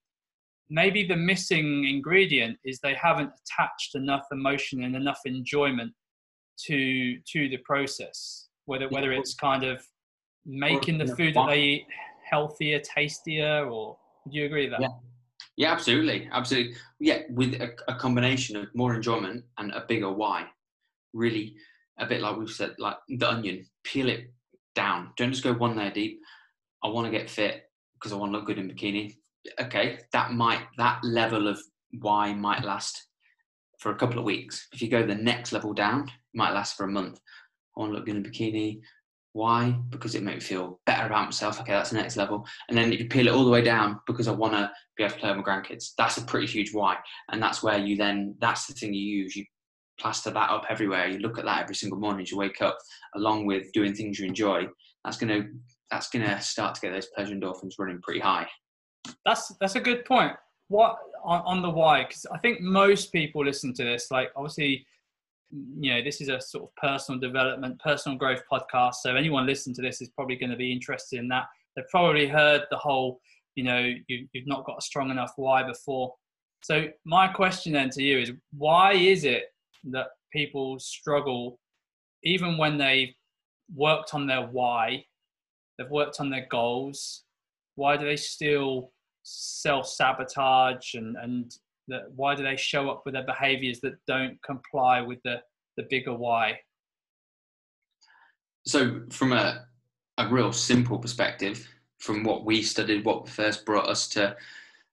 Maybe 0.73 1.05
the 1.05 1.17
missing 1.17 1.85
ingredient 1.85 2.57
is 2.63 2.79
they 2.79 2.95
haven't 2.95 3.29
attached 3.29 3.95
enough 3.95 4.25
emotion 4.31 4.83
and 4.83 4.95
enough 4.95 5.19
enjoyment 5.25 5.91
to 6.67 7.17
to 7.33 7.49
the 7.49 7.57
process 7.65 8.47
whether 8.65 8.87
whether 8.89 9.11
it's 9.11 9.33
kind 9.33 9.63
of 9.63 9.85
making 10.45 10.97
the 10.97 11.07
food 11.15 11.33
that 11.35 11.47
they 11.47 11.59
eat 11.59 11.87
healthier, 12.29 12.79
tastier, 12.79 13.65
or 13.69 13.97
do 14.31 14.39
you 14.39 14.45
agree 14.45 14.69
with 14.69 14.71
that? 14.71 14.81
Yeah. 14.81 14.87
Yeah, 15.57 15.73
absolutely, 15.73 16.29
absolutely. 16.31 16.75
Yeah, 16.99 17.19
with 17.29 17.55
a, 17.55 17.71
a, 17.87 17.95
combination 17.95 18.55
of 18.55 18.67
more 18.73 18.95
enjoyment 18.95 19.43
and 19.57 19.71
a 19.73 19.83
bigger 19.87 20.11
why. 20.11 20.45
Really, 21.13 21.55
a 21.99 22.05
bit 22.05 22.21
like 22.21 22.37
we've 22.37 22.49
said, 22.49 22.75
like 22.79 22.95
the 23.09 23.29
onion, 23.29 23.65
peel 23.83 24.07
it 24.07 24.31
down. 24.75 25.11
Don't 25.17 25.31
just 25.31 25.43
go 25.43 25.53
one 25.53 25.75
layer 25.75 25.91
deep. 25.91 26.21
I 26.83 26.87
want 26.87 27.05
to 27.05 27.11
get 27.11 27.29
fit 27.29 27.63
because 27.95 28.13
I 28.13 28.15
want 28.15 28.31
to 28.31 28.37
look 28.37 28.47
good 28.47 28.59
in 28.59 28.69
bikini. 28.69 29.17
Okay, 29.59 29.99
that 30.13 30.33
might 30.33 30.67
that 30.77 31.03
level 31.03 31.47
of 31.47 31.59
why 31.99 32.33
might 32.33 32.63
last 32.63 33.07
for 33.79 33.91
a 33.91 33.95
couple 33.95 34.19
of 34.19 34.25
weeks. 34.25 34.67
If 34.71 34.81
you 34.81 34.89
go 34.89 35.05
the 35.05 35.15
next 35.15 35.51
level 35.51 35.73
down, 35.73 36.03
it 36.03 36.37
might 36.37 36.53
last 36.53 36.77
for 36.77 36.83
a 36.83 36.91
month. 36.91 37.19
I 37.75 37.79
want 37.79 37.91
to 37.91 37.95
look 37.95 38.05
good 38.05 38.15
in 38.15 38.25
a 38.25 38.29
bikini. 38.29 38.81
Why? 39.33 39.71
Because 39.89 40.13
it 40.13 40.23
makes 40.23 40.43
me 40.43 40.55
feel 40.55 40.79
better 40.85 41.07
about 41.07 41.25
myself. 41.25 41.59
Okay, 41.59 41.71
that's 41.71 41.91
the 41.91 41.97
next 41.97 42.17
level. 42.17 42.45
And 42.67 42.77
then 42.77 42.91
you 42.91 43.07
peel 43.07 43.27
it 43.27 43.33
all 43.33 43.45
the 43.45 43.49
way 43.49 43.61
down 43.61 43.99
because 44.05 44.27
I 44.27 44.33
want 44.33 44.53
to 44.53 44.69
be 44.97 45.03
able 45.03 45.13
to 45.13 45.19
play 45.19 45.29
with 45.29 45.37
my 45.37 45.43
grandkids. 45.43 45.93
That's 45.97 46.17
a 46.17 46.25
pretty 46.25 46.47
huge 46.47 46.73
why. 46.73 46.97
And 47.31 47.41
that's 47.41 47.63
where 47.63 47.77
you 47.77 47.95
then, 47.95 48.35
that's 48.39 48.67
the 48.67 48.73
thing 48.73 48.93
you 48.93 49.23
use. 49.23 49.35
You 49.35 49.45
plaster 49.97 50.31
that 50.31 50.49
up 50.49 50.65
everywhere. 50.69 51.07
You 51.07 51.19
look 51.19 51.39
at 51.39 51.45
that 51.45 51.63
every 51.63 51.75
single 51.75 51.99
morning 51.99 52.23
as 52.23 52.31
you 52.31 52.37
wake 52.37 52.61
up, 52.61 52.77
along 53.15 53.45
with 53.45 53.71
doing 53.71 53.95
things 53.95 54.19
you 54.19 54.27
enjoy. 54.27 54.67
That's 55.05 55.17
going 55.17 55.41
to, 55.41 55.49
that's 55.89 56.09
going 56.09 56.25
to 56.25 56.41
start 56.41 56.75
to 56.75 56.81
get 56.81 56.91
those 56.91 57.07
pleasure 57.15 57.33
endorphins 57.33 57.79
running 57.79 58.01
pretty 58.01 58.19
high. 58.19 58.47
That's, 59.25 59.49
that's 59.59 59.75
a 59.75 59.79
good 59.79 60.05
point. 60.05 60.33
What 60.67 60.97
on, 61.23 61.41
on 61.41 61.61
the 61.61 61.69
why? 61.69 62.03
Because 62.03 62.25
I 62.33 62.37
think 62.37 62.61
most 62.61 63.11
people 63.11 63.45
listen 63.45 63.73
to 63.73 63.83
this, 63.83 64.09
like 64.09 64.31
obviously 64.35 64.85
you 65.79 65.93
know 65.93 66.01
this 66.01 66.21
is 66.21 66.29
a 66.29 66.39
sort 66.39 66.63
of 66.63 66.75
personal 66.75 67.19
development 67.19 67.79
personal 67.79 68.17
growth 68.17 68.41
podcast 68.51 68.95
so 69.01 69.15
anyone 69.15 69.45
listening 69.45 69.75
to 69.75 69.81
this 69.81 70.01
is 70.01 70.09
probably 70.09 70.35
going 70.35 70.49
to 70.49 70.55
be 70.55 70.71
interested 70.71 71.19
in 71.19 71.27
that 71.27 71.45
they've 71.75 71.87
probably 71.89 72.27
heard 72.27 72.61
the 72.71 72.77
whole 72.77 73.19
you 73.55 73.63
know 73.63 73.93
you, 74.07 74.27
you've 74.31 74.47
not 74.47 74.65
got 74.65 74.77
a 74.77 74.81
strong 74.81 75.11
enough 75.11 75.33
why 75.35 75.61
before 75.63 76.13
so 76.63 76.87
my 77.05 77.27
question 77.27 77.73
then 77.73 77.89
to 77.89 78.01
you 78.01 78.19
is 78.19 78.31
why 78.57 78.93
is 78.93 79.23
it 79.25 79.45
that 79.83 80.07
people 80.31 80.79
struggle 80.79 81.59
even 82.23 82.57
when 82.57 82.77
they've 82.77 83.13
worked 83.75 84.13
on 84.13 84.25
their 84.27 84.43
why 84.43 85.03
they've 85.77 85.89
worked 85.89 86.19
on 86.19 86.29
their 86.29 86.47
goals 86.49 87.23
why 87.75 87.97
do 87.97 88.05
they 88.05 88.15
still 88.15 88.91
self-sabotage 89.23 90.95
and, 90.95 91.15
and 91.21 91.51
that 91.87 92.03
why 92.15 92.35
do 92.35 92.43
they 92.43 92.55
show 92.55 92.89
up 92.89 93.03
with 93.05 93.13
their 93.13 93.25
behaviors 93.25 93.79
that 93.81 93.93
don't 94.07 94.41
comply 94.43 95.01
with 95.01 95.19
the 95.23 95.37
the 95.77 95.83
bigger 95.89 96.13
why? 96.13 96.59
So 98.65 99.01
from 99.09 99.33
a 99.33 99.65
a 100.17 100.27
real 100.27 100.51
simple 100.51 100.99
perspective 100.99 101.67
from 101.99 102.23
what 102.23 102.45
we 102.45 102.61
studied 102.61 103.05
what 103.05 103.29
first 103.29 103.65
brought 103.65 103.87
us 103.87 104.07
to 104.09 104.35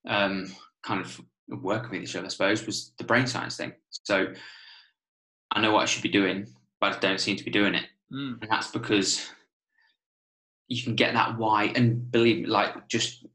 um, 0.07 0.53
kind 0.83 1.01
of 1.01 1.21
working 1.49 1.91
with 1.91 2.03
each 2.03 2.15
other 2.15 2.27
i 2.27 2.29
suppose 2.29 2.67
was 2.67 2.93
the 2.99 3.05
brain 3.05 3.27
science 3.27 3.57
thing. 3.57 3.73
So 3.91 4.27
i 5.53 5.61
know 5.61 5.73
what 5.73 5.83
i 5.83 5.87
should 5.87 6.03
be 6.03 6.09
doing 6.09 6.47
but 6.81 6.95
i 6.95 6.99
don't 6.99 7.21
seem 7.21 7.37
to 7.37 7.45
be 7.45 7.51
doing 7.51 7.75
it. 7.75 7.87
Mm. 8.13 8.41
and 8.43 8.51
that's 8.51 8.71
because 8.71 9.31
you 10.69 10.83
can 10.83 10.95
get 10.95 11.15
that 11.15 11.37
why 11.39 11.73
and 11.75 12.11
believe 12.11 12.43
me 12.43 12.47
like 12.47 12.89
just 12.89 13.27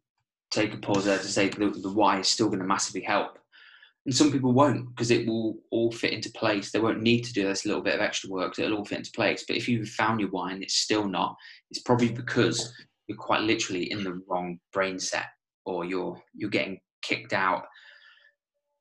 take 0.51 0.73
a 0.73 0.77
pause 0.77 1.05
there 1.05 1.17
to 1.17 1.23
say 1.23 1.49
the, 1.49 1.69
the 1.69 1.91
why 1.91 2.19
is 2.19 2.27
still 2.27 2.47
going 2.47 2.59
to 2.59 2.65
massively 2.65 3.01
help 3.01 3.37
and 4.05 4.13
some 4.13 4.31
people 4.31 4.51
won't 4.51 4.89
because 4.89 5.11
it 5.11 5.25
will 5.25 5.57
all 5.71 5.91
fit 5.91 6.11
into 6.11 6.29
place. 6.31 6.71
They 6.71 6.79
won't 6.79 7.01
need 7.01 7.23
to 7.23 7.33
do 7.33 7.43
this 7.43 7.65
little 7.65 7.81
bit 7.81 7.95
of 7.95 8.01
extra 8.01 8.29
work. 8.29 8.57
It'll 8.59 8.77
all 8.77 8.85
fit 8.85 8.99
into 8.99 9.11
place. 9.11 9.45
But 9.47 9.55
if 9.55 9.69
you've 9.69 9.89
found 9.89 10.19
your 10.19 10.29
why 10.29 10.51
and 10.51 10.61
it's 10.61 10.75
still 10.75 11.07
not, 11.07 11.35
it's 11.71 11.81
probably 11.81 12.09
because 12.09 12.73
you're 13.07 13.17
quite 13.17 13.41
literally 13.41 13.91
in 13.91 14.03
the 14.03 14.21
wrong 14.27 14.59
brain 14.73 14.99
set, 14.99 15.27
or 15.65 15.85
you're 15.85 16.21
you're 16.33 16.49
getting 16.49 16.79
kicked 17.01 17.31
out, 17.31 17.63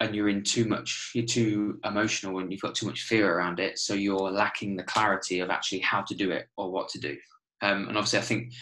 and 0.00 0.14
you're 0.14 0.28
in 0.28 0.42
too 0.42 0.64
much. 0.64 1.12
You're 1.14 1.26
too 1.26 1.78
emotional, 1.84 2.40
and 2.40 2.50
you've 2.50 2.60
got 2.60 2.74
too 2.74 2.86
much 2.86 3.02
fear 3.02 3.32
around 3.32 3.60
it. 3.60 3.78
So 3.78 3.94
you're 3.94 4.30
lacking 4.30 4.76
the 4.76 4.82
clarity 4.82 5.38
of 5.38 5.50
actually 5.50 5.80
how 5.80 6.02
to 6.02 6.14
do 6.16 6.32
it 6.32 6.48
or 6.56 6.72
what 6.72 6.88
to 6.90 6.98
do. 6.98 7.16
Um, 7.62 7.88
and 7.88 7.96
obviously, 7.96 8.18
I 8.18 8.22
think 8.22 8.52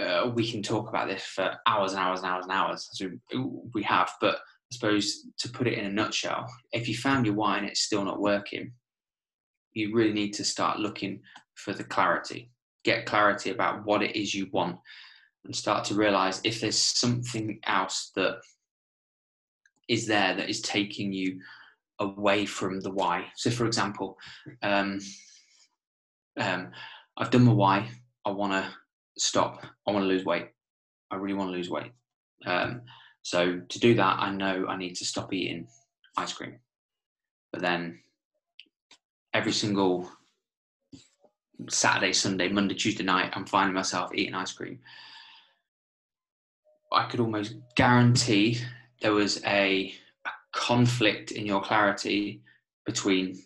uh, 0.00 0.30
we 0.34 0.50
can 0.50 0.62
talk 0.62 0.88
about 0.88 1.08
this 1.08 1.22
for 1.22 1.54
hours 1.66 1.92
and 1.92 2.00
hours 2.00 2.20
and 2.20 2.28
hours 2.28 2.44
and 2.44 2.52
hours, 2.52 2.88
as 2.92 3.08
we, 3.32 3.44
we 3.74 3.82
have. 3.82 4.10
But 4.20 4.36
I 4.36 4.74
suppose 4.74 5.26
to 5.38 5.48
put 5.50 5.66
it 5.68 5.78
in 5.78 5.86
a 5.86 5.92
nutshell, 5.92 6.46
if 6.72 6.88
you 6.88 6.96
found 6.96 7.26
your 7.26 7.34
why 7.34 7.58
and 7.58 7.66
it's 7.66 7.82
still 7.82 8.04
not 8.04 8.20
working, 8.20 8.72
you 9.72 9.94
really 9.94 10.12
need 10.12 10.32
to 10.34 10.44
start 10.44 10.80
looking 10.80 11.20
for 11.54 11.72
the 11.72 11.84
clarity. 11.84 12.50
Get 12.84 13.06
clarity 13.06 13.50
about 13.50 13.84
what 13.84 14.02
it 14.02 14.16
is 14.16 14.34
you 14.34 14.48
want 14.52 14.76
and 15.44 15.54
start 15.54 15.84
to 15.86 15.94
realize 15.94 16.40
if 16.44 16.60
there's 16.60 16.78
something 16.78 17.58
else 17.66 18.10
that 18.16 18.38
is 19.88 20.06
there 20.06 20.34
that 20.36 20.48
is 20.48 20.60
taking 20.62 21.12
you 21.12 21.40
away 21.98 22.46
from 22.46 22.80
the 22.80 22.90
why. 22.90 23.26
So, 23.36 23.50
for 23.50 23.66
example, 23.66 24.16
um, 24.62 25.00
um, 26.38 26.70
I've 27.16 27.30
done 27.30 27.44
my 27.44 27.52
why. 27.52 27.88
I 28.24 28.30
want 28.30 28.52
to 28.52 28.70
stop. 29.18 29.64
I 29.86 29.92
want 29.92 30.04
to 30.04 30.08
lose 30.08 30.24
weight. 30.24 30.48
I 31.10 31.16
really 31.16 31.34
want 31.34 31.50
to 31.50 31.56
lose 31.56 31.70
weight. 31.70 31.92
Um, 32.46 32.82
so 33.22 33.60
to 33.68 33.80
do 33.80 33.94
that, 33.94 34.18
I 34.18 34.30
know 34.30 34.66
I 34.68 34.76
need 34.76 34.94
to 34.96 35.04
stop 35.04 35.32
eating 35.32 35.66
ice 36.16 36.32
cream. 36.32 36.58
But 37.52 37.62
then 37.62 38.00
every 39.34 39.52
single 39.52 40.10
Saturday, 41.68 42.12
Sunday, 42.12 42.48
Monday, 42.48 42.74
Tuesday 42.74 43.04
night, 43.04 43.32
I'm 43.34 43.46
finding 43.46 43.74
myself 43.74 44.14
eating 44.14 44.34
ice 44.34 44.52
cream. 44.52 44.78
I 46.92 47.06
could 47.06 47.20
almost 47.20 47.54
guarantee 47.76 48.58
there 49.00 49.12
was 49.12 49.42
a, 49.44 49.94
a 50.24 50.30
conflict 50.52 51.30
in 51.32 51.46
your 51.46 51.62
clarity 51.62 52.42
between 52.86 53.42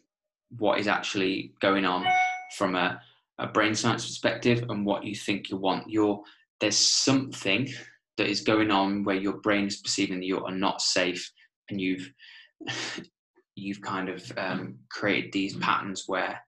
what 0.58 0.78
is 0.78 0.86
actually 0.86 1.52
going 1.60 1.84
on 1.84 2.06
from 2.56 2.74
a, 2.76 3.00
a 3.38 3.46
brain 3.46 3.74
science 3.74 4.06
perspective 4.06 4.64
and 4.68 4.86
what 4.86 5.04
you 5.04 5.14
think 5.14 5.50
you 5.50 5.56
want. 5.56 5.90
You're, 5.90 6.22
there's 6.60 6.76
something 6.76 7.68
that 8.16 8.28
is 8.28 8.42
going 8.42 8.70
on 8.70 9.04
where 9.04 9.16
your 9.16 9.38
brain 9.38 9.66
is 9.66 9.78
perceiving 9.78 10.20
that 10.20 10.26
you 10.26 10.44
are 10.44 10.52
not 10.52 10.80
safe 10.80 11.30
and 11.70 11.80
you've 11.80 12.10
you've 13.56 13.80
kind 13.82 14.08
of 14.08 14.32
um, 14.36 14.76
created 14.90 15.32
these 15.32 15.54
mm. 15.56 15.60
patterns 15.60 16.04
where 16.06 16.40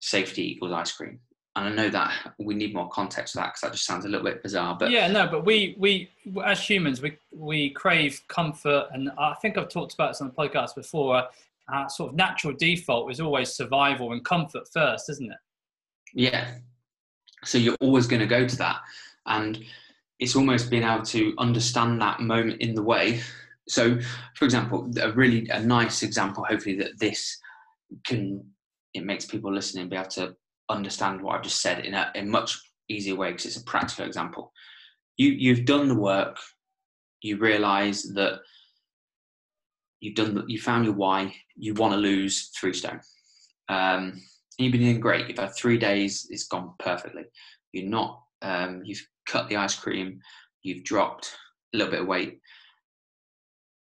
safety 0.00 0.52
equals 0.52 0.72
ice 0.72 0.92
cream. 0.92 1.18
And 1.56 1.68
i 1.68 1.74
know 1.74 1.90
that 1.90 2.12
we 2.38 2.54
need 2.54 2.72
more 2.72 2.88
context 2.90 3.34
for 3.34 3.40
that 3.40 3.48
because 3.48 3.60
that 3.62 3.72
just 3.72 3.84
sounds 3.84 4.04
a 4.04 4.08
little 4.08 4.24
bit 4.24 4.40
bizarre 4.40 4.76
but 4.78 4.90
yeah 4.90 5.08
no 5.08 5.26
but 5.26 5.44
we 5.44 5.74
we 5.78 6.08
as 6.44 6.60
humans 6.60 7.02
we 7.02 7.18
we 7.32 7.70
crave 7.70 8.22
comfort 8.28 8.86
and 8.92 9.10
i 9.18 9.34
think 9.42 9.58
i've 9.58 9.68
talked 9.68 9.92
about 9.92 10.12
this 10.12 10.20
on 10.20 10.28
the 10.28 10.32
podcast 10.32 10.76
before 10.76 11.24
our 11.68 11.90
sort 11.90 12.10
of 12.10 12.16
natural 12.16 12.54
default 12.54 13.10
is 13.10 13.20
always 13.20 13.52
survival 13.52 14.12
and 14.12 14.24
comfort 14.24 14.68
first 14.72 15.10
isn't 15.10 15.32
it 15.32 15.38
yeah 16.14 16.54
so 17.44 17.58
you're 17.58 17.76
always 17.80 18.06
going 18.06 18.20
to 18.20 18.26
go 18.26 18.46
to 18.46 18.56
that 18.56 18.80
and 19.26 19.64
it's 20.20 20.36
almost 20.36 20.70
being 20.70 20.82
able 20.82 21.02
to 21.02 21.34
understand 21.38 22.00
that 22.00 22.20
moment 22.20 22.60
in 22.60 22.74
the 22.74 22.82
way. 22.82 23.22
So, 23.68 23.98
for 24.36 24.44
example, 24.44 24.90
a 25.00 25.10
really 25.12 25.48
a 25.48 25.60
nice 25.60 26.02
example, 26.02 26.44
hopefully 26.44 26.76
that 26.76 26.98
this 26.98 27.38
can 28.04 28.44
it 28.92 29.04
makes 29.04 29.24
people 29.24 29.52
listening 29.52 29.88
be 29.88 29.96
able 29.96 30.08
to 30.10 30.36
understand 30.68 31.22
what 31.22 31.36
I've 31.36 31.42
just 31.42 31.62
said 31.62 31.84
in 31.84 31.94
a, 31.94 32.12
in 32.14 32.28
much 32.28 32.58
easier 32.88 33.16
way 33.16 33.30
because 33.30 33.46
it's 33.46 33.56
a 33.56 33.64
practical 33.64 34.04
example. 34.04 34.52
You 35.16 35.30
you've 35.30 35.64
done 35.64 35.88
the 35.88 35.94
work, 35.94 36.36
you 37.22 37.38
realise 37.38 38.02
that 38.14 38.40
you've 40.00 40.16
done 40.16 40.44
you 40.48 40.60
found 40.60 40.84
your 40.84 40.94
why, 40.94 41.34
you 41.56 41.72
want 41.74 41.94
to 41.94 41.98
lose 41.98 42.50
three 42.58 42.74
stone. 42.74 43.00
Um, 43.68 44.20
you've 44.60 44.72
been 44.72 44.82
doing 44.82 45.00
great. 45.00 45.28
You've 45.28 45.38
had 45.38 45.54
three 45.54 45.78
days, 45.78 46.26
it's 46.30 46.46
gone 46.46 46.72
perfectly. 46.78 47.24
You're 47.72 47.88
not 47.88 48.22
um, 48.42 48.82
you've 48.84 49.06
cut 49.26 49.48
the 49.48 49.56
ice 49.56 49.74
cream, 49.74 50.20
you've 50.62 50.84
dropped 50.84 51.36
a 51.74 51.76
little 51.76 51.90
bit 51.90 52.02
of 52.02 52.06
weight. 52.06 52.40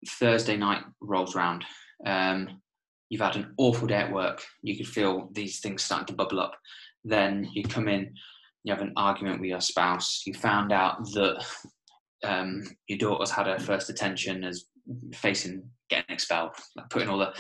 Thursday 0.07 0.55
night 0.55 0.83
rolls 1.01 1.35
round. 1.35 1.65
Um, 2.05 2.61
you've 3.09 3.21
had 3.21 3.35
an 3.35 3.53
awful 3.57 3.87
day 3.87 3.95
at 3.95 4.13
work. 4.13 4.41
You 4.61 4.77
could 4.77 4.87
feel 4.87 5.29
these 5.33 5.59
things 5.59 5.83
starting 5.83 6.07
to 6.07 6.13
bubble 6.13 6.39
up. 6.39 6.55
Then 7.03 7.49
you 7.53 7.63
come 7.63 7.87
in, 7.87 8.13
you 8.63 8.73
have 8.73 8.81
an 8.81 8.93
argument 8.95 9.41
with 9.41 9.49
your 9.49 9.61
spouse. 9.61 10.23
You 10.25 10.33
found 10.33 10.71
out 10.71 11.03
that 11.13 11.45
um, 12.23 12.63
your 12.87 12.97
daughter's 12.97 13.31
had 13.31 13.47
her 13.47 13.59
first 13.59 13.89
attention 13.89 14.43
as 14.43 14.65
facing 15.13 15.63
getting 15.89 16.13
expelled, 16.13 16.51
like 16.75 16.89
putting 16.89 17.09
all 17.09 17.17
the, 17.17 17.33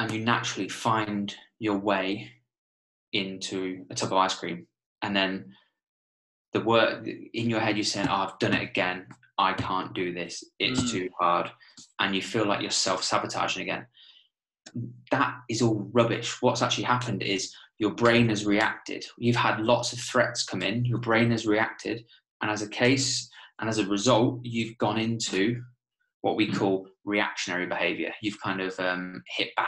and 0.00 0.10
you 0.10 0.24
naturally 0.24 0.68
find 0.68 1.34
your 1.58 1.76
way 1.76 2.32
into 3.12 3.84
a 3.90 3.94
tub 3.94 4.12
of 4.12 4.18
ice 4.18 4.34
cream, 4.34 4.66
and 5.02 5.14
then 5.14 5.52
the 6.54 6.60
work 6.60 7.06
in 7.06 7.50
your 7.50 7.60
head 7.60 7.76
you're 7.76 7.84
saying 7.84 8.08
oh 8.08 8.14
i've 8.14 8.38
done 8.38 8.54
it 8.54 8.62
again. 8.62 9.06
I 9.38 9.54
can't 9.54 9.94
do 9.94 10.12
this. 10.12 10.44
It's 10.58 10.82
mm. 10.82 10.90
too 10.90 11.08
hard. 11.18 11.50
And 11.98 12.14
you 12.14 12.20
feel 12.20 12.46
like 12.46 12.60
you're 12.60 12.70
self-sabotaging 12.70 13.62
again. 13.62 13.86
That 15.10 15.34
is 15.48 15.62
all 15.62 15.88
rubbish. 15.92 16.42
What's 16.42 16.60
actually 16.60 16.84
happened 16.84 17.22
is 17.22 17.54
your 17.78 17.92
brain 17.92 18.28
has 18.28 18.44
reacted. 18.44 19.02
You've 19.16 19.36
had 19.36 19.60
lots 19.60 19.94
of 19.94 19.98
threats 19.98 20.44
come 20.44 20.60
in. 20.60 20.84
Your 20.84 20.98
brain 20.98 21.30
has 21.30 21.46
reacted. 21.46 22.04
And 22.42 22.50
as 22.50 22.60
a 22.60 22.68
case 22.68 23.30
and 23.60 23.70
as 23.70 23.78
a 23.78 23.86
result 23.86 24.40
you've 24.42 24.76
gone 24.76 24.98
into 24.98 25.62
what 26.20 26.36
we 26.36 26.52
call 26.52 26.86
reactionary 27.04 27.66
behavior 27.66 28.12
you've 28.22 28.40
kind 28.42 28.60
of 28.60 28.78
um, 28.78 29.22
hit 29.36 29.48
bang 29.56 29.66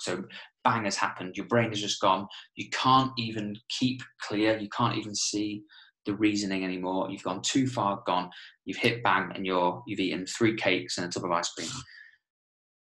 so 0.00 0.22
bang 0.64 0.84
has 0.84 0.96
happened 0.96 1.36
your 1.36 1.46
brain 1.46 1.70
has 1.70 1.80
just 1.80 2.00
gone 2.00 2.26
you 2.56 2.68
can't 2.70 3.12
even 3.18 3.54
keep 3.68 4.02
clear 4.22 4.58
you 4.58 4.68
can't 4.70 4.96
even 4.96 5.14
see 5.14 5.62
the 6.06 6.14
reasoning 6.14 6.64
anymore. 6.64 7.10
You've 7.10 7.22
gone 7.22 7.42
too 7.42 7.66
far 7.66 8.02
gone. 8.06 8.30
You've 8.64 8.78
hit 8.78 9.02
bang 9.02 9.30
and 9.34 9.44
you're 9.44 9.82
you've 9.86 10.00
eaten 10.00 10.26
three 10.26 10.56
cakes 10.56 10.98
and 10.98 11.06
a 11.06 11.10
tub 11.10 11.24
of 11.24 11.30
ice 11.30 11.50
cream. 11.52 11.68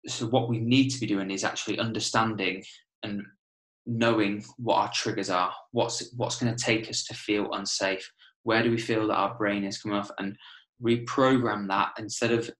So 0.06 0.26
what 0.26 0.48
we 0.48 0.58
need 0.58 0.90
to 0.90 1.00
be 1.00 1.06
doing 1.06 1.30
is 1.30 1.44
actually 1.44 1.78
understanding 1.78 2.62
and 3.02 3.22
knowing 3.86 4.44
what 4.58 4.76
our 4.76 4.90
triggers 4.92 5.30
are. 5.30 5.52
What's 5.72 6.12
what's 6.16 6.38
going 6.38 6.54
to 6.54 6.64
take 6.64 6.88
us 6.88 7.04
to 7.04 7.14
feel 7.14 7.52
unsafe? 7.52 8.08
Where 8.42 8.62
do 8.62 8.70
we 8.70 8.78
feel 8.78 9.08
that 9.08 9.16
our 9.16 9.36
brain 9.36 9.64
is 9.64 9.78
coming 9.78 9.98
off 9.98 10.10
and 10.18 10.36
reprogram 10.82 11.68
that 11.68 11.92
instead 11.98 12.32
of 12.32 12.50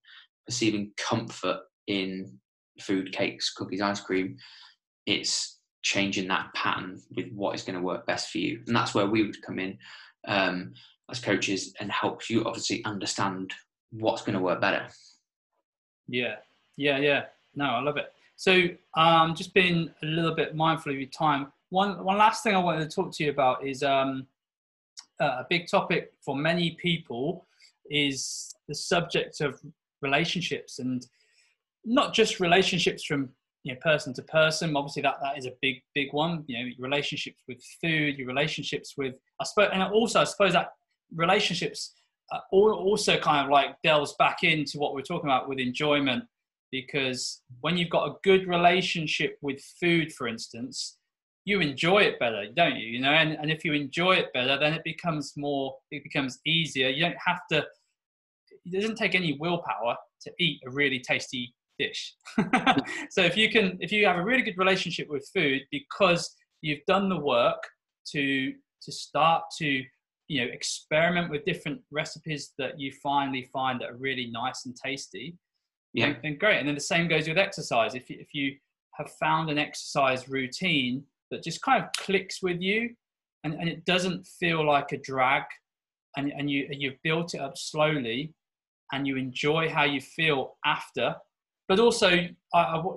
perceiving 0.46 0.92
comfort 0.96 1.60
in 1.86 2.38
food, 2.80 3.12
cakes, 3.12 3.52
cookies, 3.52 3.80
ice 3.80 4.00
cream, 4.00 4.36
it's 5.06 5.58
changing 5.82 6.28
that 6.28 6.52
pattern 6.54 7.00
with 7.16 7.30
what 7.32 7.54
is 7.54 7.62
going 7.62 7.76
to 7.76 7.84
work 7.84 8.06
best 8.06 8.30
for 8.30 8.38
you. 8.38 8.60
And 8.66 8.74
that's 8.74 8.94
where 8.94 9.06
we 9.06 9.22
would 9.24 9.40
come 9.42 9.58
in 9.58 9.78
um, 10.26 10.72
as 11.10 11.20
coaches 11.20 11.72
and 11.80 11.90
help 11.90 12.28
you 12.28 12.44
obviously 12.44 12.84
understand 12.84 13.52
what's 13.90 14.22
going 14.22 14.36
to 14.36 14.42
work 14.42 14.60
better. 14.60 14.88
Yeah, 16.08 16.36
yeah, 16.76 16.98
yeah. 16.98 17.24
No, 17.54 17.66
I 17.66 17.80
love 17.80 17.96
it. 17.96 18.12
So, 18.36 18.64
um, 18.96 19.34
just 19.34 19.54
being 19.54 19.90
a 20.02 20.06
little 20.06 20.34
bit 20.34 20.54
mindful 20.54 20.92
of 20.92 20.98
your 20.98 21.08
time. 21.08 21.52
One, 21.70 22.04
one 22.04 22.18
last 22.18 22.42
thing 22.42 22.54
I 22.54 22.58
wanted 22.58 22.88
to 22.88 22.94
talk 22.94 23.12
to 23.12 23.24
you 23.24 23.30
about 23.30 23.66
is 23.66 23.82
um, 23.82 24.26
a 25.20 25.44
big 25.48 25.68
topic 25.68 26.12
for 26.20 26.36
many 26.36 26.72
people 26.72 27.46
is 27.90 28.54
the 28.68 28.74
subject 28.74 29.40
of 29.40 29.60
relationships 30.02 30.78
and 30.78 31.06
not 31.84 32.14
just 32.14 32.40
relationships 32.40 33.04
from 33.04 33.30
you 33.62 33.74
know, 33.74 33.80
person 33.82 34.14
to 34.14 34.22
person. 34.22 34.76
Obviously, 34.76 35.02
that 35.02 35.16
that 35.22 35.36
is 35.36 35.46
a 35.46 35.52
big 35.60 35.76
big 35.94 36.12
one. 36.12 36.44
You 36.46 36.58
know, 36.58 36.70
relationships 36.78 37.42
with 37.48 37.60
food, 37.82 38.16
your 38.16 38.28
relationships 38.28 38.94
with 38.96 39.14
I 39.40 39.44
suppose, 39.44 39.70
and 39.72 39.82
also 39.82 40.20
I 40.20 40.24
suppose 40.24 40.52
that 40.52 40.68
relationships 41.14 41.94
uh, 42.32 42.40
also 42.50 43.18
kind 43.18 43.44
of 43.44 43.50
like 43.50 43.70
delves 43.82 44.14
back 44.18 44.42
into 44.42 44.78
what 44.78 44.94
we're 44.94 45.02
talking 45.02 45.28
about 45.28 45.48
with 45.48 45.58
enjoyment, 45.58 46.24
because 46.72 47.42
when 47.60 47.76
you've 47.76 47.90
got 47.90 48.08
a 48.08 48.14
good 48.22 48.46
relationship 48.48 49.36
with 49.42 49.60
food, 49.80 50.12
for 50.12 50.28
instance, 50.28 50.98
you 51.44 51.60
enjoy 51.60 52.00
it 52.00 52.18
better, 52.18 52.44
don't 52.54 52.76
you? 52.76 52.88
You 52.88 53.00
know, 53.00 53.12
and, 53.12 53.32
and 53.32 53.50
if 53.50 53.64
you 53.64 53.72
enjoy 53.72 54.12
it 54.14 54.32
better, 54.34 54.58
then 54.58 54.74
it 54.74 54.82
becomes 54.84 55.32
more, 55.36 55.76
it 55.90 56.02
becomes 56.02 56.38
easier. 56.44 56.88
You 56.88 57.04
don't 57.04 57.16
have 57.24 57.40
to. 57.52 57.64
It 58.66 58.80
doesn't 58.80 58.96
take 58.96 59.14
any 59.14 59.36
willpower 59.38 59.96
to 60.22 60.32
eat 60.38 60.60
a 60.66 60.70
really 60.70 61.00
tasty 61.00 61.54
dish. 61.78 62.14
so 63.10 63.22
if 63.22 63.36
you 63.36 63.50
can, 63.50 63.78
if 63.80 63.92
you 63.92 64.06
have 64.06 64.16
a 64.16 64.24
really 64.24 64.42
good 64.42 64.58
relationship 64.58 65.08
with 65.08 65.28
food 65.34 65.62
because 65.70 66.34
you've 66.62 66.84
done 66.86 67.08
the 67.08 67.18
work 67.18 67.62
to 68.12 68.52
to 68.82 68.92
start 68.92 69.44
to 69.58 69.82
you 70.28 70.44
know 70.44 70.52
experiment 70.52 71.30
with 71.30 71.44
different 71.44 71.80
recipes 71.90 72.52
that 72.58 72.78
you 72.78 72.92
finally 73.02 73.48
find 73.52 73.80
that 73.80 73.90
are 73.90 73.96
really 73.96 74.26
nice 74.26 74.66
and 74.66 74.76
tasty, 74.76 75.36
Yeah. 75.92 76.14
And 76.24 76.38
great. 76.38 76.58
And 76.58 76.68
then 76.68 76.74
the 76.74 76.80
same 76.80 77.08
goes 77.08 77.28
with 77.28 77.38
exercise. 77.38 77.94
If 77.94 78.10
you, 78.10 78.16
if 78.20 78.34
you 78.34 78.56
have 78.94 79.10
found 79.12 79.50
an 79.50 79.58
exercise 79.58 80.28
routine 80.28 81.04
that 81.30 81.42
just 81.42 81.62
kind 81.62 81.82
of 81.82 81.90
clicks 81.96 82.42
with 82.42 82.60
you 82.60 82.94
and, 83.44 83.54
and 83.54 83.68
it 83.68 83.84
doesn't 83.84 84.26
feel 84.26 84.64
like 84.66 84.92
a 84.92 84.98
drag 84.98 85.44
and, 86.16 86.32
and 86.32 86.50
you, 86.50 86.68
you've 86.70 87.00
built 87.02 87.34
it 87.34 87.40
up 87.40 87.56
slowly 87.56 88.34
and 88.92 89.06
you 89.06 89.16
enjoy 89.16 89.68
how 89.68 89.84
you 89.84 90.00
feel 90.00 90.56
after, 90.64 91.14
but 91.68 91.80
also, 91.80 92.10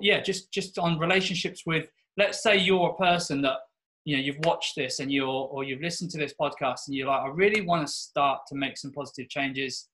yeah, 0.00 0.20
just, 0.20 0.52
just 0.52 0.78
on 0.78 0.98
relationships 0.98 1.64
with, 1.66 1.86
let's 2.16 2.42
say 2.42 2.56
you're 2.56 2.90
a 2.90 2.94
person 2.94 3.42
that 3.42 3.56
you 4.04 4.16
know 4.16 4.22
you've 4.22 4.38
watched 4.44 4.76
this 4.76 5.00
and 5.00 5.12
you're 5.12 5.26
or 5.26 5.62
you've 5.62 5.82
listened 5.82 6.10
to 6.10 6.18
this 6.18 6.34
podcast 6.40 6.86
and 6.86 6.96
you're 6.96 7.06
like 7.06 7.20
i 7.20 7.28
really 7.28 7.60
want 7.60 7.86
to 7.86 7.92
start 7.92 8.40
to 8.48 8.54
make 8.54 8.78
some 8.78 8.90
positive 8.92 9.28
changes 9.28 9.88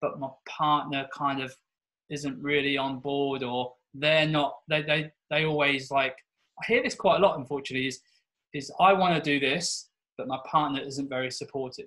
but 0.00 0.18
my 0.18 0.28
partner 0.48 1.06
kind 1.14 1.42
of 1.42 1.54
isn't 2.08 2.42
really 2.42 2.78
on 2.78 2.98
board 2.98 3.42
or 3.42 3.74
they're 3.92 4.26
not 4.26 4.56
they 4.68 4.80
they, 4.82 5.10
they 5.28 5.44
always 5.44 5.90
like 5.90 6.16
i 6.62 6.66
hear 6.66 6.82
this 6.82 6.94
quite 6.94 7.18
a 7.18 7.20
lot 7.20 7.38
unfortunately 7.38 7.86
is 7.86 8.00
is 8.54 8.72
i 8.80 8.90
want 8.92 9.14
to 9.14 9.20
do 9.20 9.38
this 9.38 9.90
but 10.16 10.28
my 10.28 10.38
partner 10.46 10.80
isn't 10.80 11.08
very 11.08 11.30
supportive. 11.30 11.86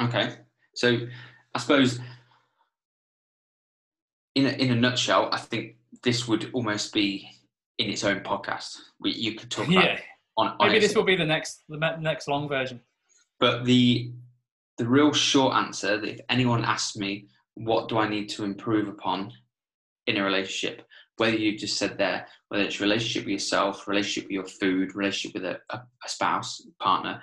Okay 0.00 0.36
so 0.74 0.98
i 1.54 1.58
suppose 1.58 2.00
in 4.34 4.46
a, 4.46 4.50
in 4.50 4.70
a 4.70 4.76
nutshell 4.76 5.28
i 5.32 5.38
think 5.38 5.76
this 6.02 6.28
would 6.28 6.50
almost 6.52 6.92
be 6.92 7.28
in 7.78 7.88
its 7.88 8.04
own 8.04 8.20
podcast. 8.20 8.76
We, 9.00 9.12
you 9.12 9.34
could 9.34 9.50
talk 9.50 9.66
about 9.70 9.84
yeah 9.84 9.98
on, 10.36 10.54
on 10.58 10.68
maybe 10.68 10.80
this 10.80 10.94
will 10.94 11.04
be 11.04 11.16
the 11.16 11.26
next 11.26 11.62
the 11.68 11.96
next 12.00 12.28
long 12.28 12.48
version. 12.48 12.80
But 13.38 13.64
the 13.64 14.12
the 14.78 14.86
real 14.86 15.12
short 15.12 15.54
answer 15.54 15.98
that 16.00 16.08
if 16.08 16.20
anyone 16.28 16.64
asks 16.64 16.96
me 16.96 17.28
what 17.54 17.88
do 17.88 17.98
I 17.98 18.08
need 18.08 18.28
to 18.30 18.44
improve 18.44 18.88
upon 18.88 19.32
in 20.06 20.16
a 20.16 20.24
relationship, 20.24 20.86
whether 21.18 21.36
you 21.36 21.58
just 21.58 21.76
said 21.76 21.98
there, 21.98 22.26
whether 22.48 22.64
it's 22.64 22.80
relationship 22.80 23.24
with 23.24 23.32
yourself, 23.32 23.86
relationship 23.86 24.28
with 24.28 24.32
your 24.32 24.46
food, 24.46 24.94
relationship 24.94 25.34
with 25.34 25.44
a, 25.44 25.60
a, 25.70 25.76
a 25.76 26.08
spouse, 26.08 26.62
partner, 26.78 27.20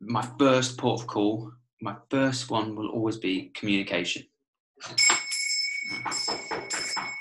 my 0.00 0.26
first 0.38 0.78
port 0.78 1.02
of 1.02 1.06
call, 1.06 1.52
my 1.80 1.96
first 2.10 2.50
one 2.50 2.74
will 2.74 2.88
always 2.88 3.16
be 3.16 3.50
communication. 3.54 4.24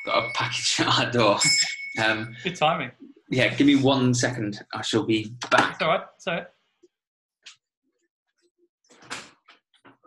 Got 0.05 0.25
a 0.25 0.29
package 0.33 0.75
at 0.79 0.87
our 0.87 1.11
door. 1.11 1.39
Um, 2.03 2.35
good 2.43 2.55
timing 2.55 2.91
yeah, 3.29 3.53
give 3.53 3.67
me 3.67 3.75
one 3.75 4.13
second. 4.13 4.63
I 4.73 4.81
shall 4.81 5.03
be 5.03 5.33
back. 5.51 5.73
it's 5.73 5.81
all 5.81 5.89
right 5.89 6.01
it's 6.15 6.27
all 6.27 6.33
right 6.35 6.47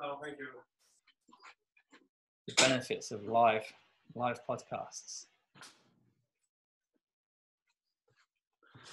oh 0.03 0.18
thank 0.22 0.38
you 0.38 0.46
the 2.48 2.55
benefits 2.55 3.11
of 3.11 3.26
live 3.26 3.64
live 4.14 4.40
podcasts 4.48 5.26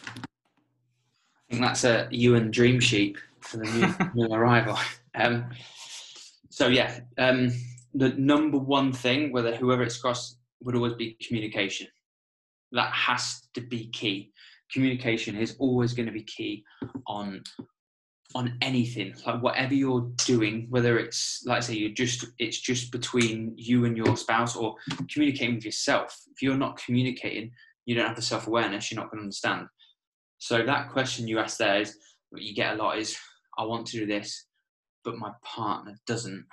I 0.06 1.52
think 1.52 1.62
that's 1.62 1.86
a 1.86 2.10
you 2.12 2.36
and 2.36 2.52
Dream 2.52 2.82
Sheep 2.82 3.18
for 3.48 3.58
the 3.58 4.10
new, 4.14 4.28
new 4.28 4.34
arrival. 4.34 4.78
Um, 5.20 5.50
so 6.52 6.68
yeah, 6.68 7.00
um, 7.18 7.52
the 7.96 8.10
number 8.10 8.60
one 8.60 8.94
thing, 8.94 9.32
whether 9.32 9.56
whoever 9.56 9.82
it's 9.82 9.98
across, 9.98 10.38
would 10.62 10.76
always 10.76 10.94
be 10.94 11.18
communication. 11.28 11.88
That 12.72 12.92
has 12.94 13.42
to 13.56 13.62
be 13.62 13.88
key. 13.88 14.32
Communication 14.72 15.36
is 15.36 15.56
always 15.58 15.94
going 15.94 16.06
to 16.06 16.12
be 16.12 16.22
key 16.22 16.64
on 17.08 17.42
on 18.36 18.58
anything, 18.62 19.16
like 19.26 19.42
whatever 19.42 19.74
you're 19.74 20.12
doing, 20.26 20.68
whether 20.70 21.00
it's 21.00 21.42
like 21.48 21.58
I 21.58 21.62
say 21.62 21.74
you're 21.74 21.90
just 21.90 22.26
it's 22.38 22.60
just 22.60 22.92
between 22.92 23.54
you 23.56 23.86
and 23.86 23.98
your 23.98 24.16
spouse 24.18 24.56
or 24.56 24.76
communicating 25.12 25.56
with 25.56 25.66
yourself. 25.66 26.16
If 26.36 26.44
you're 26.44 26.58
not 26.58 26.78
communicating, 26.78 27.52
you 27.86 27.96
don't 27.96 28.06
have 28.06 28.16
the 28.16 28.22
self 28.22 28.46
awareness. 28.46 28.92
You're 28.92 29.02
not 29.02 29.10
going 29.10 29.20
to 29.20 29.24
understand. 29.24 29.68
So 30.38 30.64
that 30.64 30.92
question 30.92 31.28
you 31.28 31.40
asked 31.40 31.58
there 31.58 31.82
is 31.82 31.98
what 32.30 32.44
you 32.44 32.54
get 32.54 32.74
a 32.74 32.84
lot 32.84 33.00
is 33.00 33.18
I 33.58 33.64
want 33.64 33.88
to 33.88 33.98
do 33.98 34.06
this, 34.06 34.46
but 35.04 35.18
my 35.18 35.32
partner 35.44 35.98
doesn't. 36.06 36.46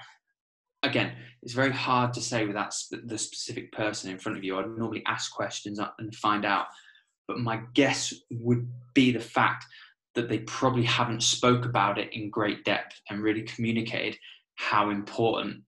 Again, 0.82 1.12
it's 1.42 1.54
very 1.54 1.72
hard 1.72 2.12
to 2.14 2.20
say 2.20 2.44
with 2.44 2.54
that 2.54 2.74
sp- 2.76 3.06
the 3.06 3.18
specific 3.18 3.72
person 3.72 4.10
in 4.10 4.18
front 4.18 4.38
of 4.38 4.44
you. 4.44 4.58
I'd 4.58 4.66
normally 4.66 5.02
ask 5.06 5.32
questions 5.32 5.80
and 5.98 6.14
find 6.14 6.44
out, 6.44 6.66
but 7.26 7.38
my 7.38 7.60
guess 7.74 8.12
would 8.30 8.68
be 8.92 9.10
the 9.10 9.20
fact 9.20 9.64
that 10.14 10.28
they 10.28 10.40
probably 10.40 10.84
haven't 10.84 11.22
spoke 11.22 11.64
about 11.64 11.98
it 11.98 12.12
in 12.12 12.30
great 12.30 12.64
depth 12.64 13.00
and 13.08 13.22
really 13.22 13.42
communicated 13.42 14.16
how 14.56 14.90
important 14.90 15.62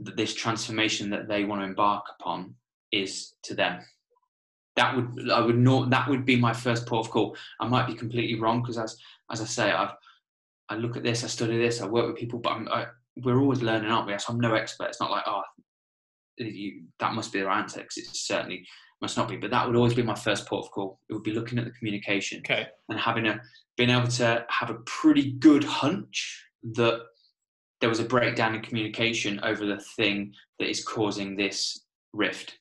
that 0.00 0.16
this 0.16 0.34
transformation 0.34 1.10
that 1.10 1.28
they 1.28 1.44
want 1.44 1.60
to 1.60 1.66
embark 1.66 2.04
upon 2.18 2.54
is 2.90 3.34
to 3.44 3.54
them 3.54 3.80
that 4.76 4.96
would 4.96 5.30
I 5.30 5.40
would 5.40 5.58
not 5.58 5.90
that 5.90 6.08
would 6.08 6.24
be 6.24 6.36
my 6.36 6.52
first 6.52 6.86
port 6.86 7.06
of 7.06 7.12
call. 7.12 7.36
I 7.60 7.68
might 7.68 7.86
be 7.86 7.94
completely 7.94 8.40
wrong 8.40 8.62
because 8.62 8.78
as 8.78 8.96
as 9.30 9.40
I 9.40 9.44
say, 9.44 9.70
I've 9.70 9.92
I 10.70 10.76
look 10.76 10.96
at 10.96 11.02
this, 11.02 11.24
I 11.24 11.26
study 11.26 11.58
this, 11.58 11.82
I 11.82 11.86
work 11.86 12.06
with 12.06 12.16
people, 12.16 12.38
but 12.38 12.52
I'm, 12.52 12.68
I, 12.68 12.86
we're 13.16 13.40
always 13.40 13.60
learning, 13.60 13.90
aren't 13.90 14.06
we? 14.06 14.16
So 14.18 14.32
I'm 14.32 14.40
no 14.40 14.54
expert. 14.54 14.88
It's 14.88 15.00
not 15.00 15.10
like 15.10 15.24
oh, 15.26 15.42
you, 16.38 16.84
that 17.00 17.12
must 17.12 17.32
be 17.32 17.40
the 17.40 17.46
right 17.46 17.58
answer 17.60 17.80
because 17.80 17.98
it 17.98 18.06
certainly 18.14 18.66
must 19.02 19.16
not 19.16 19.28
be. 19.28 19.36
But 19.36 19.50
that 19.50 19.66
would 19.66 19.76
always 19.76 19.94
be 19.94 20.02
my 20.02 20.14
first 20.14 20.46
port 20.46 20.64
of 20.64 20.70
call. 20.70 21.00
It 21.08 21.12
would 21.12 21.22
be 21.22 21.34
looking 21.34 21.58
at 21.58 21.64
the 21.64 21.72
communication 21.72 22.40
okay 22.40 22.68
and 22.88 22.98
having 22.98 23.26
a 23.26 23.40
being 23.76 23.90
able 23.90 24.08
to 24.08 24.44
have 24.48 24.70
a 24.70 24.78
pretty 24.86 25.32
good 25.32 25.64
hunch 25.64 26.44
that 26.74 27.00
there 27.80 27.88
was 27.88 28.00
a 28.00 28.04
breakdown 28.04 28.54
in 28.54 28.62
communication 28.62 29.40
over 29.42 29.64
the 29.64 29.80
thing 29.96 30.32
that 30.58 30.68
is 30.68 30.84
causing 30.84 31.34
this 31.34 31.86
rift. 32.12 32.58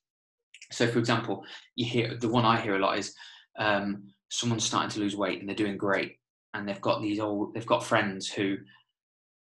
So, 0.72 0.88
for 0.88 1.00
example, 1.00 1.44
you 1.76 1.86
hear 1.86 2.16
the 2.16 2.30
one 2.30 2.46
I 2.46 2.60
hear 2.60 2.76
a 2.76 2.80
lot 2.80 2.98
is 2.98 3.14
um, 3.58 4.08
someone's 4.30 4.64
starting 4.64 4.92
to 4.92 5.00
lose 5.00 5.16
weight 5.16 5.40
and 5.40 5.50
they're 5.50 5.56
doing 5.56 5.78
great, 5.78 6.19
and 6.54 6.68
they've 6.68 6.82
got 6.82 7.02
these 7.02 7.20
old 7.20 7.54
they've 7.54 7.66
got 7.66 7.84
friends 7.84 8.28
who 8.28 8.58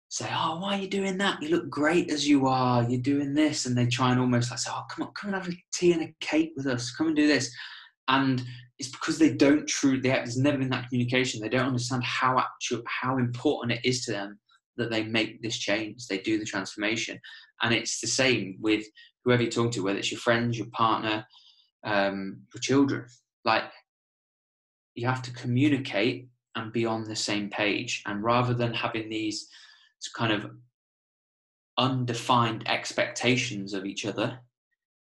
say, 0.08 0.28
"Oh, 0.32 0.60
why 0.60 0.78
are 0.78 0.80
you 0.80 0.88
doing 0.88 1.18
that? 1.18 1.42
You 1.42 1.48
look 1.48 1.68
great 1.68 2.10
as 2.10 2.28
you 2.28 2.46
are. 2.46 2.88
You're 2.88 3.00
doing 3.00 3.34
this," 3.34 3.66
and 3.66 3.76
they 3.76 3.86
try 3.86 4.10
and 4.12 4.20
almost 4.20 4.50
like 4.50 4.60
say, 4.60 4.70
"Oh, 4.72 4.84
come 4.90 5.06
on, 5.06 5.14
come 5.14 5.34
and 5.34 5.42
have 5.42 5.52
a 5.52 5.56
tea 5.72 5.92
and 5.92 6.02
a 6.02 6.14
cake 6.20 6.52
with 6.56 6.66
us. 6.66 6.94
Come 6.94 7.08
and 7.08 7.16
do 7.16 7.26
this," 7.26 7.52
and 8.08 8.42
it's 8.78 8.90
because 8.90 9.18
they 9.18 9.34
don't 9.34 9.66
truly. 9.66 10.00
There's 10.00 10.36
never 10.36 10.58
been 10.58 10.70
that 10.70 10.88
communication. 10.88 11.40
They 11.40 11.48
don't 11.48 11.66
understand 11.66 12.04
how 12.04 12.38
actual 12.38 12.82
how 12.86 13.18
important 13.18 13.78
it 13.78 13.88
is 13.88 14.04
to 14.04 14.12
them 14.12 14.38
that 14.76 14.90
they 14.90 15.04
make 15.04 15.42
this 15.42 15.56
change. 15.56 16.06
They 16.06 16.18
do 16.18 16.38
the 16.38 16.44
transformation, 16.44 17.18
and 17.62 17.74
it's 17.74 18.00
the 18.00 18.06
same 18.06 18.56
with 18.60 18.84
whoever 19.24 19.42
you're 19.42 19.50
talking 19.50 19.70
to, 19.72 19.82
whether 19.82 19.98
it's 19.98 20.12
your 20.12 20.20
friends, 20.20 20.58
your 20.58 20.68
partner, 20.72 21.26
um, 21.84 22.42
your 22.54 22.60
children. 22.60 23.06
Like 23.44 23.64
you 24.94 25.06
have 25.06 25.22
to 25.22 25.32
communicate 25.32 26.28
and 26.56 26.72
be 26.72 26.86
on 26.86 27.04
the 27.04 27.16
same 27.16 27.50
page. 27.50 28.02
And 28.06 28.22
rather 28.22 28.54
than 28.54 28.72
having 28.74 29.08
these 29.08 29.48
kind 30.14 30.32
of 30.32 30.50
undefined 31.78 32.68
expectations 32.68 33.74
of 33.74 33.84
each 33.84 34.06
other, 34.06 34.38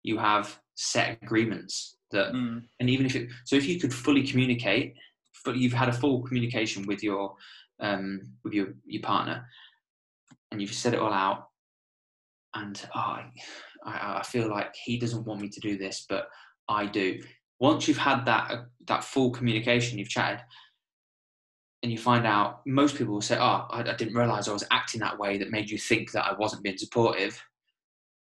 you 0.03 0.17
have 0.17 0.59
set 0.75 1.17
agreements 1.21 1.97
that, 2.11 2.33
Mm. 2.33 2.67
and 2.79 2.89
even 2.89 3.05
if 3.05 3.15
it, 3.15 3.29
so 3.45 3.55
if 3.55 3.67
you 3.67 3.79
could 3.79 3.93
fully 3.93 4.25
communicate, 4.25 4.95
but 5.45 5.57
you've 5.57 5.73
had 5.73 5.89
a 5.89 5.93
full 5.93 6.23
communication 6.23 6.85
with 6.85 7.03
your, 7.03 7.35
um, 7.79 8.21
with 8.43 8.53
your, 8.53 8.73
your 8.85 9.01
partner 9.01 9.47
and 10.51 10.61
you've 10.61 10.73
said 10.73 10.93
it 10.93 10.99
all 10.99 11.13
out 11.13 11.49
and 12.55 12.87
oh, 12.95 12.99
I, 12.99 13.31
I, 13.85 14.19
I 14.19 14.23
feel 14.23 14.49
like 14.49 14.75
he 14.75 14.97
doesn't 14.97 15.25
want 15.25 15.41
me 15.41 15.49
to 15.49 15.59
do 15.59 15.77
this, 15.77 16.05
but 16.09 16.29
I 16.67 16.85
do. 16.85 17.21
Once 17.59 17.87
you've 17.87 17.97
had 17.97 18.25
that 18.25 18.51
uh, 18.51 18.63
that 18.87 19.03
full 19.03 19.31
communication, 19.31 19.97
you've 19.97 20.09
chatted, 20.09 20.39
and 21.83 21.91
you 21.91 21.97
find 21.97 22.25
out, 22.25 22.61
most 22.65 22.95
people 22.95 23.13
will 23.13 23.21
say, 23.21 23.37
"Oh, 23.37 23.67
I, 23.69 23.81
I 23.81 23.95
didn't 23.95 24.15
realize 24.15 24.47
I 24.47 24.53
was 24.53 24.65
acting 24.71 24.99
that 25.01 25.17
way 25.17 25.37
that 25.37 25.51
made 25.51 25.69
you 25.69 25.77
think 25.77 26.11
that 26.11 26.25
I 26.25 26.33
wasn't 26.33 26.63
being 26.63 26.77
supportive." 26.77 27.41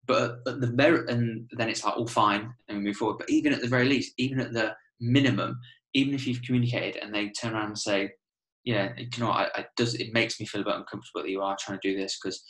But 0.05 0.39
at 0.47 0.59
the 0.59 0.67
very, 0.67 1.07
and 1.07 1.49
then 1.51 1.69
it's 1.69 1.83
like 1.83 1.97
all 1.97 2.07
fine, 2.07 2.53
and 2.67 2.77
we 2.77 2.83
move 2.83 2.97
forward. 2.97 3.17
But 3.19 3.29
even 3.29 3.53
at 3.53 3.61
the 3.61 3.67
very 3.67 3.87
least, 3.87 4.13
even 4.17 4.39
at 4.39 4.53
the 4.53 4.75
minimum, 4.99 5.59
even 5.93 6.13
if 6.13 6.25
you've 6.25 6.41
communicated 6.41 7.01
and 7.01 7.13
they 7.13 7.29
turn 7.29 7.53
around 7.53 7.67
and 7.67 7.77
say, 7.77 8.11
"Yeah, 8.63 8.93
you 8.97 9.07
know, 9.19 9.29
I, 9.29 9.49
I 9.55 9.65
does 9.75 9.95
it 9.95 10.13
makes 10.13 10.39
me 10.39 10.45
feel 10.45 10.61
a 10.61 10.65
bit 10.65 10.75
uncomfortable 10.75 11.23
that 11.23 11.29
you 11.29 11.41
are 11.41 11.57
trying 11.59 11.79
to 11.79 11.89
do 11.89 11.97
this 11.97 12.17
because 12.21 12.43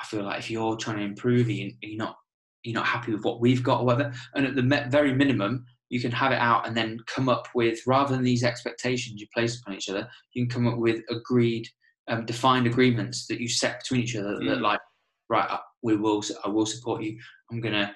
I 0.00 0.04
feel 0.04 0.22
like 0.22 0.38
if 0.38 0.50
you're 0.50 0.76
trying 0.76 0.98
to 0.98 1.04
improve, 1.04 1.50
you, 1.50 1.72
you're 1.82 1.98
not 1.98 2.16
you're 2.62 2.74
not 2.74 2.86
happy 2.86 3.12
with 3.12 3.24
what 3.24 3.40
we've 3.40 3.62
got 3.62 3.80
or 3.80 3.86
whatever. 3.86 4.12
And 4.34 4.46
at 4.46 4.54
the 4.54 4.86
very 4.90 5.14
minimum, 5.14 5.64
you 5.90 6.00
can 6.00 6.12
have 6.12 6.32
it 6.32 6.38
out 6.38 6.66
and 6.66 6.76
then 6.76 6.98
come 7.06 7.28
up 7.28 7.48
with 7.54 7.78
rather 7.86 8.14
than 8.14 8.24
these 8.24 8.44
expectations 8.44 9.20
you 9.20 9.26
place 9.34 9.58
upon 9.60 9.74
each 9.74 9.88
other, 9.88 10.08
you 10.32 10.46
can 10.46 10.50
come 10.54 10.66
up 10.72 10.78
with 10.78 11.02
agreed, 11.10 11.66
um, 12.08 12.26
defined 12.26 12.66
agreements 12.66 13.26
that 13.26 13.40
you 13.40 13.48
set 13.48 13.80
between 13.80 14.02
each 14.02 14.16
other. 14.16 14.34
That 14.38 14.58
Mm. 14.58 14.62
like, 14.62 14.80
right, 15.28 15.48
I- 15.50 15.60
we 15.82 15.96
will, 15.96 16.22
I 16.44 16.48
will 16.48 16.66
support 16.66 17.02
you. 17.02 17.18
I'm 17.50 17.60
gonna 17.60 17.94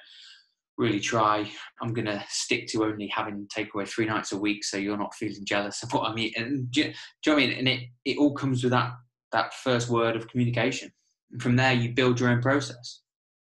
really 0.78 1.00
try. 1.00 1.50
I'm 1.82 1.92
gonna 1.92 2.24
stick 2.28 2.66
to 2.68 2.84
only 2.84 3.08
having 3.08 3.46
takeaway 3.54 3.86
three 3.86 4.06
nights 4.06 4.32
a 4.32 4.38
week, 4.38 4.64
so 4.64 4.76
you're 4.78 4.96
not 4.96 5.14
feeling 5.14 5.44
jealous 5.44 5.82
of 5.82 5.92
what 5.92 6.08
I 6.08 6.14
mean. 6.14 6.32
And 6.36 6.70
do, 6.70 6.80
you- 6.80 6.86
do 6.86 6.92
you 6.92 7.32
know 7.32 7.34
what 7.34 7.42
I 7.42 7.46
mean? 7.46 7.58
And 7.58 7.68
it 7.68 7.88
it 8.04 8.16
all 8.18 8.34
comes 8.34 8.62
with 8.62 8.70
that 8.72 8.92
that 9.32 9.54
first 9.54 9.88
word 9.88 10.14
of 10.16 10.28
communication. 10.28 10.92
And 11.30 11.42
from 11.42 11.56
there, 11.56 11.72
you 11.72 11.92
build 11.92 12.20
your 12.20 12.28
own 12.28 12.42
process. 12.42 13.00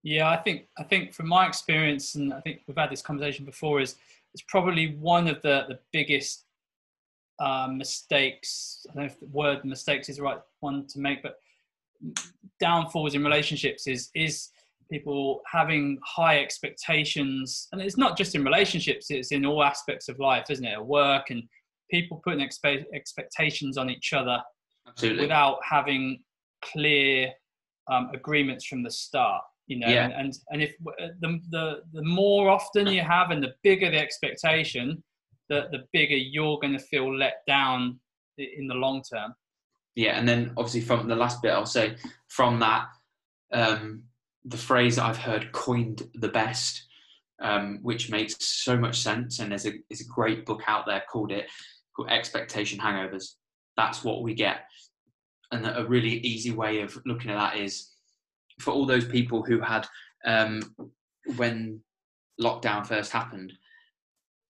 Yeah, 0.03 0.29
I 0.29 0.37
think 0.37 0.67
I 0.77 0.83
think 0.83 1.13
from 1.13 1.27
my 1.27 1.47
experience, 1.47 2.15
and 2.15 2.33
I 2.33 2.41
think 2.41 2.61
we've 2.67 2.77
had 2.77 2.89
this 2.91 3.01
conversation 3.01 3.45
before, 3.45 3.79
is 3.81 3.95
it's 4.33 4.43
probably 4.47 4.95
one 4.99 5.27
of 5.27 5.41
the 5.41 5.65
the 5.67 5.79
biggest 5.91 6.45
uh, 7.39 7.67
mistakes. 7.71 8.85
I 8.89 8.93
don't 8.93 9.03
know 9.03 9.11
if 9.11 9.19
the 9.19 9.27
word 9.27 9.65
mistakes 9.65 10.09
is 10.09 10.17
the 10.17 10.23
right 10.23 10.39
one 10.59 10.87
to 10.87 10.99
make, 10.99 11.21
but 11.23 11.35
downfalls 12.59 13.15
in 13.15 13.23
relationships 13.23 13.87
is 13.87 14.09
is 14.15 14.49
people 14.91 15.41
having 15.51 15.99
high 16.05 16.39
expectations, 16.39 17.67
and 17.71 17.81
it's 17.81 17.97
not 17.97 18.17
just 18.17 18.35
in 18.35 18.43
relationships; 18.43 19.09
it's 19.09 19.31
in 19.31 19.45
all 19.45 19.63
aspects 19.63 20.09
of 20.09 20.19
life, 20.19 20.49
isn't 20.49 20.65
it? 20.65 20.73
At 20.73 20.85
work 20.85 21.29
and 21.29 21.43
people 21.91 22.21
putting 22.23 22.45
expe- 22.45 22.85
expectations 22.93 23.77
on 23.77 23.89
each 23.89 24.13
other 24.13 24.41
Absolutely. 24.87 25.23
without 25.23 25.59
having 25.69 26.23
clear 26.63 27.31
um, 27.91 28.09
agreements 28.13 28.65
from 28.65 28.83
the 28.83 28.89
start 28.89 29.43
you 29.67 29.79
know 29.79 29.87
Yeah. 29.87 30.09
and, 30.17 30.33
and 30.49 30.61
if 30.61 30.73
uh, 30.87 31.07
the, 31.21 31.39
the 31.49 31.81
the 31.93 32.03
more 32.03 32.49
often 32.49 32.87
you 32.87 33.01
have 33.01 33.31
and 33.31 33.41
the 33.43 33.53
bigger 33.63 33.89
the 33.89 33.99
expectation 33.99 35.03
the 35.49 35.67
the 35.71 35.83
bigger 35.93 36.15
you're 36.15 36.59
going 36.59 36.73
to 36.73 36.79
feel 36.79 37.15
let 37.15 37.37
down 37.47 37.99
in 38.37 38.67
the 38.67 38.73
long 38.75 39.01
term 39.03 39.33
Yeah, 39.95 40.17
and 40.17 40.27
then 40.27 40.51
obviously 40.57 40.81
from 40.81 41.07
the 41.07 41.15
last 41.15 41.41
bit, 41.41 41.51
I'll 41.53 41.65
say 41.67 41.95
from 42.29 42.59
that, 42.59 42.87
um, 43.51 44.03
the 44.43 44.57
phrase 44.57 44.97
I've 44.97 45.17
heard 45.17 45.51
coined 45.51 46.09
the 46.15 46.29
best, 46.29 46.87
um, 47.39 47.79
which 47.83 48.09
makes 48.09 48.33
so 48.39 48.75
much 48.75 48.97
sense, 49.01 49.39
and 49.39 49.51
there's 49.51 49.67
a 49.67 49.73
there's 49.89 50.01
a 50.01 50.13
great 50.15 50.45
book 50.45 50.63
out 50.67 50.85
there 50.87 51.03
called 51.11 51.31
it 51.31 51.45
called 51.95 52.09
Expectation 52.09 52.79
Hangovers. 52.79 53.35
That's 53.77 54.03
what 54.03 54.23
we 54.23 54.33
get, 54.33 54.65
and 55.51 55.65
a 55.65 55.85
really 55.87 56.17
easy 56.33 56.51
way 56.51 56.81
of 56.81 56.97
looking 57.05 57.29
at 57.31 57.37
that 57.37 57.57
is 57.61 57.92
for 58.59 58.71
all 58.71 58.85
those 58.85 59.05
people 59.05 59.43
who 59.43 59.59
had 59.59 59.87
um, 60.25 60.61
when 61.35 61.81
lockdown 62.41 62.85
first 62.85 63.11
happened. 63.11 63.53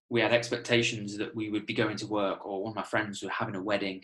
We 0.09 0.21
had 0.21 0.33
expectations 0.33 1.17
that 1.17 1.35
we 1.35 1.49
would 1.49 1.65
be 1.65 1.73
going 1.73 1.97
to 1.97 2.07
work, 2.07 2.45
or 2.45 2.63
one 2.63 2.71
of 2.71 2.75
my 2.75 2.83
friends 2.83 3.23
were 3.23 3.29
having 3.29 3.55
a 3.55 3.63
wedding, 3.63 4.03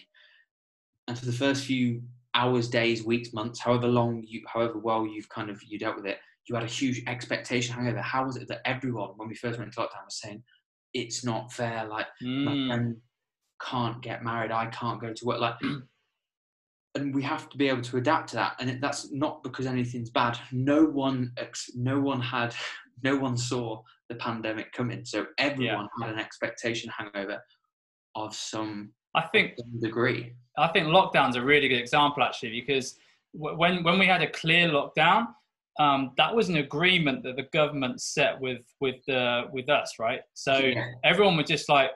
and 1.07 1.17
for 1.17 1.25
the 1.25 1.31
first 1.33 1.65
few 1.65 2.01
hours 2.35 2.69
days 2.69 3.03
weeks 3.03 3.33
months 3.33 3.59
however 3.59 3.87
long 3.87 4.23
you 4.25 4.41
however 4.47 4.77
well 4.77 5.05
you've 5.05 5.27
kind 5.29 5.49
of 5.49 5.61
you 5.63 5.79
dealt 5.79 5.95
with 5.95 6.05
it 6.05 6.19
you 6.47 6.53
had 6.55 6.63
a 6.63 6.67
huge 6.67 7.01
expectation 7.07 7.73
hangover 7.73 8.01
how 8.01 8.23
was 8.23 8.37
it 8.37 8.47
that 8.47 8.61
everyone 8.65 9.09
when 9.17 9.27
we 9.27 9.35
first 9.35 9.57
went 9.57 9.67
into 9.67 9.79
lockdown 9.79 10.05
was 10.05 10.19
saying 10.21 10.43
it's 10.93 11.23
not 11.25 11.51
fair 11.51 11.85
like 11.85 12.05
my 12.43 12.53
Mm, 12.53 12.67
friend 12.67 12.97
can't 13.61 14.01
get 14.03 14.23
married 14.23 14.51
i 14.51 14.67
can't 14.67 15.01
go 15.01 15.11
to 15.11 15.25
work 15.25 15.39
like 15.39 15.55
and 16.95 17.13
we 17.13 17.21
have 17.21 17.49
to 17.49 17.57
be 17.57 17.69
able 17.69 17.81
to 17.81 17.97
adapt 17.97 18.29
to 18.29 18.35
that 18.35 18.55
and 18.59 18.81
that's 18.81 19.11
not 19.11 19.43
because 19.43 19.65
anything's 19.65 20.09
bad 20.09 20.37
no 20.51 20.85
one 20.85 21.31
ex, 21.37 21.69
no 21.75 21.99
one 21.99 22.21
had 22.21 22.53
no 23.03 23.15
one 23.15 23.37
saw 23.37 23.81
the 24.09 24.15
pandemic 24.15 24.71
coming 24.73 25.05
so 25.05 25.25
everyone 25.37 25.87
had 26.01 26.09
an 26.11 26.19
expectation 26.19 26.89
hangover 26.97 27.41
of 28.15 28.35
some 28.35 28.91
i 29.15 29.21
think 29.21 29.53
some 29.57 29.79
degree 29.79 30.33
I 30.57 30.67
think 30.67 30.87
lockdown's 30.87 31.37
a 31.37 31.41
really 31.41 31.69
good 31.69 31.79
example 31.79 32.21
actually 32.21 32.51
because 32.59 32.95
w- 33.33 33.57
when 33.57 33.81
when 33.83 33.97
we 33.97 34.05
had 34.05 34.21
a 34.21 34.29
clear 34.29 34.67
lockdown, 34.67 35.27
um, 35.79 36.11
that 36.17 36.35
was 36.35 36.49
an 36.49 36.57
agreement 36.57 37.23
that 37.23 37.37
the 37.37 37.47
government 37.53 38.01
set 38.01 38.39
with 38.41 38.65
with 38.81 38.97
the 39.07 39.45
with 39.53 39.69
us, 39.69 39.93
right? 39.99 40.21
So 40.33 40.57
Yeah. 40.57 40.91
everyone 41.05 41.37
was 41.37 41.47
just 41.47 41.69
like 41.69 41.91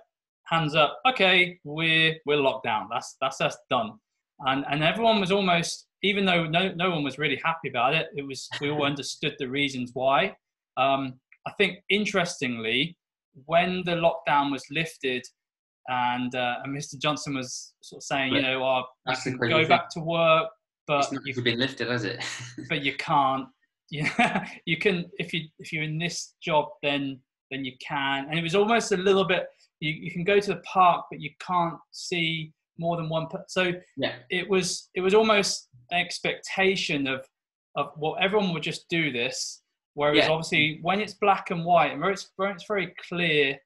hands 0.45 0.75
up, 0.75 0.99
okay, 1.09 1.59
we're 1.65 2.15
we're 2.25 2.37
locked 2.37 2.63
down. 2.63 2.87
That's 2.89 3.17
that's 3.19 3.41
us 3.41 3.57
done. 3.69 3.99
And 4.45 4.65
and 4.69 4.83
everyone 4.83 5.19
was 5.19 5.31
almost 5.31 5.87
even 6.03 6.25
though 6.25 6.45
no 6.45 6.71
no 6.75 6.89
one 6.89 7.03
was 7.03 7.17
really 7.17 7.39
happy 7.43 7.69
about 7.69 7.93
it, 7.93 8.07
it 8.15 8.27
was 8.27 8.49
we 8.61 8.69
all 8.69 8.85
understood 8.85 9.35
the 9.39 9.47
reasons 9.47 9.91
why. 9.93 10.35
Um, 10.77 11.19
I 11.47 11.51
think 11.57 11.79
interestingly, 11.89 12.97
when 13.45 13.83
the 13.85 13.93
lockdown 13.93 14.51
was 14.51 14.63
lifted 14.69 15.23
and 15.87 16.33
uh, 16.35 16.55
and 16.63 16.75
Mr. 16.75 16.97
Johnson 16.97 17.35
was 17.35 17.73
sort 17.81 17.99
of 17.99 18.03
saying, 18.03 18.33
you 18.33 18.41
know, 18.41 18.63
oh, 18.63 18.83
you 19.07 19.15
can 19.23 19.37
go 19.37 19.59
thing. 19.59 19.67
back 19.67 19.89
to 19.91 19.99
work, 19.99 20.49
but 20.87 20.99
it's 20.99 21.11
not 21.11 21.25
you, 21.25 21.31
even 21.31 21.43
been 21.43 21.59
lifted, 21.59 21.89
has 21.89 22.03
it? 22.03 22.23
but 22.69 22.83
you 22.83 22.95
can't. 22.95 23.47
Yeah, 23.91 24.47
you 24.65 24.77
can 24.77 25.05
if 25.19 25.33
you 25.33 25.41
if 25.59 25.71
you're 25.71 25.83
in 25.83 25.99
this 25.99 26.33
job, 26.41 26.69
then 26.81 27.19
then 27.51 27.63
you 27.63 27.73
can. 27.85 28.25
And 28.27 28.39
it 28.39 28.41
was 28.41 28.55
almost 28.55 28.91
a 28.91 28.97
little 28.97 29.25
bit. 29.25 29.45
You, 29.81 29.91
you 29.91 30.09
can 30.09 30.23
go 30.23 30.39
to 30.39 30.53
the 30.53 30.61
park, 30.61 31.05
but 31.11 31.21
you 31.21 31.29
can't 31.39 31.75
see 31.91 32.53
more 32.77 32.97
than 32.97 33.09
one. 33.09 33.27
Per- 33.27 33.45
so 33.47 33.73
yeah, 33.97 34.15
it 34.29 34.49
was 34.49 34.89
it 34.95 35.01
was 35.01 35.13
almost 35.13 35.69
an 35.91 35.99
expectation 35.99 37.07
of 37.07 37.25
of 37.75 37.91
well 37.97 38.15
everyone 38.19 38.53
would 38.53 38.63
just 38.63 38.87
do 38.89 39.11
this 39.11 39.61
whereas 39.95 40.17
Yeah. 40.17 40.29
obviously 40.29 40.79
when 40.81 40.99
it's 40.99 41.13
black 41.15 41.49
and 41.51 41.63
white 41.65 41.91
and 41.91 42.01
where 42.01 42.11
it's 42.11 42.29
where 42.35 42.51
it's 42.51 42.65
very 42.67 42.93
clear 43.09 43.57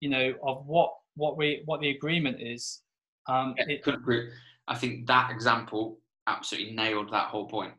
you 0.00 0.08
know 0.10 0.34
of 0.42 0.66
what 0.66 0.92
what 1.16 1.36
we 1.36 1.62
what 1.64 1.80
the 1.80 1.90
agreement 1.90 2.40
is 2.40 2.82
um 3.28 3.54
yeah, 3.58 3.64
it, 3.68 3.86
agree. 3.86 4.30
I 4.68 4.74
think 4.76 5.06
that 5.06 5.30
example 5.30 5.98
absolutely 6.26 6.74
nailed 6.74 7.10
that 7.12 7.28
whole 7.28 7.46
point. 7.48 7.72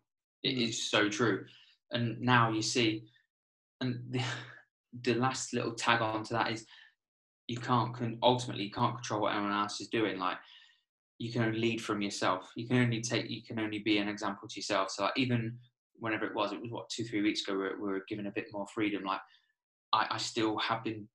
It 0.43 0.55
Mm. 0.55 0.69
is 0.69 0.89
so 0.89 1.09
true. 1.09 1.45
And 1.91 2.19
now 2.21 2.51
you 2.51 2.61
see, 2.61 3.05
and 3.81 4.03
the, 4.11 4.21
the 5.01 5.15
last 5.15 5.53
little 5.53 5.73
tag 5.73 6.01
on 6.01 6.23
to 6.25 6.33
that 6.33 6.51
is 6.51 6.65
you 7.47 7.57
can't 7.57 7.93
con- 7.93 8.19
ultimately 8.21 8.65
you 8.65 8.71
can't 8.71 8.95
control 8.95 9.21
what 9.21 9.33
everyone 9.35 9.57
else 9.57 9.81
is 9.81 9.87
doing. 9.87 10.17
Like 10.19 10.37
you 11.17 11.31
can 11.31 11.43
only 11.43 11.59
lead 11.59 11.81
from 11.81 12.01
yourself. 12.01 12.51
You 12.55 12.67
can 12.67 12.77
only 12.77 13.01
take. 13.01 13.29
You 13.29 13.43
can 13.43 13.59
only 13.59 13.79
be 13.79 13.97
an 13.97 14.07
example 14.07 14.47
to 14.47 14.55
yourself. 14.55 14.91
So 14.91 15.03
like, 15.03 15.13
even 15.17 15.57
whenever 15.97 16.25
it 16.25 16.35
was, 16.35 16.51
it 16.51 16.61
was 16.61 16.71
what 16.71 16.89
two 16.89 17.03
three 17.03 17.21
weeks 17.21 17.41
ago. 17.41 17.53
We 17.53 17.59
were, 17.59 17.75
we 17.79 17.87
were 17.93 18.05
given 18.07 18.27
a 18.27 18.31
bit 18.31 18.47
more 18.51 18.67
freedom. 18.73 19.03
Like 19.03 19.21
I, 19.93 20.07
I 20.11 20.17
still 20.17 20.57
have 20.59 20.83
been 20.83 21.07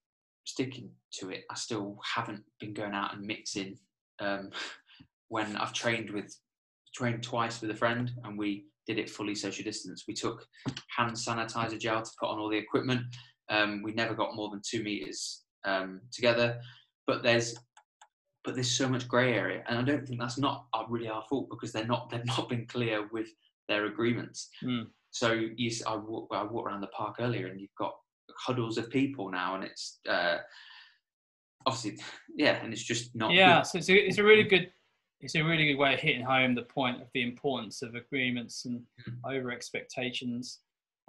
sticking 0.44 0.90
to 1.14 1.30
it. 1.30 1.44
I 1.50 1.54
still 1.54 1.98
haven't 2.14 2.42
been 2.58 2.72
going 2.72 2.94
out 2.94 3.14
and 3.14 3.26
mixing. 3.26 3.78
Um, 4.20 4.50
when 5.28 5.56
I've 5.56 5.72
trained 5.72 6.10
with 6.10 6.34
trained 6.94 7.22
twice 7.22 7.60
with 7.60 7.70
a 7.70 7.76
friend 7.76 8.10
and 8.24 8.36
we 8.36 8.64
did 8.86 8.98
it 8.98 9.08
fully 9.10 9.34
social 9.34 9.64
distance. 9.64 10.04
We 10.08 10.14
took 10.14 10.44
hand 10.96 11.12
sanitizer 11.12 11.78
gel 11.78 12.02
to 12.02 12.10
put 12.18 12.28
on 12.28 12.38
all 12.38 12.50
the 12.50 12.56
equipment. 12.56 13.02
Um, 13.48 13.82
we 13.82 13.92
never 13.92 14.14
got 14.14 14.34
more 14.34 14.50
than 14.50 14.60
two 14.68 14.82
meters 14.82 15.42
um, 15.64 16.00
together. 16.12 16.58
But 17.06 17.22
there's 17.22 17.54
but 18.44 18.54
there's 18.54 18.70
so 18.70 18.88
much 18.88 19.06
grey 19.08 19.34
area, 19.34 19.62
and 19.68 19.78
I 19.78 19.82
don't 19.82 20.06
think 20.06 20.20
that's 20.20 20.38
not 20.38 20.66
uh, 20.72 20.84
really 20.88 21.08
our 21.08 21.24
fault 21.28 21.48
because 21.50 21.72
they're 21.72 21.86
not 21.86 22.10
they've 22.10 22.24
not 22.26 22.48
been 22.48 22.66
clear 22.66 23.08
with 23.12 23.28
their 23.68 23.86
agreements. 23.86 24.48
Mm. 24.64 24.86
So 25.12 25.32
you, 25.32 25.70
I 25.86 25.96
walk, 25.96 26.28
I 26.32 26.42
walked 26.44 26.68
around 26.68 26.80
the 26.80 26.86
park 26.88 27.16
earlier, 27.18 27.48
and 27.48 27.60
you've 27.60 27.74
got 27.76 27.94
huddles 28.36 28.78
of 28.78 28.90
people 28.90 29.30
now, 29.30 29.54
and 29.56 29.64
it's 29.64 29.98
uh, 30.08 30.38
obviously 31.66 31.98
yeah, 32.36 32.62
and 32.62 32.72
it's 32.72 32.82
just 32.82 33.14
not 33.14 33.32
yeah 33.32 33.58
good. 33.58 33.66
so 33.66 33.78
it's 33.78 33.88
a, 33.88 33.94
it's 33.94 34.18
a 34.18 34.24
really 34.24 34.44
good 34.44 34.70
it's 35.20 35.34
a 35.34 35.42
really 35.42 35.66
good 35.66 35.78
way 35.78 35.94
of 35.94 36.00
hitting 36.00 36.24
home 36.24 36.54
the 36.54 36.62
point 36.62 37.00
of 37.00 37.08
the 37.12 37.22
importance 37.22 37.82
of 37.82 37.94
agreements 37.94 38.64
and 38.64 38.82
over 39.26 39.50
expectations 39.50 40.60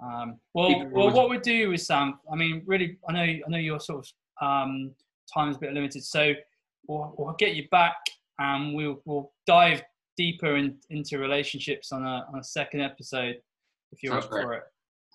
um, 0.04 0.38
well, 0.54 0.86
well 0.90 1.10
what 1.10 1.30
we 1.30 1.38
do 1.38 1.72
is 1.72 1.86
sam 1.86 2.18
i 2.30 2.36
mean 2.36 2.62
really 2.66 2.98
i 3.08 3.12
know 3.12 3.20
i 3.20 3.42
know 3.48 3.58
your 3.58 3.80
sort 3.80 4.06
of 4.06 4.46
um, 4.46 4.90
time 5.32 5.48
is 5.48 5.56
a 5.56 5.60
bit 5.60 5.72
limited 5.72 6.04
so 6.04 6.32
we'll, 6.88 7.14
we'll 7.16 7.34
get 7.34 7.54
you 7.54 7.68
back 7.70 7.96
and 8.38 8.74
we'll, 8.74 9.00
we'll 9.04 9.32
dive 9.46 9.82
deeper 10.16 10.56
in, 10.56 10.76
into 10.90 11.18
relationships 11.18 11.92
on 11.92 12.02
a, 12.02 12.26
on 12.32 12.38
a 12.38 12.44
second 12.44 12.80
episode 12.80 13.36
if 13.92 14.02
you're 14.02 14.16
up 14.16 14.28
for 14.28 14.54
it 14.54 14.62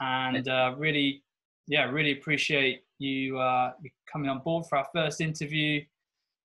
and 0.02 0.48
uh, 0.48 0.74
really 0.78 1.24
yeah 1.68 1.84
really 1.90 2.14
appreciate 2.14 2.82
you 3.00 3.38
uh, 3.38 3.72
you 3.82 3.90
coming 4.12 4.30
on 4.30 4.40
board 4.40 4.66
for 4.68 4.78
our 4.78 4.88
first 4.94 5.22
interview 5.22 5.82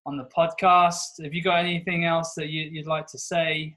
on 0.06 0.16
the 0.16 0.28
podcast 0.36 1.22
have 1.22 1.32
you 1.32 1.42
got 1.42 1.58
anything 1.58 2.04
else 2.04 2.34
that 2.34 2.48
you, 2.48 2.62
you'd 2.62 2.86
like 2.86 3.06
to 3.06 3.18
say 3.18 3.76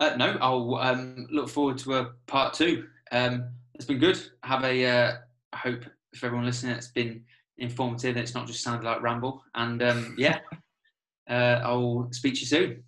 Uh, 0.00 0.16
no, 0.16 0.38
I'll 0.40 0.76
um, 0.76 1.26
look 1.30 1.48
forward 1.50 1.76
to 1.78 1.98
a 1.98 2.04
part 2.26 2.54
two. 2.54 2.86
Um, 3.12 3.50
it's 3.74 3.84
been 3.84 3.98
good. 3.98 4.18
Have 4.44 4.64
a. 4.64 4.86
Uh, 4.86 5.12
I 5.52 5.56
hope 5.56 5.84
for 6.14 6.26
everyone 6.26 6.46
listening, 6.46 6.74
it's 6.74 6.88
been 6.88 7.22
informative. 7.60 8.16
and 8.16 8.24
It's 8.24 8.34
not 8.34 8.46
just 8.46 8.62
sounded 8.62 8.84
like 8.84 9.02
ramble. 9.02 9.42
And 9.54 9.82
um, 9.82 10.14
yeah, 10.18 10.40
uh, 11.30 11.60
I'll 11.62 12.08
speak 12.12 12.34
to 12.34 12.40
you 12.40 12.46
soon. 12.46 12.84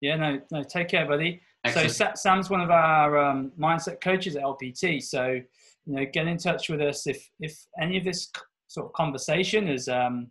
yeah 0.00 0.16
no 0.16 0.40
no 0.50 0.62
take 0.62 0.88
care 0.88 1.06
buddy 1.06 1.40
Excellent. 1.64 1.90
So 1.90 2.10
Sam's 2.14 2.48
one 2.48 2.60
of 2.60 2.70
our 2.70 3.18
um, 3.18 3.52
mindset 3.58 4.00
coaches 4.00 4.36
at 4.36 4.42
LPT. 4.42 5.02
So 5.02 5.40
you 5.86 5.94
know, 5.94 6.04
get 6.12 6.26
in 6.26 6.38
touch 6.38 6.68
with 6.68 6.80
us 6.80 7.06
if 7.06 7.28
if 7.40 7.58
any 7.80 7.98
of 7.98 8.04
this 8.04 8.30
sort 8.68 8.86
of 8.86 8.92
conversation 8.92 9.66
has 9.66 9.88
um, 9.88 10.30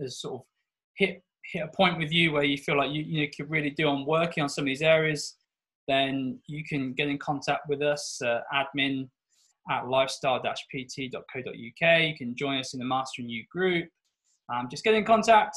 has 0.00 0.20
sort 0.20 0.34
of 0.34 0.40
hit 0.96 1.22
hit 1.44 1.62
a 1.64 1.76
point 1.76 1.98
with 1.98 2.12
you 2.12 2.32
where 2.32 2.44
you 2.44 2.56
feel 2.56 2.76
like 2.76 2.92
you 2.92 3.02
you 3.02 3.22
know, 3.22 3.30
could 3.36 3.50
really 3.50 3.70
do 3.70 3.88
on 3.88 4.06
working 4.06 4.42
on 4.42 4.48
some 4.48 4.62
of 4.62 4.66
these 4.66 4.82
areas, 4.82 5.36
then 5.88 6.38
you 6.46 6.62
can 6.64 6.92
get 6.92 7.08
in 7.08 7.18
contact 7.18 7.68
with 7.68 7.82
us, 7.82 8.20
uh, 8.22 8.40
admin 8.54 9.08
at 9.70 9.88
lifestyle-pt.co.uk. 9.88 12.00
You 12.00 12.16
can 12.16 12.36
join 12.36 12.58
us 12.58 12.74
in 12.74 12.78
the 12.78 12.86
Mastering 12.86 13.28
You 13.28 13.44
group. 13.50 13.88
Um, 14.52 14.68
just 14.70 14.84
get 14.84 14.94
in 14.94 15.04
contact. 15.04 15.56